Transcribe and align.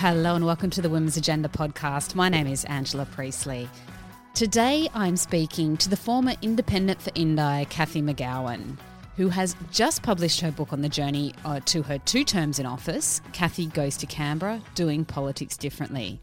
Hello 0.00 0.34
and 0.34 0.44
welcome 0.44 0.68
to 0.68 0.82
the 0.82 0.90
Women's 0.90 1.16
Agenda 1.16 1.48
podcast. 1.48 2.14
My 2.14 2.28
name 2.28 2.46
is 2.46 2.66
Angela 2.66 3.06
Priestley. 3.06 3.66
Today 4.34 4.90
I'm 4.92 5.16
speaking 5.16 5.78
to 5.78 5.88
the 5.88 5.96
former 5.96 6.34
Independent 6.42 7.00
for 7.00 7.10
Indi, 7.14 7.64
Cathy 7.70 8.02
McGowan, 8.02 8.76
who 9.16 9.30
has 9.30 9.56
just 9.72 10.02
published 10.02 10.40
her 10.40 10.52
book 10.52 10.74
on 10.74 10.82
the 10.82 10.88
journey 10.90 11.32
uh, 11.46 11.60
to 11.64 11.82
her 11.84 11.96
two 12.00 12.24
terms 12.24 12.58
in 12.58 12.66
office, 12.66 13.22
Cathy 13.32 13.68
Goes 13.68 13.96
to 13.96 14.04
Canberra, 14.04 14.60
Doing 14.74 15.06
Politics 15.06 15.56
Differently. 15.56 16.20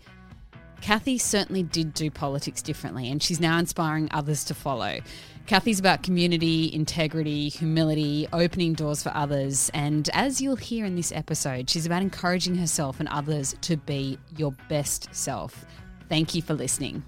Cathy 0.84 1.18
certainly 1.18 1.64
did 1.64 1.94
do 1.94 2.12
politics 2.12 2.62
differently, 2.62 3.10
and 3.10 3.24
she's 3.24 3.40
now 3.40 3.58
inspiring 3.58 4.10
others 4.12 4.44
to 4.44 4.54
follow. 4.54 5.00
Cathy's 5.48 5.80
about 5.80 6.04
community, 6.04 6.70
integrity, 6.74 7.48
humility, 7.48 8.28
opening 8.34 8.74
doors 8.74 9.02
for 9.02 9.16
others, 9.16 9.72
and 9.74 10.10
as 10.12 10.42
you'll 10.42 10.58
hear 10.58 10.84
in 10.84 10.98
this 10.98 11.14
episode, 11.14 11.70
she's 11.70 11.86
about 11.86 12.02
encouraging 12.02 12.56
herself 12.56 13.00
and 13.00 13.08
others 13.08 13.56
to 13.62 13.78
be 13.78 14.20
your 14.36 14.52
best 14.68 15.08
self. 15.16 15.66
Thank 16.10 16.36
you 16.36 16.42
for 16.42 16.54
listening. 16.54 17.02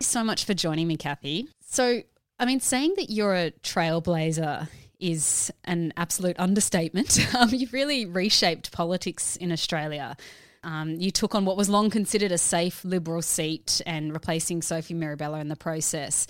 so 0.00 0.24
much 0.24 0.46
for 0.46 0.54
joining 0.54 0.88
me, 0.88 0.96
Cathy. 0.96 1.48
So, 1.60 2.00
I 2.38 2.46
mean, 2.46 2.60
saying 2.60 2.94
that 2.96 3.10
you're 3.10 3.34
a 3.34 3.50
trailblazer 3.62 4.68
is 4.98 5.52
an 5.64 5.92
absolute 5.96 6.38
understatement. 6.38 7.18
Um, 7.36 7.50
you've 7.50 7.74
really 7.74 8.06
reshaped 8.06 8.72
politics 8.72 9.36
in 9.36 9.52
Australia. 9.52 10.16
Um, 10.62 10.94
you 10.94 11.10
took 11.10 11.34
on 11.34 11.44
what 11.44 11.56
was 11.56 11.68
long 11.68 11.90
considered 11.90 12.32
a 12.32 12.38
safe 12.38 12.82
Liberal 12.84 13.20
seat 13.20 13.82
and 13.84 14.12
replacing 14.12 14.62
Sophie 14.62 14.94
Mirabella 14.94 15.40
in 15.40 15.48
the 15.48 15.56
process. 15.56 16.26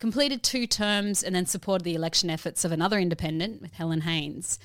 Completed 0.00 0.42
two 0.42 0.66
terms 0.66 1.22
and 1.22 1.34
then 1.34 1.44
supported 1.44 1.84
the 1.84 1.94
election 1.94 2.30
efforts 2.30 2.64
of 2.64 2.72
another 2.72 2.98
independent 2.98 3.60
with 3.60 3.72
Helen 3.74 4.02
Haines. 4.02 4.58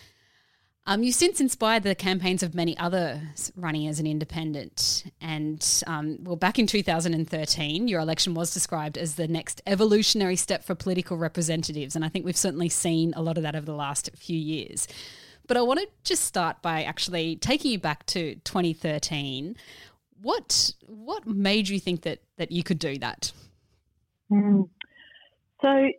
Um, 0.85 1.01
you've 1.01 1.15
since 1.15 1.39
inspired 1.39 1.83
the 1.83 1.95
campaigns 1.95 2.43
of 2.43 2.53
many 2.53 2.77
others 2.77 3.53
running 3.55 3.87
as 3.87 4.01
an 4.01 4.07
independent. 4.07 5.05
And, 5.21 5.65
um, 5.87 6.17
well, 6.23 6.35
back 6.35 6.59
in 6.59 6.67
2013, 6.67 7.87
your 7.87 8.01
election 8.01 8.33
was 8.33 8.53
described 8.53 8.97
as 8.97 9.15
the 9.15 9.27
next 9.27 9.61
evolutionary 9.65 10.35
step 10.35 10.65
for 10.65 10.75
political 10.75 11.15
representatives. 11.15 11.95
And 11.95 12.03
I 12.03 12.09
think 12.09 12.25
we've 12.25 12.35
certainly 12.35 12.67
seen 12.67 13.13
a 13.15 13.21
lot 13.21 13.37
of 13.37 13.43
that 13.43 13.55
over 13.55 13.65
the 13.65 13.73
last 13.73 14.09
few 14.17 14.37
years. 14.37 14.89
But 15.47 15.55
I 15.55 15.61
want 15.61 15.79
to 15.79 15.87
just 16.03 16.25
start 16.25 16.61
by 16.61 16.83
actually 16.83 17.37
taking 17.37 17.71
you 17.71 17.79
back 17.79 18.05
to 18.07 18.35
2013. 18.43 19.55
What 20.21 20.73
what 20.87 21.27
made 21.27 21.67
you 21.67 21.79
think 21.81 22.03
that 22.03 22.19
that 22.37 22.51
you 22.51 22.63
could 22.63 22.79
do 22.79 22.97
that? 22.99 23.33
Mm. 24.31 24.69
So 25.61 25.89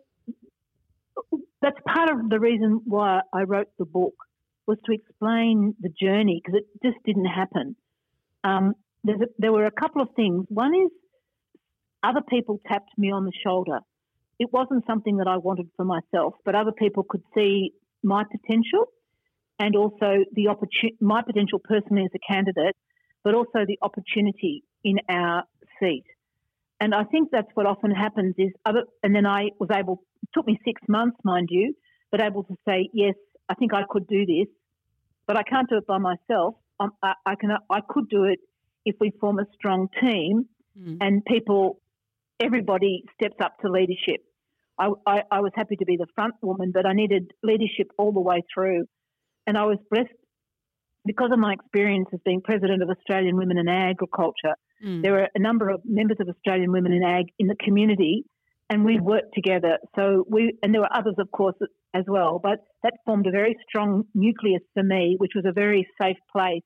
that's 1.61 1.77
part 1.87 2.09
of 2.09 2.29
the 2.29 2.39
reason 2.39 2.81
why 2.85 3.21
I 3.33 3.43
wrote 3.43 3.69
the 3.77 3.85
book 3.85 4.15
was 4.67 4.77
to 4.85 4.93
explain 4.93 5.75
the 5.79 5.89
journey 5.89 6.41
because 6.43 6.61
it 6.61 6.87
just 6.87 7.03
didn't 7.05 7.25
happen. 7.25 7.75
Um, 8.43 8.73
a, 9.07 9.13
there 9.37 9.51
were 9.51 9.65
a 9.65 9.71
couple 9.71 10.01
of 10.01 10.09
things. 10.15 10.45
One 10.49 10.73
is 10.73 10.91
other 12.03 12.21
people 12.27 12.59
tapped 12.67 12.91
me 12.97 13.11
on 13.11 13.25
the 13.25 13.31
shoulder. 13.45 13.79
It 14.39 14.49
wasn't 14.51 14.85
something 14.85 15.17
that 15.17 15.27
I 15.27 15.37
wanted 15.37 15.69
for 15.77 15.85
myself, 15.85 16.35
but 16.43 16.55
other 16.55 16.71
people 16.71 17.03
could 17.07 17.23
see 17.35 17.71
my 18.03 18.23
potential 18.23 18.85
and 19.59 19.75
also 19.75 20.25
the 20.33 20.49
opportunity, 20.49 20.97
my 20.99 21.21
potential 21.21 21.59
personally 21.63 22.03
as 22.03 22.11
a 22.13 22.33
candidate, 22.33 22.75
but 23.23 23.33
also 23.33 23.65
the 23.65 23.77
opportunity 23.81 24.63
in 24.83 24.97
our 25.09 25.43
seat. 25.79 26.03
And 26.79 26.93
I 26.93 27.05
think 27.05 27.29
that's 27.31 27.47
what 27.53 27.65
often 27.65 27.91
happens 27.91 28.35
is 28.37 28.51
other, 28.65 28.83
and 29.01 29.15
then 29.15 29.25
I 29.25 29.49
was 29.59 29.69
able, 29.73 30.03
it 30.21 30.29
took 30.33 30.45
me 30.45 30.59
six 30.65 30.81
months, 30.89 31.17
mind 31.23 31.47
you, 31.49 31.73
but 32.11 32.21
able 32.21 32.43
to 32.43 32.55
say, 32.67 32.89
yes, 32.93 33.15
I 33.49 33.55
think 33.55 33.73
I 33.73 33.83
could 33.89 34.07
do 34.07 34.25
this, 34.25 34.47
but 35.27 35.37
I 35.37 35.43
can't 35.43 35.69
do 35.69 35.77
it 35.77 35.87
by 35.87 35.97
myself. 35.97 36.55
I, 36.79 37.13
I, 37.25 37.35
can, 37.35 37.51
I 37.69 37.79
could 37.87 38.09
do 38.09 38.25
it 38.25 38.39
if 38.85 38.95
we 38.99 39.11
form 39.19 39.39
a 39.39 39.45
strong 39.55 39.87
team 40.01 40.45
mm. 40.79 40.97
and 41.01 41.23
people, 41.25 41.79
everybody 42.39 43.03
steps 43.13 43.37
up 43.43 43.57
to 43.59 43.71
leadership. 43.71 44.21
I, 44.77 44.89
I, 45.07 45.21
I 45.31 45.39
was 45.39 45.51
happy 45.55 45.77
to 45.77 45.85
be 45.85 45.97
the 45.97 46.07
front 46.15 46.35
woman, 46.41 46.71
but 46.73 46.85
I 46.85 46.93
needed 46.93 47.31
leadership 47.43 47.91
all 47.97 48.11
the 48.11 48.19
way 48.19 48.43
through. 48.53 48.85
And 49.47 49.57
I 49.57 49.65
was 49.65 49.77
blessed 49.89 50.09
because 51.05 51.29
of 51.31 51.39
my 51.39 51.53
experience 51.53 52.07
as 52.13 52.19
being 52.25 52.41
president 52.41 52.81
of 52.83 52.89
Australian 52.89 53.37
Women 53.37 53.57
in 53.57 53.69
Agriculture. 53.69 54.55
Mm. 54.83 55.01
There 55.01 55.13
were 55.13 55.29
a 55.33 55.39
number 55.39 55.69
of 55.69 55.81
members 55.85 56.17
of 56.19 56.27
Australian 56.27 56.71
Women 56.71 56.91
in 56.91 57.03
Ag 57.03 57.25
in 57.39 57.47
the 57.47 57.55
community, 57.63 58.25
and 58.69 58.83
we 58.83 58.99
worked 58.99 59.33
together. 59.33 59.77
So 59.95 60.25
we, 60.29 60.53
and 60.63 60.73
there 60.73 60.81
were 60.81 60.93
others, 60.93 61.15
of 61.19 61.31
course, 61.31 61.55
as 61.93 62.03
well. 62.07 62.39
But 62.41 62.59
that 62.83 62.93
formed 63.05 63.27
a 63.27 63.31
very 63.31 63.55
strong 63.67 64.03
nucleus 64.13 64.61
for 64.73 64.83
me, 64.83 65.15
which 65.17 65.31
was 65.35 65.45
a 65.47 65.53
very 65.53 65.87
safe 66.01 66.17
place. 66.31 66.63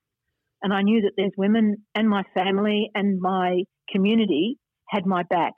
And 0.62 0.74
I 0.74 0.82
knew 0.82 1.02
that 1.02 1.12
there's 1.18 1.32
women 1.38 1.78
and 1.96 2.10
my 2.10 2.24
family 2.34 2.90
and 2.94 3.20
my 3.20 3.64
community 3.92 4.58
had 4.88 5.06
my 5.06 5.24
back. 5.24 5.54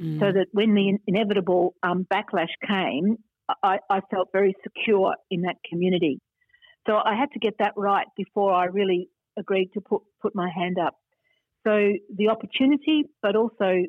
Mm. 0.00 0.20
So 0.20 0.32
that 0.32 0.46
when 0.52 0.74
the 0.74 0.98
inevitable 1.06 1.74
um, 1.82 2.06
backlash 2.10 2.52
came, 2.66 3.16
I, 3.62 3.78
I 3.90 4.00
felt 4.10 4.28
very 4.32 4.54
secure 4.62 5.14
in 5.30 5.42
that 5.42 5.56
community. 5.68 6.18
So 6.86 6.96
I 6.96 7.14
had 7.14 7.30
to 7.32 7.38
get 7.38 7.54
that 7.58 7.74
right 7.76 8.06
before 8.16 8.52
I 8.52 8.64
really 8.66 9.08
agreed 9.38 9.70
to 9.74 9.80
put, 9.80 10.02
put 10.22 10.34
my 10.34 10.48
hand 10.54 10.78
up. 10.78 10.94
So 11.66 11.92
the 12.16 12.28
opportunity, 12.28 13.04
but 13.20 13.36
also 13.36 13.84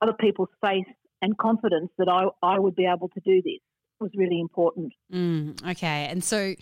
other 0.00 0.14
people's 0.18 0.48
faith 0.64 0.86
and 1.22 1.36
confidence 1.36 1.90
that 1.98 2.08
I, 2.08 2.28
I 2.42 2.58
would 2.58 2.74
be 2.74 2.86
able 2.86 3.08
to 3.08 3.20
do 3.20 3.42
this 3.42 3.60
was 4.00 4.10
really 4.14 4.40
important. 4.40 4.92
Mm, 5.12 5.70
okay. 5.70 6.06
And 6.08 6.22
so 6.22 6.54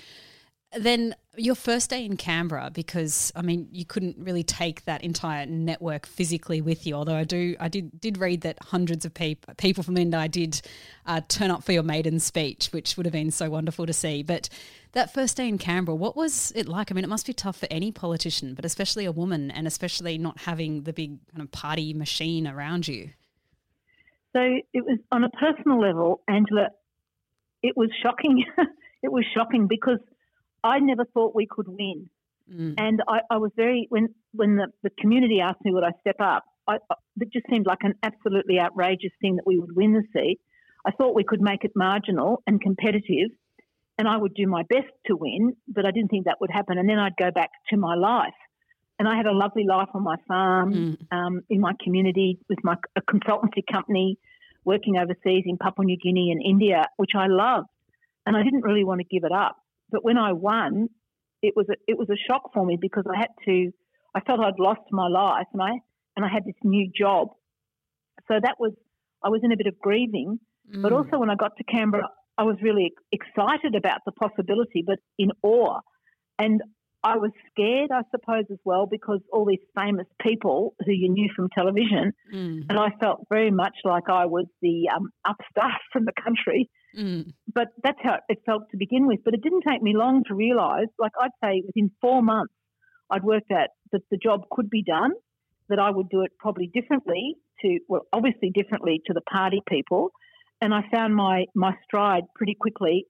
then 0.76 1.14
your 1.36 1.54
first 1.54 1.90
day 1.90 2.04
in 2.04 2.16
Canberra, 2.16 2.70
because 2.72 3.32
I 3.36 3.42
mean, 3.42 3.68
you 3.70 3.84
couldn't 3.84 4.16
really 4.18 4.42
take 4.42 4.84
that 4.84 5.02
entire 5.02 5.46
network 5.46 6.06
physically 6.06 6.60
with 6.60 6.86
you. 6.86 6.94
Although 6.94 7.14
I 7.14 7.24
do, 7.24 7.56
I 7.60 7.68
did 7.68 8.00
did 8.00 8.18
read 8.18 8.42
that 8.42 8.58
hundreds 8.62 9.04
of 9.04 9.14
people 9.14 9.54
people 9.54 9.82
from 9.82 9.96
Indi 9.96 10.28
did 10.28 10.60
uh, 11.06 11.20
turn 11.28 11.50
up 11.50 11.62
for 11.62 11.72
your 11.72 11.82
maiden 11.82 12.18
speech, 12.20 12.68
which 12.72 12.96
would 12.96 13.06
have 13.06 13.12
been 13.12 13.30
so 13.30 13.48
wonderful 13.50 13.86
to 13.86 13.92
see. 13.92 14.22
But 14.22 14.48
that 14.92 15.12
first 15.12 15.36
day 15.36 15.48
in 15.48 15.58
Canberra, 15.58 15.94
what 15.94 16.16
was 16.16 16.52
it 16.56 16.68
like? 16.68 16.90
I 16.90 16.94
mean, 16.94 17.04
it 17.04 17.10
must 17.10 17.26
be 17.26 17.32
tough 17.32 17.56
for 17.58 17.68
any 17.70 17.92
politician, 17.92 18.54
but 18.54 18.64
especially 18.64 19.04
a 19.04 19.12
woman, 19.12 19.50
and 19.50 19.66
especially 19.66 20.18
not 20.18 20.40
having 20.40 20.82
the 20.82 20.92
big 20.92 21.18
kind 21.30 21.42
of 21.42 21.52
party 21.52 21.94
machine 21.94 22.46
around 22.46 22.88
you. 22.88 23.10
So 24.36 24.42
it 24.74 24.84
was 24.84 24.98
on 25.10 25.24
a 25.24 25.30
personal 25.30 25.80
level, 25.80 26.20
Angela 26.28 26.68
it 27.62 27.76
was 27.76 27.90
shocking. 28.02 28.44
it 29.02 29.10
was 29.10 29.24
shocking 29.34 29.66
because 29.68 29.98
I 30.62 30.78
never 30.78 31.04
thought 31.04 31.34
we 31.34 31.46
could 31.46 31.68
win. 31.68 32.08
Mm. 32.52 32.74
And 32.78 33.02
I, 33.08 33.20
I, 33.30 33.38
was 33.38 33.50
very, 33.56 33.86
when, 33.88 34.08
when 34.32 34.56
the, 34.56 34.68
the 34.82 34.90
community 35.00 35.40
asked 35.40 35.64
me 35.64 35.72
would 35.72 35.84
I 35.84 35.92
step 36.00 36.16
up, 36.20 36.44
I, 36.68 36.76
it 37.20 37.32
just 37.32 37.46
seemed 37.50 37.66
like 37.66 37.82
an 37.82 37.94
absolutely 38.02 38.60
outrageous 38.60 39.12
thing 39.20 39.36
that 39.36 39.46
we 39.46 39.58
would 39.58 39.74
win 39.74 39.92
the 39.94 40.02
seat. 40.12 40.38
I 40.86 40.92
thought 40.92 41.14
we 41.14 41.24
could 41.24 41.40
make 41.40 41.64
it 41.64 41.72
marginal 41.74 42.42
and 42.46 42.60
competitive, 42.60 43.30
and 43.98 44.06
I 44.06 44.16
would 44.16 44.34
do 44.34 44.46
my 44.46 44.62
best 44.68 44.92
to 45.06 45.16
win, 45.16 45.56
but 45.66 45.84
I 45.84 45.90
didn't 45.90 46.10
think 46.10 46.26
that 46.26 46.40
would 46.40 46.50
happen. 46.50 46.78
And 46.78 46.88
then 46.88 46.98
I'd 46.98 47.16
go 47.18 47.32
back 47.32 47.50
to 47.70 47.76
my 47.76 47.96
life. 47.96 48.34
And 48.98 49.06
I 49.06 49.16
had 49.16 49.26
a 49.26 49.32
lovely 49.32 49.64
life 49.64 49.88
on 49.92 50.02
my 50.02 50.16
farm, 50.26 50.72
mm. 50.72 50.96
um, 51.16 51.42
in 51.50 51.60
my 51.60 51.72
community, 51.82 52.38
with 52.48 52.58
my 52.64 52.76
a 52.96 53.02
consultancy 53.02 53.62
company, 53.70 54.18
working 54.64 54.96
overseas 54.96 55.44
in 55.46 55.58
Papua 55.58 55.84
New 55.84 55.98
Guinea 55.98 56.30
and 56.30 56.40
India, 56.42 56.86
which 56.96 57.12
I 57.14 57.26
loved, 57.26 57.68
and 58.24 58.36
I 58.36 58.42
didn't 58.42 58.62
really 58.62 58.84
want 58.84 59.00
to 59.00 59.06
give 59.06 59.24
it 59.24 59.32
up. 59.32 59.56
But 59.90 60.02
when 60.02 60.16
I 60.16 60.32
won, 60.32 60.88
it 61.42 61.54
was 61.54 61.66
a, 61.70 61.74
it 61.86 61.98
was 61.98 62.08
a 62.10 62.16
shock 62.26 62.52
for 62.54 62.64
me 62.64 62.78
because 62.80 63.04
I 63.12 63.18
had 63.18 63.28
to. 63.44 63.70
I 64.14 64.20
felt 64.20 64.40
I'd 64.40 64.58
lost 64.58 64.80
my 64.90 65.08
life, 65.08 65.46
and 65.52 65.62
I 65.62 65.72
and 66.16 66.24
I 66.24 66.28
had 66.28 66.44
this 66.44 66.56
new 66.64 66.90
job. 66.90 67.28
So 68.28 68.34
that 68.42 68.56
was 68.58 68.72
I 69.22 69.28
was 69.28 69.40
in 69.44 69.52
a 69.52 69.56
bit 69.56 69.66
of 69.66 69.78
grieving, 69.78 70.40
mm. 70.74 70.82
but 70.82 70.92
also 70.92 71.18
when 71.18 71.30
I 71.30 71.34
got 71.34 71.56
to 71.58 71.64
Canberra, 71.64 72.08
I 72.38 72.44
was 72.44 72.56
really 72.62 72.92
excited 73.12 73.74
about 73.74 74.00
the 74.04 74.12
possibility, 74.12 74.82
but 74.86 74.98
in 75.18 75.30
awe. 75.42 75.80
And 76.38 76.60
I 77.06 77.18
was 77.18 77.30
scared, 77.52 77.90
I 77.92 78.02
suppose, 78.10 78.46
as 78.50 78.58
well, 78.64 78.86
because 78.90 79.20
all 79.32 79.44
these 79.44 79.64
famous 79.76 80.08
people 80.20 80.74
who 80.84 80.90
you 80.90 81.08
knew 81.08 81.28
from 81.36 81.48
television, 81.56 82.12
mm. 82.34 82.62
and 82.68 82.78
I 82.78 82.88
felt 83.00 83.20
very 83.28 83.52
much 83.52 83.76
like 83.84 84.08
I 84.08 84.26
was 84.26 84.46
the 84.60 84.88
um, 84.94 85.10
upstart 85.24 85.80
from 85.92 86.04
the 86.04 86.12
country. 86.24 86.68
Mm. 86.98 87.32
But 87.54 87.68
that's 87.84 87.98
how 88.02 88.16
it 88.28 88.38
felt 88.44 88.64
to 88.72 88.76
begin 88.76 89.06
with. 89.06 89.20
But 89.24 89.34
it 89.34 89.42
didn't 89.42 89.62
take 89.68 89.82
me 89.82 89.94
long 89.94 90.24
to 90.26 90.34
realise, 90.34 90.88
like 90.98 91.12
I'd 91.20 91.30
say 91.44 91.62
within 91.64 91.92
four 92.00 92.22
months, 92.22 92.54
I'd 93.08 93.22
worked 93.22 93.52
out 93.52 93.68
that 93.92 94.02
the 94.10 94.16
job 94.16 94.40
could 94.50 94.68
be 94.68 94.82
done, 94.82 95.12
that 95.68 95.78
I 95.78 95.90
would 95.90 96.08
do 96.08 96.22
it 96.22 96.32
probably 96.40 96.68
differently 96.74 97.36
to, 97.62 97.78
well, 97.88 98.02
obviously 98.12 98.50
differently 98.50 99.00
to 99.06 99.12
the 99.14 99.20
party 99.20 99.62
people. 99.68 100.10
And 100.60 100.74
I 100.74 100.80
found 100.92 101.14
my, 101.14 101.44
my 101.54 101.74
stride 101.84 102.24
pretty 102.34 102.56
quickly 102.58 103.06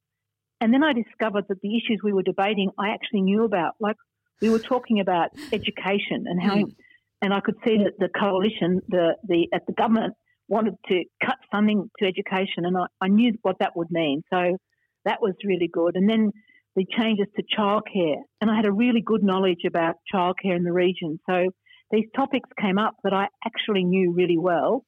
and 0.61 0.73
then 0.73 0.83
I 0.83 0.93
discovered 0.93 1.45
that 1.49 1.61
the 1.61 1.77
issues 1.77 2.01
we 2.03 2.13
were 2.13 2.23
debating, 2.23 2.71
I 2.79 2.91
actually 2.91 3.23
knew 3.23 3.45
about. 3.45 3.75
Like 3.81 3.97
we 4.41 4.49
were 4.49 4.59
talking 4.59 5.01
about 5.01 5.31
education 5.53 6.25
and 6.27 6.43
how, 6.43 6.57
mm. 6.57 6.75
and 7.23 7.35
I 7.35 7.41
could 7.41 7.57
see 7.65 7.79
that 7.79 7.99
the 7.99 8.09
coalition, 8.09 8.81
the 8.89 9.17
the 9.27 9.49
at 9.53 9.67
the 9.67 9.73
government 9.73 10.15
wanted 10.49 10.75
to 10.89 11.05
cut 11.25 11.37
funding 11.51 11.91
to 11.99 12.07
education, 12.07 12.65
and 12.65 12.77
I, 12.77 12.87
I 13.01 13.09
knew 13.09 13.33
what 13.43 13.57
that 13.61 13.77
would 13.77 13.91
mean. 13.91 14.23
So 14.31 14.57
that 15.05 15.21
was 15.21 15.35
really 15.45 15.69
good. 15.73 15.97
And 15.97 16.09
then 16.09 16.33
the 16.75 16.87
changes 16.97 17.27
to 17.37 17.43
childcare, 17.59 18.17
and 18.41 18.51
I 18.51 18.57
had 18.57 18.67
a 18.67 18.73
really 18.73 19.03
good 19.05 19.23
knowledge 19.23 19.65
about 19.67 19.97
childcare 20.13 20.57
in 20.57 20.65
the 20.65 20.73
region. 20.73 21.19
So 21.29 21.47
these 21.91 22.07
topics 22.15 22.49
came 22.61 22.79
up 22.79 22.97
that 23.05 23.13
I 23.13 23.29
actually 23.45 23.85
knew 23.85 24.13
really 24.13 24.39
well, 24.39 24.85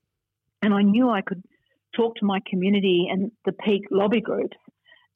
and 0.62 0.72
I 0.72 0.82
knew 0.82 1.10
I 1.10 1.22
could 1.22 1.42
talk 1.96 2.16
to 2.16 2.24
my 2.24 2.40
community 2.48 3.08
and 3.10 3.30
the 3.44 3.52
peak 3.52 3.82
lobby 3.90 4.20
groups. 4.20 4.56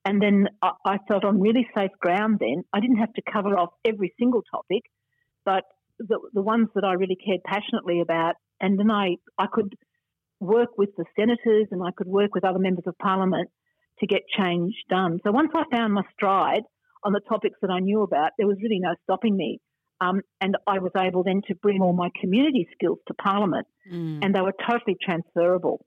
And 0.04 0.20
then 0.20 0.48
I, 0.60 0.70
I 0.84 0.98
felt 1.08 1.24
on 1.24 1.40
really 1.40 1.66
safe 1.76 1.92
ground 2.00 2.38
then. 2.40 2.64
I 2.72 2.80
didn't 2.80 2.96
have 2.96 3.12
to 3.14 3.22
cover 3.30 3.58
off 3.58 3.70
every 3.84 4.12
single 4.18 4.42
topic, 4.50 4.82
but 5.44 5.64
the, 5.98 6.18
the 6.32 6.42
ones 6.42 6.68
that 6.74 6.84
I 6.84 6.94
really 6.94 7.16
cared 7.16 7.40
passionately 7.44 8.00
about. 8.00 8.34
And 8.60 8.78
then 8.78 8.90
I, 8.90 9.16
I 9.38 9.46
could 9.52 9.76
work 10.40 10.70
with 10.76 10.90
the 10.96 11.04
senators 11.16 11.68
and 11.70 11.82
I 11.82 11.90
could 11.96 12.08
work 12.08 12.34
with 12.34 12.44
other 12.44 12.58
members 12.58 12.84
of 12.86 12.98
parliament 12.98 13.48
to 14.00 14.06
get 14.06 14.22
change 14.36 14.74
done. 14.88 15.20
So 15.24 15.30
once 15.30 15.50
I 15.54 15.62
found 15.70 15.94
my 15.94 16.02
stride 16.14 16.62
on 17.04 17.12
the 17.12 17.20
topics 17.20 17.58
that 17.62 17.70
I 17.70 17.80
knew 17.80 18.02
about, 18.02 18.32
there 18.38 18.46
was 18.46 18.56
really 18.62 18.80
no 18.80 18.94
stopping 19.04 19.36
me. 19.36 19.60
Um, 20.00 20.22
and 20.40 20.56
I 20.66 20.80
was 20.80 20.90
able 20.98 21.22
then 21.22 21.42
to 21.46 21.54
bring 21.54 21.80
all 21.80 21.92
my 21.92 22.10
community 22.20 22.66
skills 22.72 22.98
to 23.06 23.14
Parliament, 23.14 23.68
mm. 23.90 24.18
and 24.20 24.34
they 24.34 24.40
were 24.40 24.54
totally 24.68 24.96
transferable. 25.00 25.86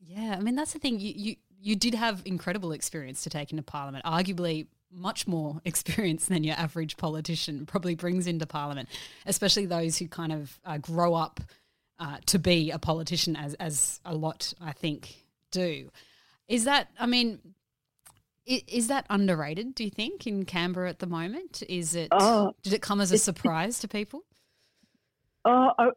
Yeah, 0.00 0.36
I 0.38 0.40
mean 0.40 0.54
that's 0.54 0.72
the 0.72 0.78
thing. 0.78 1.00
You, 1.00 1.12
you 1.16 1.36
you 1.66 1.74
did 1.74 1.94
have 1.94 2.22
incredible 2.24 2.70
experience 2.70 3.24
to 3.24 3.30
take 3.30 3.50
into 3.50 3.62
Parliament, 3.62 4.04
arguably 4.04 4.68
much 4.92 5.26
more 5.26 5.60
experience 5.64 6.26
than 6.26 6.44
your 6.44 6.54
average 6.54 6.96
politician 6.96 7.66
probably 7.66 7.96
brings 7.96 8.28
into 8.28 8.46
Parliament, 8.46 8.88
especially 9.26 9.66
those 9.66 9.98
who 9.98 10.06
kind 10.06 10.32
of 10.32 10.60
uh, 10.64 10.78
grow 10.78 11.14
up 11.14 11.40
uh, 11.98 12.18
to 12.26 12.38
be 12.38 12.70
a 12.70 12.78
politician, 12.78 13.34
as 13.34 13.54
as 13.54 14.00
a 14.04 14.14
lot 14.14 14.52
I 14.60 14.72
think 14.72 15.24
do. 15.50 15.90
Is 16.46 16.64
that? 16.64 16.88
I 17.00 17.06
mean, 17.06 17.40
is 18.46 18.86
that 18.86 19.06
underrated? 19.10 19.74
Do 19.74 19.82
you 19.82 19.90
think 19.90 20.24
in 20.26 20.44
Canberra 20.44 20.88
at 20.88 21.00
the 21.00 21.06
moment? 21.06 21.64
Is 21.68 21.96
it? 21.96 22.08
Oh, 22.12 22.52
did 22.62 22.74
it 22.74 22.82
come 22.82 23.00
as 23.00 23.10
a 23.10 23.18
surprise 23.18 23.80
to 23.80 23.88
people? 23.88 24.22
Oh, 25.44 25.70
oh 25.78 25.92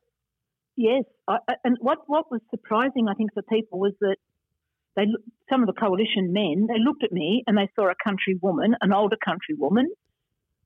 yes. 0.75 1.03
I, 1.27 1.37
and 1.63 1.77
what 1.79 1.99
what 2.07 2.31
was 2.31 2.41
surprising, 2.49 3.07
I 3.07 3.13
think, 3.13 3.33
for 3.33 3.43
people 3.43 3.77
was 3.77 3.93
that 3.99 4.15
they 4.95 5.03
some 5.49 5.61
of 5.61 5.67
the 5.67 5.79
coalition 5.79 6.33
men 6.33 6.67
they 6.67 6.79
looked 6.79 7.03
at 7.03 7.11
me 7.11 7.43
and 7.47 7.57
they 7.57 7.69
saw 7.75 7.89
a 7.89 7.95
country 8.03 8.37
woman, 8.41 8.75
an 8.81 8.93
older 8.93 9.17
country 9.23 9.55
woman, 9.57 9.87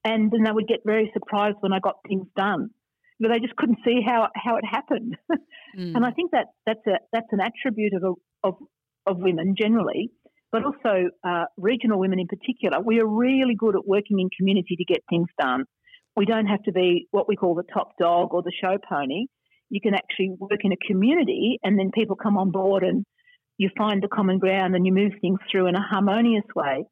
and 0.03 0.31
then 0.31 0.43
they 0.43 0.51
would 0.51 0.67
get 0.67 0.79
very 0.85 1.11
surprised 1.13 1.57
when 1.59 1.73
I 1.73 1.79
got 1.79 1.95
things 2.07 2.27
done. 2.35 2.69
But 3.19 3.31
they 3.31 3.39
just 3.39 3.55
couldn't 3.55 3.79
see 3.85 4.01
how 4.05 4.29
how 4.35 4.57
it 4.57 4.65
happened. 4.65 5.17
mm. 5.31 5.95
And 5.95 6.05
I 6.05 6.11
think 6.11 6.31
that 6.31 6.47
that's 6.65 6.85
a 6.87 6.99
that's 7.11 7.31
an 7.31 7.39
attribute 7.39 7.93
of 7.93 8.03
a, 8.03 8.47
of 8.47 8.55
of 9.05 9.17
women 9.19 9.55
generally 9.57 10.11
but 10.53 10.63
also 10.63 11.09
uh, 11.27 11.45
regional 11.57 11.99
women 11.99 12.19
in 12.19 12.27
particular, 12.27 12.79
we 12.79 13.01
are 13.01 13.07
really 13.07 13.55
good 13.57 13.75
at 13.75 13.87
working 13.87 14.19
in 14.19 14.29
community 14.37 14.75
to 14.75 14.85
get 14.85 14.99
things 15.09 15.27
done. 15.41 15.63
We 16.15 16.25
don't 16.25 16.45
have 16.45 16.61
to 16.63 16.71
be 16.71 17.07
what 17.09 17.27
we 17.27 17.35
call 17.35 17.55
the 17.55 17.63
top 17.73 17.97
dog 17.99 18.35
or 18.35 18.43
the 18.43 18.51
show 18.61 18.77
pony. 18.87 19.25
You 19.69 19.81
can 19.81 19.95
actually 19.95 20.29
work 20.37 20.59
in 20.63 20.71
a 20.71 20.77
community 20.87 21.57
and 21.63 21.79
then 21.79 21.89
people 21.91 22.15
come 22.15 22.37
on 22.37 22.51
board 22.51 22.83
and 22.83 23.03
you 23.63 23.69
find 23.77 24.03
the 24.03 24.09
common 24.09 24.39
ground 24.39 24.75
and 24.75 24.85
you 24.85 24.91
move 24.91 25.13
things 25.21 25.39
through 25.49 25.67
in 25.67 25.75
a 25.75 25.81
harmonious 25.81 26.43
way. 26.53 26.83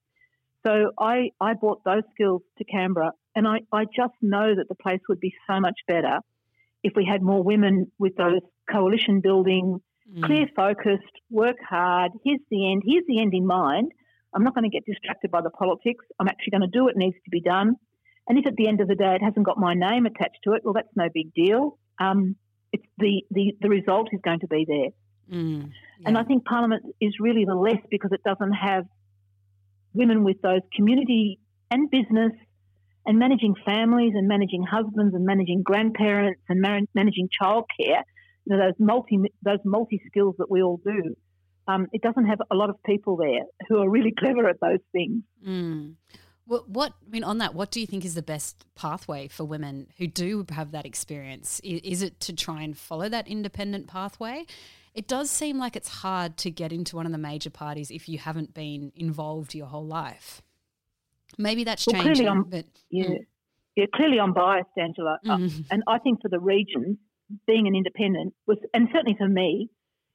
So 0.65 0.91
I, 0.97 1.31
I 1.41 1.53
brought 1.53 1.83
those 1.83 2.03
skills 2.13 2.41
to 2.59 2.63
Canberra 2.63 3.11
and 3.35 3.45
I, 3.45 3.59
I 3.73 3.83
just 3.85 4.13
know 4.21 4.55
that 4.55 4.69
the 4.69 4.75
place 4.75 5.01
would 5.09 5.19
be 5.19 5.33
so 5.49 5.59
much 5.59 5.79
better 5.85 6.19
if 6.81 6.93
we 6.95 7.05
had 7.05 7.21
more 7.21 7.43
women 7.43 7.91
with 7.99 8.15
those 8.15 8.41
coalition 8.71 9.19
building, 9.19 9.81
mm. 10.09 10.23
clear 10.23 10.47
focused, 10.55 11.15
work 11.29 11.57
hard. 11.67 12.11
Here's 12.23 12.39
the 12.49 12.71
end. 12.71 12.83
Here's 12.85 13.03
the 13.05 13.19
end 13.19 13.33
in 13.33 13.45
mind. 13.45 13.91
I'm 14.33 14.43
not 14.43 14.55
going 14.55 14.63
to 14.63 14.69
get 14.69 14.85
distracted 14.85 15.29
by 15.29 15.41
the 15.41 15.49
politics. 15.49 16.05
I'm 16.19 16.29
actually 16.29 16.51
going 16.51 16.61
to 16.61 16.67
do 16.67 16.85
what 16.85 16.95
needs 16.95 17.17
to 17.25 17.29
be 17.29 17.41
done. 17.41 17.75
And 18.29 18.37
if 18.37 18.47
at 18.47 18.55
the 18.55 18.67
end 18.67 18.79
of 18.79 18.87
the 18.87 18.95
day 18.95 19.15
it 19.15 19.21
hasn't 19.21 19.45
got 19.45 19.57
my 19.57 19.73
name 19.73 20.05
attached 20.05 20.39
to 20.45 20.53
it, 20.53 20.61
well, 20.63 20.73
that's 20.73 20.95
no 20.95 21.09
big 21.13 21.33
deal. 21.33 21.77
Um, 21.99 22.37
it's 22.71 22.85
the, 22.97 23.23
the, 23.29 23.53
the 23.59 23.67
result 23.67 24.09
is 24.13 24.21
going 24.23 24.39
to 24.39 24.47
be 24.47 24.65
there. 24.65 24.91
Mm, 25.31 25.69
yeah. 25.99 26.07
And 26.07 26.17
I 26.17 26.23
think 26.23 26.45
Parliament 26.45 26.83
is 26.99 27.13
really 27.19 27.45
the 27.45 27.55
less 27.55 27.81
because 27.89 28.11
it 28.11 28.21
doesn't 28.23 28.53
have 28.53 28.85
women 29.93 30.23
with 30.23 30.41
those 30.41 30.61
community 30.75 31.39
and 31.69 31.89
business 31.89 32.33
and 33.05 33.17
managing 33.17 33.55
families 33.65 34.13
and 34.15 34.27
managing 34.27 34.63
husbands 34.63 35.15
and 35.15 35.25
managing 35.25 35.63
grandparents 35.63 36.41
and 36.49 36.61
managing 36.93 37.29
childcare 37.41 38.03
you 38.45 38.55
know, 38.55 38.65
those 38.65 38.75
multi 38.79 39.19
those 39.43 39.59
multi 39.63 40.01
skills 40.07 40.35
that 40.39 40.49
we 40.49 40.61
all 40.61 40.79
do. 40.83 41.15
Um, 41.67 41.87
it 41.93 42.01
doesn't 42.01 42.25
have 42.25 42.39
a 42.49 42.55
lot 42.55 42.69
of 42.69 42.81
people 42.83 43.17
there 43.17 43.45
who 43.67 43.81
are 43.81 43.89
really 43.89 44.13
clever 44.17 44.47
at 44.49 44.59
those 44.59 44.79
things. 44.91 45.23
Mm. 45.45 45.95
Well, 46.47 46.65
what 46.67 46.93
I 47.05 47.09
mean 47.09 47.23
on 47.23 47.37
that, 47.37 47.53
what 47.53 47.71
do 47.71 47.79
you 47.79 47.87
think 47.87 48.03
is 48.03 48.15
the 48.15 48.23
best 48.23 48.65
pathway 48.75 49.27
for 49.27 49.45
women 49.45 49.87
who 49.97 50.07
do 50.07 50.45
have 50.49 50.71
that 50.71 50.85
experience? 50.85 51.61
Is, 51.63 51.81
is 51.81 52.01
it 52.01 52.19
to 52.21 52.33
try 52.33 52.63
and 52.63 52.77
follow 52.77 53.07
that 53.09 53.27
independent 53.27 53.87
pathway? 53.87 54.45
It 54.93 55.07
does 55.07 55.31
seem 55.31 55.57
like 55.57 55.75
it's 55.75 55.87
hard 55.87 56.37
to 56.37 56.51
get 56.51 56.73
into 56.73 56.95
one 56.95 57.05
of 57.05 57.11
the 57.11 57.17
major 57.17 57.49
parties 57.49 57.91
if 57.91 58.09
you 58.09 58.17
haven't 58.17 58.53
been 58.53 58.91
involved 58.95 59.55
your 59.55 59.67
whole 59.67 59.85
life. 59.85 60.41
Maybe 61.37 61.63
that's 61.63 61.87
well, 61.87 62.03
changing, 62.03 62.27
I'm, 62.27 62.43
but 62.43 62.65
yeah, 62.89 63.05
mm. 63.05 63.17
yeah, 63.77 63.85
clearly 63.95 64.19
I'm 64.19 64.33
biased, 64.33 64.69
Angela, 64.77 65.17
mm. 65.25 65.59
uh, 65.59 65.63
and 65.71 65.83
I 65.87 65.97
think 65.99 66.21
for 66.21 66.27
the 66.27 66.39
region, 66.39 66.97
being 67.47 67.67
an 67.67 67.75
independent 67.75 68.33
was, 68.47 68.57
and 68.73 68.89
certainly 68.91 69.15
for 69.17 69.29
me, 69.29 69.69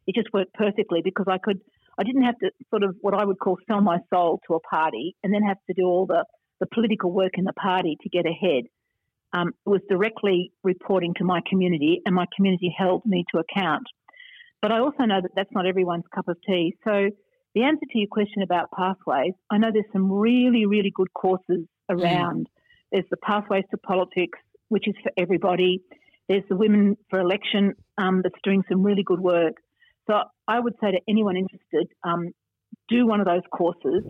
it 0.06 0.14
just 0.14 0.28
worked 0.34 0.52
perfectly 0.52 1.00
because 1.02 1.24
I 1.26 1.38
could, 1.38 1.60
I 1.98 2.04
didn't 2.04 2.24
have 2.24 2.38
to 2.40 2.50
sort 2.68 2.82
of 2.82 2.96
what 3.00 3.14
I 3.14 3.24
would 3.24 3.38
call 3.38 3.56
sell 3.66 3.80
my 3.80 3.98
soul 4.12 4.40
to 4.46 4.54
a 4.54 4.60
party 4.60 5.16
and 5.24 5.32
then 5.32 5.42
have 5.42 5.56
to 5.68 5.74
do 5.74 5.84
all 5.84 6.04
the, 6.04 6.24
the 6.60 6.66
political 6.66 7.10
work 7.10 7.32
in 7.38 7.44
the 7.44 7.54
party 7.54 7.96
to 8.02 8.08
get 8.10 8.26
ahead. 8.26 8.64
Um, 9.32 9.48
it 9.66 9.68
was 9.68 9.80
directly 9.88 10.52
reporting 10.62 11.14
to 11.14 11.24
my 11.24 11.40
community, 11.48 12.02
and 12.04 12.14
my 12.14 12.26
community 12.36 12.74
held 12.76 13.04
me 13.06 13.24
to 13.32 13.40
account. 13.40 13.86
But 14.62 14.72
I 14.72 14.78
also 14.78 15.04
know 15.04 15.20
that 15.20 15.32
that's 15.36 15.52
not 15.52 15.66
everyone's 15.66 16.04
cup 16.14 16.28
of 16.28 16.36
tea. 16.46 16.74
So, 16.84 17.10
the 17.54 17.62
answer 17.62 17.86
to 17.90 17.98
your 17.98 18.08
question 18.08 18.42
about 18.42 18.68
pathways, 18.76 19.32
I 19.50 19.56
know 19.56 19.70
there's 19.72 19.86
some 19.92 20.12
really, 20.12 20.66
really 20.66 20.92
good 20.94 21.12
courses 21.14 21.66
around. 21.88 22.46
Mm. 22.46 22.50
There's 22.92 23.06
the 23.10 23.16
Pathways 23.16 23.64
to 23.70 23.78
Politics, 23.78 24.38
which 24.68 24.86
is 24.86 24.94
for 25.02 25.10
everybody. 25.16 25.80
There's 26.28 26.44
the 26.48 26.56
Women 26.56 26.96
for 27.08 27.18
Election 27.20 27.72
um, 27.98 28.20
that's 28.22 28.38
doing 28.44 28.62
some 28.68 28.82
really 28.82 29.02
good 29.02 29.20
work. 29.20 29.54
So 30.08 30.20
I 30.46 30.60
would 30.60 30.74
say 30.80 30.92
to 30.92 31.00
anyone 31.08 31.36
interested, 31.36 31.88
um, 32.04 32.30
do 32.88 33.06
one 33.06 33.20
of 33.20 33.26
those 33.26 33.42
courses 33.52 34.04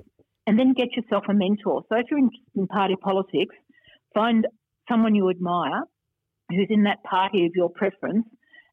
and 0.47 0.59
then 0.59 0.73
get 0.73 0.89
yourself 0.97 1.25
a 1.29 1.35
mentor. 1.35 1.83
So 1.89 1.99
if 1.99 2.07
you're 2.11 2.19
interested 2.19 2.57
in 2.57 2.67
party 2.67 2.97
politics, 2.97 3.55
find 4.15 4.47
someone 4.89 5.15
you 5.15 5.31
admire 5.31 5.83
who's 6.51 6.69
in 6.71 6.85
that 6.85 7.03
party 7.03 7.47
of 7.47 7.53
your 7.55 7.71
preference 7.71 8.27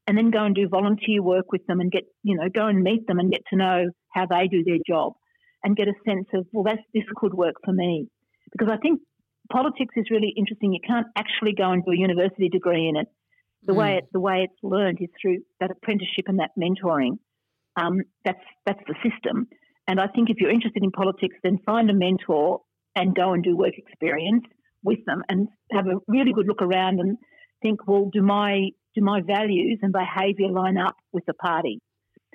and 0.07 0.17
then 0.17 0.31
go 0.31 0.43
and 0.43 0.55
do 0.55 0.67
volunteer 0.67 1.21
work 1.21 1.51
with 1.51 1.65
them 1.67 1.79
and 1.79 1.91
get, 1.91 2.03
you 2.23 2.35
know, 2.35 2.49
go 2.53 2.67
and 2.67 2.83
meet 2.83 3.07
them 3.07 3.19
and 3.19 3.31
get 3.31 3.41
to 3.49 3.55
know 3.55 3.85
how 4.11 4.25
they 4.25 4.47
do 4.47 4.63
their 4.63 4.79
job 4.87 5.13
and 5.63 5.77
get 5.77 5.87
a 5.87 5.93
sense 6.05 6.27
of, 6.33 6.45
well, 6.51 6.63
that's, 6.63 6.81
this 6.93 7.03
could 7.15 7.33
work 7.33 7.55
for 7.63 7.71
me. 7.73 8.07
Because 8.51 8.69
I 8.71 8.77
think 8.77 8.99
politics 9.51 9.95
is 9.95 10.05
really 10.11 10.33
interesting. 10.35 10.73
You 10.73 10.81
can't 10.85 11.07
actually 11.15 11.53
go 11.53 11.71
and 11.71 11.83
do 11.85 11.91
a 11.91 11.97
university 11.97 12.49
degree 12.49 12.87
in 12.87 12.97
it. 12.97 13.07
The 13.65 13.73
mm. 13.73 13.77
way 13.77 13.95
it, 13.97 14.05
the 14.11 14.19
way 14.19 14.41
it's 14.43 14.59
learned 14.61 14.97
is 15.01 15.09
through 15.21 15.39
that 15.59 15.71
apprenticeship 15.71 16.25
and 16.27 16.39
that 16.39 16.51
mentoring. 16.59 17.17
Um, 17.75 18.01
that's 18.25 18.43
that's 18.65 18.81
the 18.87 18.95
system. 19.09 19.47
And 19.87 19.99
I 19.99 20.07
think 20.07 20.29
if 20.29 20.37
you're 20.39 20.51
interested 20.51 20.83
in 20.83 20.91
politics, 20.91 21.35
then 21.43 21.59
find 21.65 21.89
a 21.89 21.93
mentor 21.93 22.61
and 22.95 23.15
go 23.15 23.33
and 23.33 23.43
do 23.43 23.57
work 23.57 23.73
experience 23.77 24.43
with 24.83 24.99
them 25.05 25.23
and 25.29 25.47
have 25.71 25.87
a 25.87 25.99
really 26.07 26.33
good 26.33 26.47
look 26.47 26.61
around 26.61 26.99
and 26.99 27.17
think, 27.61 27.87
well, 27.87 28.09
do 28.13 28.21
my 28.21 28.69
do 28.95 29.01
my 29.01 29.21
values 29.21 29.79
and 29.81 29.91
behaviour 29.91 30.49
line 30.49 30.77
up 30.77 30.95
with 31.11 31.25
the 31.25 31.33
party? 31.33 31.79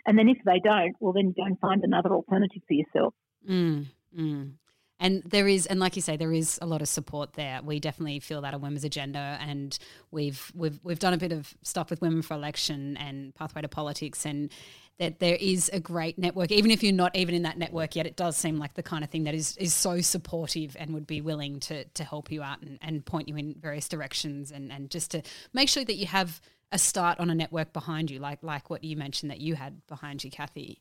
And 0.06 0.18
then 0.18 0.28
if 0.28 0.38
they 0.44 0.60
don't, 0.62 0.94
well, 1.00 1.12
then 1.12 1.34
go 1.36 1.44
and 1.44 1.58
find 1.58 1.82
another 1.84 2.10
alternative 2.10 2.62
for 2.66 2.74
yourself. 2.74 3.14
Mm, 3.48 3.86
mm. 4.16 4.52
And 5.00 5.22
there 5.24 5.46
is, 5.46 5.66
and 5.66 5.78
like 5.78 5.94
you 5.94 6.02
say, 6.02 6.16
there 6.16 6.32
is 6.32 6.58
a 6.60 6.66
lot 6.66 6.82
of 6.82 6.88
support 6.88 7.34
there. 7.34 7.60
We 7.62 7.78
definitely 7.78 8.18
feel 8.18 8.40
that 8.40 8.52
a 8.52 8.58
women's 8.58 8.82
agenda, 8.82 9.38
and 9.40 9.78
we've 10.10 10.50
we've 10.54 10.80
we've 10.82 10.98
done 10.98 11.14
a 11.14 11.18
bit 11.18 11.30
of 11.30 11.54
stuff 11.62 11.90
with 11.90 12.00
Women 12.00 12.22
for 12.22 12.34
Election 12.34 12.96
and 12.96 13.32
Pathway 13.34 13.62
to 13.62 13.68
Politics, 13.68 14.26
and 14.26 14.50
that 14.98 15.20
there 15.20 15.36
is 15.40 15.70
a 15.72 15.78
great 15.78 16.18
network. 16.18 16.50
Even 16.50 16.72
if 16.72 16.82
you're 16.82 16.92
not 16.92 17.14
even 17.14 17.34
in 17.34 17.42
that 17.42 17.56
network 17.56 17.94
yet, 17.94 18.06
it 18.06 18.16
does 18.16 18.36
seem 18.36 18.58
like 18.58 18.74
the 18.74 18.82
kind 18.82 19.04
of 19.04 19.10
thing 19.10 19.22
that 19.24 19.34
is 19.34 19.56
is 19.58 19.72
so 19.72 20.00
supportive 20.00 20.76
and 20.78 20.92
would 20.92 21.06
be 21.06 21.20
willing 21.20 21.60
to 21.60 21.84
to 21.84 22.02
help 22.02 22.32
you 22.32 22.42
out 22.42 22.60
and, 22.62 22.78
and 22.82 23.06
point 23.06 23.28
you 23.28 23.36
in 23.36 23.54
various 23.60 23.88
directions, 23.88 24.50
and 24.50 24.72
and 24.72 24.90
just 24.90 25.12
to 25.12 25.22
make 25.52 25.68
sure 25.68 25.84
that 25.84 25.94
you 25.94 26.06
have 26.06 26.40
a 26.72 26.78
start 26.78 27.20
on 27.20 27.30
a 27.30 27.34
network 27.36 27.72
behind 27.72 28.10
you, 28.10 28.18
like 28.18 28.42
like 28.42 28.68
what 28.68 28.82
you 28.82 28.96
mentioned 28.96 29.30
that 29.30 29.40
you 29.40 29.54
had 29.54 29.86
behind 29.86 30.24
you, 30.24 30.30
Cathy. 30.30 30.80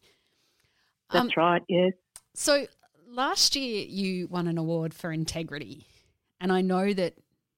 That's 1.12 1.25
um, 1.25 1.31
right. 1.38 1.62
Yes. 1.69 1.93
So 2.33 2.67
last 3.07 3.55
year 3.55 3.85
you 3.87 4.27
won 4.27 4.47
an 4.47 4.57
award 4.57 4.93
for 4.93 5.11
integrity, 5.11 5.87
and 6.39 6.51
I 6.51 6.61
know 6.61 6.93
that 6.93 7.15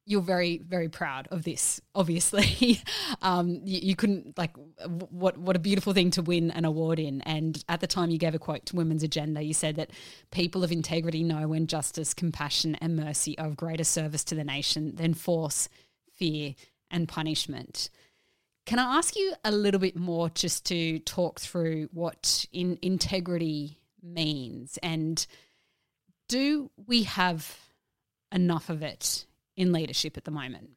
you're 0.10 0.22
very 0.22 0.58
very 0.58 0.89
proud 0.89 1.27
of 1.29 1.44
this 1.44 1.79
obviously. 1.96 2.82
Um, 3.22 3.62
you, 3.65 3.79
you, 3.82 3.96
couldn't 3.96 4.38
like 4.38 4.56
what 4.88 5.38
what 5.38 5.56
a 5.56 5.60
beautiful 5.60 5.94
thing 5.94 6.12
to 6.12 6.22
win 6.22 6.51
an 6.51 6.63
award 6.63 7.00
in. 7.00 7.22
And 7.24 7.62
at 7.68 7.82
the 7.82 7.88
time 7.88 8.12
you 8.12 8.18
gave 8.18 8.34
a 8.34 8.39
quote 8.39 8.65
to 8.68 8.77
women's 8.77 9.03
agenda 9.03 9.41
you 9.41 9.53
said 9.53 9.75
that 9.75 9.89
people 10.32 10.63
of 10.63 10.72
integrity 10.72 11.22
know 11.24 11.48
when 11.48 11.68
justice 11.68 12.13
compassion 12.13 12.75
and 12.75 12.96
mercy 12.96 13.38
are 13.38 13.48
of 13.48 13.58
greater 13.58 13.84
service 13.84 14.24
to 14.25 14.36
the 14.36 14.44
nation 14.44 14.96
than 14.96 15.15
force 15.15 15.68
fear 16.13 16.56
and 16.89 17.10
punishment. 17.10 17.89
Can 18.65 18.79
i 18.79 18.98
ask 18.98 19.18
you 19.18 19.34
a 19.44 19.51
little 19.51 19.82
bit 19.82 19.98
more 19.98 20.29
just 20.29 20.65
to 20.68 21.00
talk 21.00 21.39
through 21.39 21.89
what 21.91 22.46
in 22.53 22.77
integrity 22.82 23.79
means 24.03 24.77
and 24.82 25.25
do 26.27 26.70
we 26.88 27.03
have 27.03 27.58
enough 28.32 28.70
of 28.70 28.82
it 28.82 29.25
in 29.58 29.72
leadership 29.74 30.15
at 30.15 30.24
the 30.24 30.32
moment? 30.32 30.70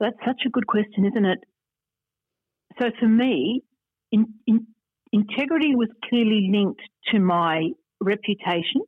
That's 0.00 0.18
such 0.26 0.42
a 0.44 0.50
good 0.50 0.66
question, 0.66 1.06
isn't 1.06 1.24
it? 1.24 1.38
So 2.80 2.90
for 2.98 3.08
me, 3.08 3.62
in, 4.10 4.34
in, 4.46 4.66
integrity 5.12 5.76
was 5.76 5.88
clearly 6.08 6.48
linked 6.52 6.80
to 7.12 7.20
my 7.20 7.70
reputation 8.00 8.82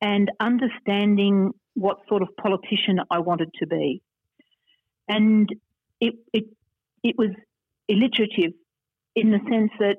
and 0.00 0.30
understanding 0.38 1.50
what 1.74 1.98
sort 2.08 2.22
of 2.22 2.28
politician 2.40 3.00
I 3.10 3.18
wanted 3.18 3.50
to 3.60 3.66
be. 3.66 4.02
And 5.08 5.48
it, 6.00 6.14
it, 6.32 6.44
it 7.02 7.16
was 7.18 7.30
alliterative 7.90 8.52
in 9.16 9.30
the 9.30 9.40
sense 9.50 9.72
that 9.80 9.96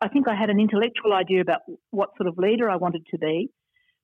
I, 0.00 0.08
think 0.08 0.28
I 0.28 0.34
had 0.34 0.50
an 0.50 0.60
intellectual 0.60 1.12
idea 1.12 1.40
about 1.40 1.60
what 1.90 2.10
sort 2.16 2.28
of 2.28 2.38
leader 2.38 2.68
I 2.68 2.76
wanted 2.76 3.06
to 3.10 3.18
be. 3.18 3.50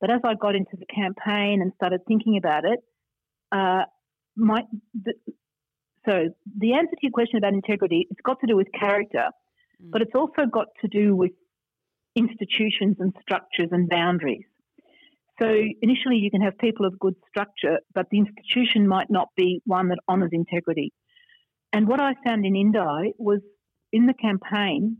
But 0.00 0.10
as 0.10 0.20
I 0.24 0.34
got 0.34 0.54
into 0.54 0.76
the 0.78 0.86
campaign 0.86 1.62
and 1.62 1.72
started 1.76 2.00
thinking 2.06 2.36
about 2.36 2.64
it, 2.64 2.80
uh, 3.52 3.84
my 4.36 4.62
the, 4.94 5.14
so 6.06 6.28
the 6.58 6.74
answer 6.74 6.90
to 6.90 7.02
your 7.02 7.12
question 7.12 7.38
about 7.38 7.54
integrity, 7.54 8.06
it's 8.10 8.20
got 8.24 8.38
to 8.40 8.46
do 8.46 8.56
with 8.56 8.68
character, 8.78 9.30
mm. 9.82 9.90
but 9.90 10.02
it's 10.02 10.14
also 10.14 10.42
got 10.50 10.66
to 10.82 10.88
do 10.88 11.16
with 11.16 11.32
institutions 12.14 12.96
and 13.00 13.14
structures 13.22 13.68
and 13.72 13.88
boundaries. 13.88 14.44
So 15.40 15.46
initially, 15.48 16.16
you 16.16 16.30
can 16.30 16.40
have 16.40 16.56
people 16.58 16.86
of 16.86 16.98
good 16.98 17.14
structure, 17.28 17.78
but 17.94 18.06
the 18.10 18.18
institution 18.18 18.88
might 18.88 19.10
not 19.10 19.28
be 19.36 19.60
one 19.66 19.88
that 19.88 19.98
honours 20.08 20.30
integrity. 20.32 20.92
And 21.72 21.86
what 21.86 22.00
I 22.00 22.14
found 22.24 22.46
in 22.46 22.56
Indi 22.56 23.12
was 23.18 23.40
in 23.92 24.06
the 24.06 24.14
campaign, 24.14 24.98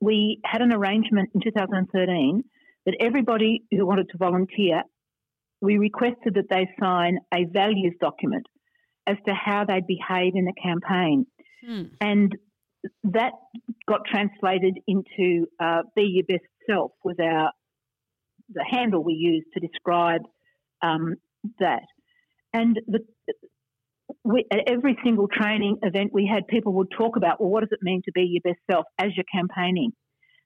we 0.00 0.40
had 0.44 0.62
an 0.62 0.72
arrangement 0.72 1.30
in 1.34 1.40
2013 1.40 2.44
that 2.84 2.96
everybody 3.00 3.62
who 3.70 3.86
wanted 3.86 4.08
to 4.10 4.18
volunteer, 4.18 4.82
we 5.60 5.78
requested 5.78 6.34
that 6.34 6.48
they 6.50 6.68
sign 6.80 7.18
a 7.32 7.44
values 7.44 7.94
document 8.00 8.46
as 9.06 9.16
to 9.26 9.34
how 9.34 9.64
they'd 9.64 9.86
behave 9.86 10.34
in 10.34 10.44
the 10.44 10.52
campaign. 10.62 11.26
Hmm. 11.64 11.82
And 12.00 12.36
that 13.04 13.32
got 13.88 14.02
translated 14.06 14.78
into 14.86 15.46
uh, 15.58 15.82
"Be 15.94 16.02
Your 16.02 16.24
Best 16.24 16.48
Self" 16.68 16.92
was 17.02 17.16
our 17.20 17.50
the 18.48 18.64
handle 18.64 19.02
we 19.02 19.14
used 19.14 19.48
to 19.54 19.60
describe 19.60 20.22
um, 20.82 21.16
that. 21.58 21.82
And 22.52 22.78
the, 22.86 23.00
we, 24.26 24.44
at 24.50 24.68
every 24.68 24.98
single 25.04 25.28
training 25.28 25.78
event 25.82 26.12
we 26.12 26.26
had, 26.26 26.46
people 26.48 26.72
would 26.74 26.90
talk 26.90 27.16
about, 27.16 27.40
well, 27.40 27.50
what 27.50 27.60
does 27.60 27.72
it 27.72 27.80
mean 27.82 28.02
to 28.04 28.12
be 28.12 28.22
your 28.22 28.42
best 28.42 28.60
self 28.70 28.86
as 28.98 29.10
you're 29.16 29.24
campaigning? 29.32 29.92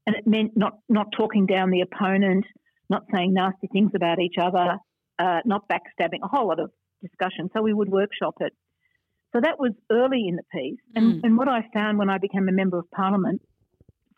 and 0.07 0.17
it 0.17 0.27
meant 0.27 0.57
not 0.57 0.79
not 0.89 1.07
talking 1.17 1.47
down 1.47 1.71
the 1.71 1.83
opponent, 1.83 2.45
not 2.89 3.03
saying 3.15 3.33
nasty 3.33 3.69
things 3.73 3.93
about 3.95 4.19
each 4.19 4.37
other, 4.41 4.79
uh, 5.19 5.41
not 5.45 5.69
backstabbing. 5.69 6.21
A 6.23 6.29
whole 6.29 6.49
lot 6.49 6.61
of 6.61 6.71
discussion. 7.03 7.49
So 7.55 7.63
we 7.63 7.73
would 7.73 7.89
workshop 7.89 8.35
it. 8.41 8.53
So 9.33 9.41
that 9.41 9.61
was 9.61 9.73
early 9.91 10.25
in 10.27 10.37
the 10.37 10.43
piece, 10.53 10.81
and, 10.97 11.15
mm. 11.15 11.21
and 11.23 11.39
what 11.39 11.47
I 11.47 11.65
found 11.73 11.99
when 11.99 12.11
I 12.11 12.19
became 12.19 12.49
a 12.49 12.53
member 12.53 12.79
of 12.79 12.91
parliament, 12.91 13.41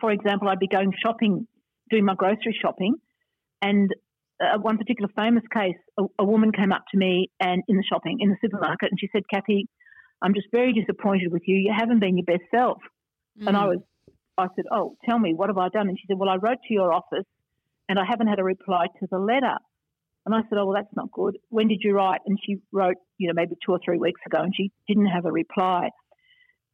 for 0.01 0.11
example, 0.11 0.49
I'd 0.49 0.59
be 0.59 0.69
going 0.69 0.93
shopping, 1.03 1.47
doing 1.91 2.07
my 2.07 2.15
grocery 2.15 2.57
shopping, 2.59 2.95
and 3.61 3.91
uh, 4.43 4.59
one 4.59 4.79
particular 4.79 5.09
famous 5.17 5.45
case, 5.53 5.77
a, 5.99 6.05
a, 6.19 6.25
woman 6.25 6.53
came 6.53 6.73
up 6.73 6.85
to 6.91 6.99
me 6.99 7.31
and 7.41 7.63
in 7.69 7.77
the 7.77 7.85
shopping 7.85 8.19
in 8.21 8.31
the 8.31 8.37
supermarket, 8.41 8.91
and 8.91 8.99
she 8.99 9.09
said, 9.13 9.23
"Cathy, 9.33 9.69
I'm 10.21 10.35
just 10.35 10.49
very 10.51 10.73
disappointed 10.73 11.33
with 11.33 11.43
you. 11.47 11.57
You 11.57 11.73
haven't 11.77 12.01
been 12.01 12.17
your 12.17 12.25
best 12.27 12.45
self." 12.55 12.79
Mm. 13.41 13.49
And 13.49 13.57
I 13.57 13.65
mm. 13.65 13.69
was 13.69 13.79
I 14.39 14.47
said, 14.57 14.65
Oh, 14.71 14.97
tell 15.09 15.19
me, 15.19 15.35
what 15.35 15.49
have 15.49 15.59
I 15.59 15.69
done? 15.69 15.89
And 15.89 15.99
she 15.99 16.05
said, 16.07 16.19
Well, 16.19 16.29
I 16.29 16.37
wrote 16.37 16.59
to 16.67 16.75
your 16.75 16.93
office 16.93 17.27
and 17.89 17.99
I 17.99 18.05
haven't 18.09 18.29
had 18.29 18.39
a 18.39 18.45
reply 18.45 18.87
to 19.01 19.07
the 19.11 19.19
letter. 19.19 19.57
And 20.25 20.35
I 20.35 20.41
said, 20.49 20.59
Oh, 20.59 20.67
well, 20.67 20.75
that's 20.75 20.95
not 20.97 21.11
good. 21.13 21.39
When 21.51 21.69
did 21.69 21.81
you 21.83 21.95
write? 21.95 22.21
And 22.27 22.39
she 22.45 22.57
wrote, 22.73 22.97
you 23.19 23.29
know, 23.29 23.35
maybe 23.35 23.57
two 23.65 23.73
or 23.73 23.81
three 23.85 23.99
weeks 23.99 24.21
ago 24.27 24.39
and 24.43 24.55
she 24.55 24.71
didn't 24.89 25.07
have 25.07 25.25
a 25.25 25.33
reply. 25.33 25.91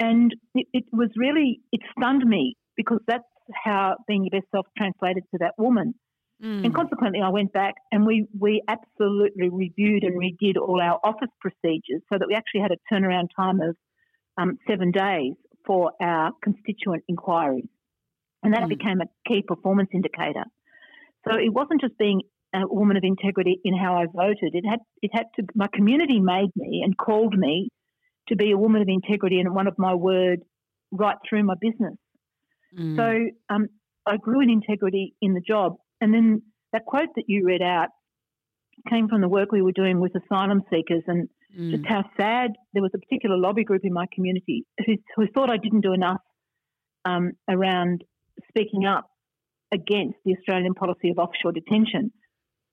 And 0.00 0.34
it, 0.54 0.66
it 0.72 0.84
was 0.92 1.10
really, 1.16 1.60
it 1.72 1.80
stunned 1.98 2.24
me 2.24 2.56
because 2.76 3.00
that's 3.06 3.24
how 3.52 3.96
being 4.06 4.24
your 4.24 4.40
best 4.40 4.50
self 4.52 4.66
translated 4.76 5.24
to 5.32 5.38
that 5.40 5.54
woman. 5.58 5.94
Mm. 6.42 6.66
And 6.66 6.74
consequently, 6.74 7.20
I 7.20 7.30
went 7.30 7.52
back 7.52 7.74
and 7.90 8.06
we, 8.06 8.26
we 8.38 8.62
absolutely 8.68 9.48
reviewed 9.48 10.04
and 10.04 10.16
redid 10.20 10.56
all 10.56 10.80
our 10.80 11.00
office 11.02 11.30
procedures 11.40 12.02
so 12.12 12.18
that 12.18 12.28
we 12.28 12.34
actually 12.34 12.60
had 12.60 12.70
a 12.70 12.94
turnaround 12.94 13.28
time 13.34 13.60
of 13.60 13.76
um, 14.36 14.58
seven 14.68 14.92
days 14.92 15.34
for 15.66 15.92
our 16.00 16.32
constituent 16.42 17.02
inquiries. 17.08 17.68
And 18.42 18.54
that 18.54 18.62
mm. 18.62 18.68
became 18.68 19.00
a 19.00 19.06
key 19.26 19.42
performance 19.42 19.90
indicator. 19.92 20.44
So 21.28 21.36
it 21.36 21.52
wasn't 21.52 21.80
just 21.80 21.98
being 21.98 22.22
a 22.54 22.60
woman 22.66 22.96
of 22.96 23.04
integrity 23.04 23.60
in 23.64 23.76
how 23.76 23.96
I 23.96 24.06
voted. 24.06 24.54
It 24.54 24.64
had 24.64 24.78
it 25.02 25.10
had 25.12 25.26
to 25.36 25.42
my 25.54 25.66
community 25.74 26.20
made 26.20 26.50
me 26.56 26.82
and 26.84 26.96
called 26.96 27.36
me 27.36 27.68
to 28.28 28.36
be 28.36 28.52
a 28.52 28.56
woman 28.56 28.80
of 28.80 28.88
integrity 28.88 29.40
and 29.40 29.54
one 29.54 29.66
of 29.66 29.74
my 29.78 29.94
word 29.94 30.40
right 30.90 31.16
through 31.28 31.44
my 31.44 31.54
business. 31.60 31.96
Mm. 32.78 32.96
So 32.96 33.54
um, 33.54 33.68
I 34.06 34.16
grew 34.16 34.40
in 34.40 34.50
integrity 34.50 35.14
in 35.20 35.34
the 35.34 35.40
job. 35.40 35.76
And 36.00 36.12
then 36.12 36.42
that 36.72 36.84
quote 36.84 37.08
that 37.16 37.24
you 37.26 37.44
read 37.44 37.62
out 37.62 37.88
came 38.88 39.08
from 39.08 39.20
the 39.20 39.28
work 39.28 39.50
we 39.50 39.62
were 39.62 39.72
doing 39.72 40.00
with 40.00 40.12
asylum 40.14 40.62
seekers 40.70 41.02
and 41.06 41.28
mm. 41.56 41.70
just 41.70 41.84
how 41.86 42.04
sad 42.16 42.52
there 42.72 42.82
was 42.82 42.92
a 42.94 42.98
particular 42.98 43.36
lobby 43.36 43.64
group 43.64 43.82
in 43.84 43.92
my 43.92 44.06
community 44.14 44.64
who, 44.86 44.94
who 45.16 45.26
thought 45.34 45.50
I 45.50 45.56
didn't 45.56 45.80
do 45.80 45.92
enough 45.92 46.20
um, 47.04 47.32
around 47.48 48.04
speaking 48.48 48.86
up 48.86 49.10
against 49.72 50.16
the 50.24 50.36
Australian 50.36 50.74
policy 50.74 51.10
of 51.10 51.18
offshore 51.18 51.52
detention. 51.52 52.12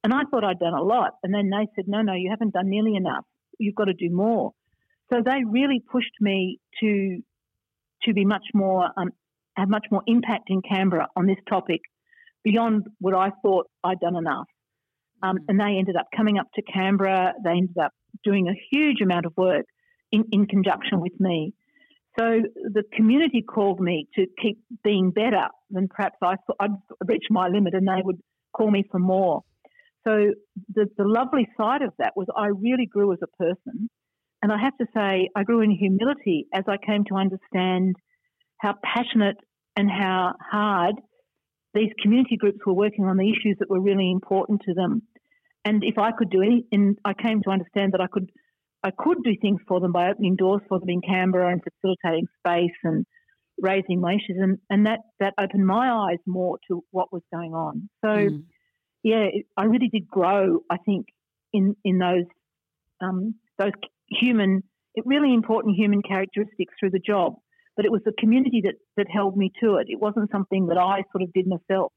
And 0.03 0.13
I 0.13 0.22
thought 0.29 0.44
I'd 0.44 0.60
done 0.60 0.74
a 0.74 0.84
lot. 0.84 1.13
And 1.24 1.34
then 1.34 1.50
they 1.50 1.67
said, 1.75 1.86
no, 1.88 2.01
no, 2.01 2.13
you 2.13 2.29
haven't 2.29 2.53
done 2.53 2.70
nearly 2.70 2.96
enough. 2.96 3.25
You've 3.58 3.75
got 3.75 3.86
to 3.86 3.94
do 3.94 4.10
more. 4.12 4.51
So 5.12 5.22
they 5.24 5.44
really 5.48 5.82
pushed 5.91 6.13
me 6.20 6.60
to 6.82 7.22
to 8.03 8.13
be 8.13 8.25
much 8.25 8.44
more 8.53 8.89
um, 8.98 9.12
have 9.55 9.70
much 9.70 9.86
more 9.89 10.03
impact 10.05 10.50
in 10.50 10.62
Canberra 10.62 11.08
on 11.15 11.25
this 11.25 11.38
topic 11.50 11.82
beyond 12.46 12.84
what 13.00 13.14
I 13.14 13.32
thought 13.42 13.66
I'd 13.84 14.00
done 14.00 14.16
enough. 14.16 14.46
Um, 15.22 15.38
mm. 15.38 15.40
and 15.50 15.60
they 15.60 15.78
ended 15.78 15.98
up 15.98 16.08
coming 16.16 16.38
up 16.38 16.48
to 16.56 16.62
Canberra. 16.62 17.34
They 17.44 17.52
ended 17.52 17.78
up 17.82 17.92
doing 18.24 18.48
a 18.48 18.54
huge 18.72 19.02
amount 19.02 19.25
of 19.25 19.34
work 19.36 19.66
in, 20.14 20.24
in 20.32 20.46
conjunction 20.46 21.02
with 21.02 21.20
me. 21.20 21.54
So 22.18 22.42
the 22.56 22.84
community 22.94 23.42
called 23.42 23.82
me 23.82 24.08
to 24.16 24.25
keep 24.42 24.60
being 24.86 25.12
better 25.12 25.48
than 25.70 25.90
perhaps 25.90 26.16
I 26.24 26.36
thought 26.48 26.56
I'd 26.62 26.70
reached 27.06 27.30
my 27.30 27.50
limit 27.50 27.74
and 27.74 27.86
they 27.86 28.02
would 28.02 28.22
call 28.56 28.72
me 28.72 28.86
for 28.90 29.00
more. 29.00 29.42
So 30.08 30.32
the, 30.74 30.86
the 30.98 31.04
lovely 31.04 31.50
side 31.58 31.82
of 31.82 31.92
that 31.98 32.14
was 32.16 32.28
I 32.38 32.48
really 32.48 32.86
grew 32.86 33.12
as 33.12 33.20
a 33.22 33.44
person. 33.44 33.90
And 34.42 34.52
I 34.54 34.58
have 34.62 34.78
to 34.78 34.86
say, 34.96 35.28
I 35.36 35.44
grew 35.44 35.62
in 35.62 35.72
humility 35.72 36.46
as 36.54 36.64
I 36.68 36.78
came 36.78 37.04
to 37.06 37.16
understand 37.16 37.96
how 38.60 38.75
passionate 38.82 39.38
and 39.75 39.90
how 39.90 40.36
hard 40.40 40.96
these 41.75 41.91
community 42.01 42.38
groups 42.38 42.60
were 42.65 42.74
working 42.74 43.05
on 43.05 43.17
the 43.17 43.29
issues 43.29 43.58
that 43.60 43.70
were 43.70 43.82
really 43.82 44.10
important 44.10 44.62
to 44.65 44.74
them. 44.74 45.03
And 45.65 45.84
if 45.84 45.98
I 45.98 46.12
could 46.17 46.29
do 46.29 46.41
any, 46.41 46.65
and 46.72 46.98
I 47.03 47.13
came 47.13 47.41
to 47.44 47.50
understand 47.50 47.94
that 47.94 48.01
I 48.01 48.08
could, 48.08 48.32
I 48.84 48.91
could 48.98 49.17
do 49.24 49.34
things 49.41 49.60
for 49.67 49.79
them 49.79 49.91
by 49.91 50.10
opening 50.10 50.36
doors 50.36 50.62
for 50.70 50.79
them 50.79 50.89
in 50.89 51.01
Canberra 51.01 51.51
and 51.51 51.62
facilitating 51.62 52.27
space 52.39 52.77
and 52.84 53.05
raising 53.60 54.00
my 54.00 54.13
issues, 54.13 54.38
and, 54.39 54.58
and 54.70 54.86
that 54.86 55.00
that 55.20 55.34
opened 55.39 55.65
my 55.65 55.91
eyes 55.91 56.20
more 56.25 56.58
to 56.67 56.84
what 56.91 57.12
was 57.12 57.24
going 57.34 57.53
on. 57.53 57.89
So, 58.03 58.10
mm. 58.10 58.44
yeah, 59.03 59.27
it, 59.34 59.46
I 59.58 59.65
really 59.65 59.89
did 59.89 60.08
grow. 60.08 60.60
I 60.70 60.77
think 60.77 61.08
in 61.51 61.75
in 61.84 61.98
those 61.98 62.25
um, 63.01 63.36
those 63.58 63.72
human, 64.10 64.63
really 65.03 65.34
important 65.34 65.75
human 65.75 66.01
characteristics 66.01 66.74
through 66.79 66.91
the 66.91 67.00
job. 67.00 67.36
But 67.75 67.86
it 67.86 67.91
was 67.91 68.01
the 68.05 68.13
community 68.13 68.62
that 68.65 68.75
that 68.98 69.08
held 69.10 69.36
me 69.36 69.51
to 69.62 69.75
it. 69.75 69.88
It 69.89 70.00
wasn't 70.00 70.32
something 70.32 70.67
that 70.67 70.77
I 70.77 71.03
sort 71.12 71.24
of 71.24 71.34
did 71.34 71.48
myself. 71.48 71.91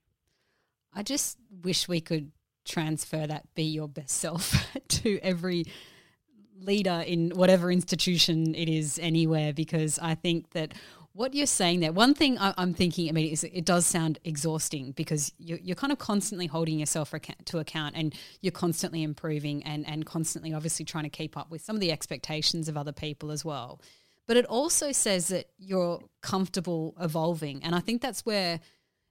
I 0.93 1.03
just 1.03 1.39
wish 1.63 1.89
we 1.89 2.01
could 2.01 2.33
transfer 2.65 3.27
that 3.27 3.47
be 3.55 3.63
your 3.65 3.89
best 3.89 4.17
self 4.17 4.55
to 4.89 5.19
every 5.23 5.65
leader 6.61 7.05
in 7.07 7.31
whatever 7.31 7.71
institution 7.71 8.55
it 8.55 8.69
is 8.69 8.99
anywhere 9.01 9.53
because 9.53 9.99
I 10.01 10.15
think 10.17 10.51
that 10.51 10.75
What 11.19 11.35
you're 11.35 11.47
saying 11.47 11.81
there, 11.81 11.91
one 11.91 12.15
thing 12.15 12.37
I'm 12.39 12.75
thinking 12.75 13.09
immediately 13.09 13.33
is 13.33 13.43
it 13.43 13.65
does 13.65 13.87
sound 13.87 14.21
exhausting 14.25 14.93
because 14.93 15.33
you're, 15.39 15.59
you're 15.59 15.75
kind 15.75 15.93
of 15.93 15.99
constantly 15.99 16.47
holding 16.47 16.79
yourself 16.79 17.13
to 17.47 17.59
account 17.59 17.97
and 17.97 18.15
you're 18.41 18.53
constantly 18.53 19.03
improving 19.03 19.65
and, 19.65 19.85
and 19.89 20.07
constantly 20.07 20.55
obviously 20.55 20.85
trying 20.85 21.03
to 21.05 21.11
keep 21.11 21.37
up 21.37 21.51
with 21.51 21.61
some 21.61 21.75
of 21.75 21.81
the 21.81 21.91
expectations 21.91 22.69
of 22.69 22.77
other 22.77 22.93
people 22.93 23.33
as 23.33 23.45
well. 23.45 23.81
But 24.29 24.37
it 24.37 24.45
also 24.45 24.93
says 24.93 25.29
that 25.29 25.47
you're 25.59 26.01
comfortable 26.23 26.95
evolving. 27.01 27.65
And 27.65 27.75
I 27.75 27.81
think 27.81 28.03
that's 28.03 28.25
where 28.27 28.61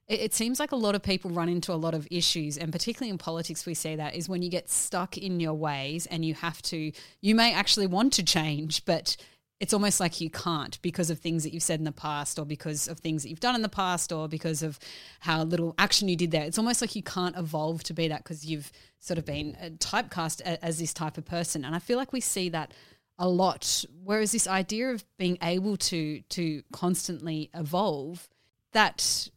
it, 0.06 0.20
it 0.20 0.34
seems 0.34 0.60
like 0.60 0.72
a 0.72 0.76
lot 0.76 0.94
of 0.94 1.02
people 1.02 1.30
run 1.32 1.48
into 1.48 1.72
a 1.72 1.74
lot 1.74 1.92
of 1.92 2.06
issues. 2.10 2.56
And 2.56 2.72
particularly 2.72 3.10
in 3.10 3.18
politics, 3.18 3.66
we 3.66 3.74
see 3.74 3.96
that 3.96 4.14
is 4.14 4.28
when 4.28 4.42
you 4.42 4.48
get 4.48 4.70
stuck 4.70 5.18
in 5.18 5.40
your 5.40 5.54
ways 5.54 6.06
and 6.06 6.24
you 6.24 6.34
have 6.34 6.62
to, 6.62 6.92
you 7.20 7.34
may 7.34 7.52
actually 7.52 7.88
want 7.88 8.12
to 8.14 8.22
change, 8.22 8.84
but 8.84 9.16
it's 9.60 9.74
almost 9.74 9.98
like 9.98 10.20
you 10.20 10.30
can't 10.30 10.80
because 10.82 11.10
of 11.10 11.18
things 11.18 11.42
that 11.42 11.52
you've 11.52 11.64
said 11.64 11.80
in 11.80 11.84
the 11.84 11.90
past 11.90 12.38
or 12.38 12.46
because 12.46 12.86
of 12.86 13.00
things 13.00 13.24
that 13.24 13.28
you've 13.28 13.40
done 13.40 13.56
in 13.56 13.62
the 13.62 13.68
past 13.68 14.12
or 14.12 14.28
because 14.28 14.62
of 14.62 14.78
how 15.18 15.42
little 15.42 15.74
action 15.78 16.08
you 16.08 16.14
did 16.14 16.30
there. 16.30 16.44
It's 16.44 16.58
almost 16.58 16.80
like 16.80 16.94
you 16.94 17.02
can't 17.02 17.36
evolve 17.36 17.82
to 17.84 17.92
be 17.92 18.06
that 18.06 18.22
because 18.22 18.46
you've 18.46 18.70
sort 19.00 19.18
of 19.18 19.24
been 19.24 19.56
uh, 19.60 19.70
typecast 19.78 20.40
as 20.42 20.78
this 20.78 20.94
type 20.94 21.18
of 21.18 21.24
person. 21.24 21.64
And 21.64 21.74
I 21.74 21.80
feel 21.80 21.98
like 21.98 22.12
we 22.12 22.20
see 22.20 22.48
that 22.50 22.72
a 23.18 23.28
lot. 23.28 23.84
Whereas 24.04 24.32
this 24.32 24.46
idea 24.46 24.90
of 24.90 25.04
being 25.18 25.38
able 25.42 25.76
to 25.76 26.20
to 26.20 26.62
constantly 26.72 27.50
evolve, 27.54 28.28
that 28.72 29.28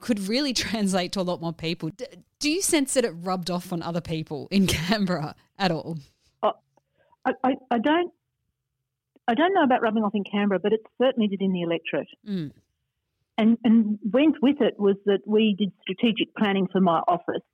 could 0.00 0.28
really 0.28 0.52
translate 0.66 1.12
to 1.12 1.20
a 1.20 1.22
lot 1.22 1.40
more 1.40 1.52
people. 1.52 1.90
do 2.38 2.50
you 2.50 2.62
sense 2.62 2.94
that 2.94 3.04
it 3.04 3.10
rubbed 3.10 3.50
off 3.50 3.72
on 3.72 3.82
other 3.82 4.00
people 4.00 4.48
in 4.50 4.66
Canberra 4.68 5.34
at 5.58 5.70
all? 5.70 5.98
Uh, 6.42 6.52
I, 7.24 7.32
I, 7.44 7.54
I 7.70 7.78
don't 7.78 8.12
I 9.30 9.34
don't 9.34 9.54
know 9.54 9.62
about 9.62 9.80
rubbing 9.80 10.02
off 10.02 10.14
in 10.14 10.24
Canberra, 10.24 10.58
but 10.58 10.72
it 10.72 10.80
certainly 11.00 11.28
did 11.28 11.40
in 11.40 11.52
the 11.52 11.62
electorate. 11.62 12.08
Mm. 12.28 12.50
And, 13.38 13.58
and 13.62 13.98
went 14.12 14.42
with 14.42 14.60
it 14.60 14.74
was 14.76 14.96
that 15.06 15.20
we 15.24 15.54
did 15.56 15.70
strategic 15.82 16.34
planning 16.34 16.66
for 16.66 16.80
my 16.80 16.98
office. 17.06 17.44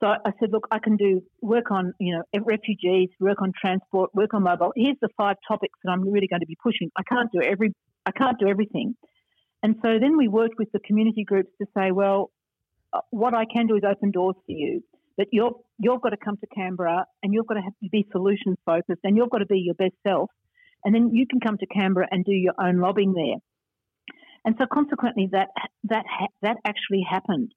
So 0.00 0.08
I 0.08 0.32
said, 0.40 0.50
look, 0.52 0.66
I 0.70 0.78
can 0.78 0.96
do 0.96 1.22
work 1.40 1.70
on, 1.70 1.94
you 1.98 2.16
know, 2.16 2.40
refugees, 2.44 3.08
work 3.20 3.40
on 3.40 3.52
transport, 3.58 4.14
work 4.14 4.34
on 4.34 4.42
mobile. 4.42 4.72
Here's 4.76 4.96
the 5.00 5.08
five 5.16 5.36
topics 5.46 5.78
that 5.82 5.90
I'm 5.90 6.02
really 6.10 6.26
going 6.26 6.40
to 6.40 6.46
be 6.46 6.56
pushing. 6.62 6.90
I 6.96 7.02
can't 7.02 7.30
do 7.32 7.40
every, 7.40 7.72
I 8.04 8.10
can't 8.10 8.38
do 8.38 8.48
everything. 8.48 8.96
And 9.62 9.76
so 9.82 9.98
then 9.98 10.16
we 10.16 10.28
worked 10.28 10.58
with 10.58 10.70
the 10.72 10.80
community 10.80 11.24
groups 11.24 11.50
to 11.60 11.66
say, 11.76 11.90
well, 11.90 12.30
uh, 12.92 13.00
what 13.10 13.34
I 13.34 13.44
can 13.46 13.66
do 13.66 13.76
is 13.76 13.82
open 13.88 14.10
doors 14.10 14.36
for 14.44 14.52
you. 14.52 14.82
But 15.16 15.28
you're, 15.32 15.52
you've 15.78 16.02
got 16.02 16.10
to 16.10 16.16
come 16.16 16.36
to 16.38 16.46
Canberra 16.54 17.06
and 17.22 17.32
you've 17.32 17.46
got 17.46 17.54
to, 17.54 17.62
have 17.62 17.72
to 17.82 17.88
be 17.88 18.06
solutions 18.10 18.56
focused 18.66 19.00
and 19.04 19.16
you've 19.16 19.30
got 19.30 19.38
to 19.38 19.46
be 19.46 19.60
your 19.60 19.74
best 19.74 19.94
self 20.06 20.28
and 20.84 20.94
then 20.94 21.10
you 21.14 21.26
can 21.26 21.40
come 21.40 21.56
to 21.58 21.66
Canberra 21.66 22.08
and 22.10 22.24
do 22.24 22.32
your 22.32 22.54
own 22.58 22.78
lobbying 22.78 23.14
there. 23.14 23.36
And 24.44 24.54
so 24.58 24.66
consequently, 24.70 25.28
that 25.32 25.48
that 25.84 26.04
that 26.42 26.58
actually 26.66 27.04
happened. 27.08 27.52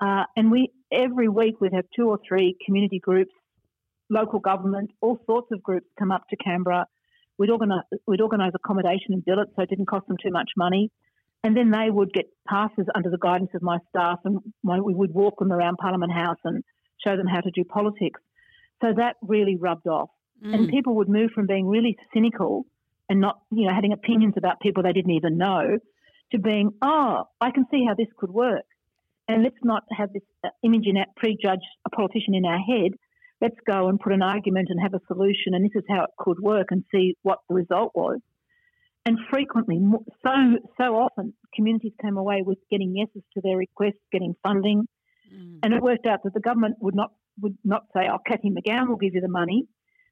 Uh, 0.00 0.24
and 0.36 0.50
we 0.50 0.70
every 0.92 1.28
week 1.28 1.60
we'd 1.60 1.72
have 1.72 1.86
two 1.94 2.08
or 2.08 2.18
three 2.26 2.56
community 2.64 2.98
groups, 2.98 3.32
local 4.10 4.38
government, 4.38 4.90
all 5.00 5.18
sorts 5.26 5.48
of 5.52 5.62
groups 5.62 5.86
come 5.98 6.12
up 6.12 6.22
to 6.30 6.36
Canberra. 6.36 6.86
We'd 7.38 7.50
organise 7.50 7.84
we'd 8.06 8.20
organise 8.20 8.52
accommodation 8.54 9.12
and 9.12 9.24
billets, 9.24 9.52
so 9.56 9.62
it 9.62 9.70
didn't 9.70 9.86
cost 9.86 10.06
them 10.06 10.16
too 10.22 10.30
much 10.30 10.50
money. 10.56 10.90
And 11.44 11.56
then 11.56 11.70
they 11.70 11.90
would 11.90 12.12
get 12.12 12.26
passes 12.48 12.86
under 12.94 13.10
the 13.10 13.18
guidance 13.18 13.50
of 13.54 13.62
my 13.62 13.78
staff, 13.90 14.18
and 14.24 14.40
we 14.62 14.94
would 14.94 15.14
walk 15.14 15.38
them 15.38 15.52
around 15.52 15.76
Parliament 15.76 16.12
House 16.12 16.38
and 16.44 16.64
show 17.06 17.16
them 17.16 17.26
how 17.26 17.40
to 17.40 17.50
do 17.50 17.62
politics. 17.64 18.20
So 18.82 18.92
that 18.96 19.16
really 19.22 19.56
rubbed 19.56 19.86
off. 19.86 20.10
Mm. 20.44 20.54
And 20.54 20.68
people 20.68 20.96
would 20.96 21.08
move 21.08 21.30
from 21.34 21.46
being 21.46 21.66
really 21.66 21.96
cynical 22.12 22.66
and 23.08 23.20
not, 23.20 23.40
you 23.50 23.66
know, 23.66 23.72
having 23.72 23.92
opinions 23.92 24.34
about 24.36 24.60
people 24.60 24.82
they 24.82 24.92
didn't 24.92 25.12
even 25.12 25.38
know 25.38 25.78
to 26.32 26.38
being, 26.38 26.72
oh, 26.82 27.24
I 27.40 27.50
can 27.50 27.64
see 27.70 27.84
how 27.86 27.94
this 27.94 28.08
could 28.18 28.30
work. 28.30 28.64
And 29.28 29.42
let's 29.42 29.56
not 29.62 29.82
have 29.90 30.12
this 30.12 30.22
uh, 30.44 30.48
image 30.62 30.84
in 30.86 30.96
our, 30.96 31.06
prejudge 31.16 31.64
a 31.84 31.90
politician 31.90 32.34
in 32.34 32.44
our 32.44 32.58
head. 32.58 32.92
Let's 33.40 33.56
go 33.68 33.88
and 33.88 33.98
put 33.98 34.12
an 34.12 34.22
argument 34.22 34.68
and 34.70 34.80
have 34.80 34.94
a 34.94 35.00
solution, 35.08 35.52
and 35.52 35.64
this 35.64 35.74
is 35.74 35.84
how 35.88 36.04
it 36.04 36.10
could 36.18 36.38
work, 36.40 36.68
and 36.70 36.84
see 36.94 37.16
what 37.22 37.38
the 37.48 37.54
result 37.54 37.92
was. 37.94 38.20
And 39.04 39.18
frequently, 39.30 39.78
so 40.24 40.30
so 40.80 40.96
often, 40.96 41.34
communities 41.54 41.92
came 42.00 42.16
away 42.16 42.42
with 42.44 42.58
getting 42.70 42.96
yeses 42.96 43.22
to 43.34 43.40
their 43.42 43.56
requests, 43.56 44.02
getting 44.10 44.34
funding, 44.42 44.84
mm. 45.32 45.58
and 45.62 45.74
it 45.74 45.82
worked 45.82 46.06
out 46.06 46.20
that 46.24 46.34
the 46.34 46.40
government 46.40 46.76
would 46.80 46.94
not 46.94 47.10
would 47.40 47.58
not 47.62 47.84
say, 47.94 48.08
"Oh, 48.10 48.18
Cathy 48.26 48.50
McGowan 48.50 48.88
will 48.88 48.96
give 48.96 49.14
you 49.14 49.20
the 49.20 49.28
money." 49.28 49.66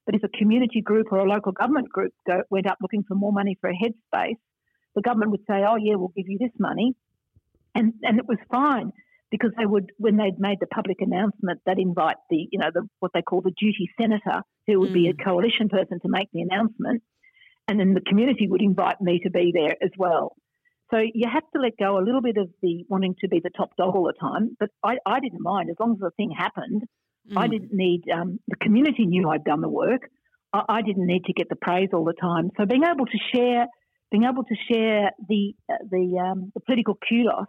But 0.05 0.15
if 0.15 0.23
a 0.23 0.29
community 0.29 0.81
group 0.81 1.07
or 1.11 1.17
a 1.17 1.25
local 1.25 1.51
government 1.51 1.89
group 1.89 2.13
go, 2.27 2.43
went 2.51 2.67
up 2.67 2.77
looking 2.79 3.03
for 3.07 3.15
more 3.15 3.33
money 3.33 3.57
for 3.59 3.69
a 3.69 3.73
headspace, 3.73 4.37
the 4.93 5.01
government 5.01 5.31
would 5.31 5.45
say, 5.49 5.63
"Oh 5.67 5.77
yeah, 5.77 5.95
we'll 5.95 6.13
give 6.15 6.29
you 6.29 6.37
this 6.37 6.53
money," 6.59 6.93
and 7.73 7.93
and 8.03 8.19
it 8.19 8.27
was 8.27 8.37
fine 8.51 8.91
because 9.37 9.55
they 9.57 9.65
would 9.65 9.91
when 9.97 10.17
they'd 10.17 10.39
made 10.39 10.59
the 10.59 10.67
public 10.67 10.97
announcement, 11.01 11.59
they'd 11.65 11.79
invite 11.79 12.17
the 12.29 12.47
you 12.51 12.59
know 12.59 12.69
the 12.73 12.87
what 12.99 13.11
they 13.13 13.21
call 13.21 13.41
the 13.41 13.53
duty 13.59 13.89
senator, 13.99 14.41
who 14.67 14.79
would 14.79 14.91
mm. 14.91 14.93
be 14.93 15.09
a 15.09 15.13
mm. 15.13 15.23
coalition 15.23 15.67
person 15.69 15.99
to 16.01 16.07
make 16.07 16.29
the 16.33 16.41
announcement, 16.41 17.03
and 17.67 17.79
then 17.79 17.93
the 17.93 18.01
community 18.01 18.47
would 18.47 18.61
invite 18.61 19.01
me 19.01 19.19
to 19.23 19.29
be 19.29 19.51
there 19.53 19.75
as 19.81 19.91
well. 19.97 20.35
So 20.91 20.99
you 20.99 21.27
have 21.31 21.43
to 21.53 21.61
let 21.61 21.77
go 21.79 21.97
a 21.97 22.03
little 22.05 22.21
bit 22.21 22.37
of 22.37 22.49
the 22.61 22.85
wanting 22.89 23.15
to 23.21 23.27
be 23.27 23.41
the 23.43 23.49
top 23.49 23.75
dog 23.75 23.95
all 23.95 24.05
the 24.05 24.13
time. 24.19 24.55
But 24.59 24.69
I, 24.83 24.97
I 25.05 25.19
didn't 25.19 25.41
mind 25.41 25.69
as 25.69 25.75
long 25.79 25.93
as 25.93 25.99
the 25.99 26.11
thing 26.15 26.31
happened. 26.31 26.83
Mm. 27.31 27.37
I 27.37 27.47
didn't 27.47 27.73
need, 27.73 28.03
um, 28.13 28.39
the 28.47 28.55
community 28.57 29.05
knew 29.05 29.27
I'd 29.29 29.43
done 29.43 29.61
the 29.61 29.69
work. 29.69 30.01
I, 30.53 30.61
I, 30.69 30.81
didn't 30.83 31.07
need 31.07 31.25
to 31.25 31.33
get 31.33 31.49
the 31.49 31.55
praise 31.55 31.89
all 31.91 32.05
the 32.05 32.13
time. 32.13 32.51
So 32.55 32.67
being 32.67 32.83
able 32.83 33.07
to 33.07 33.17
share, 33.33 33.65
being 34.11 34.25
able 34.25 34.43
to 34.43 34.55
share 34.71 35.09
the, 35.27 35.55
uh, 35.67 35.77
the, 35.89 36.19
um, 36.23 36.51
the 36.53 36.61
political 36.61 36.99
kudos 37.09 37.47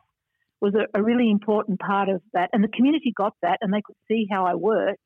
was 0.60 0.74
a, 0.74 0.98
a, 0.98 1.02
really 1.02 1.30
important 1.30 1.78
part 1.78 2.08
of 2.08 2.22
that. 2.32 2.50
And 2.52 2.64
the 2.64 2.68
community 2.68 3.12
got 3.16 3.34
that 3.42 3.58
and 3.60 3.72
they 3.72 3.82
could 3.84 3.96
see 4.08 4.26
how 4.30 4.46
I 4.46 4.54
worked. 4.54 5.00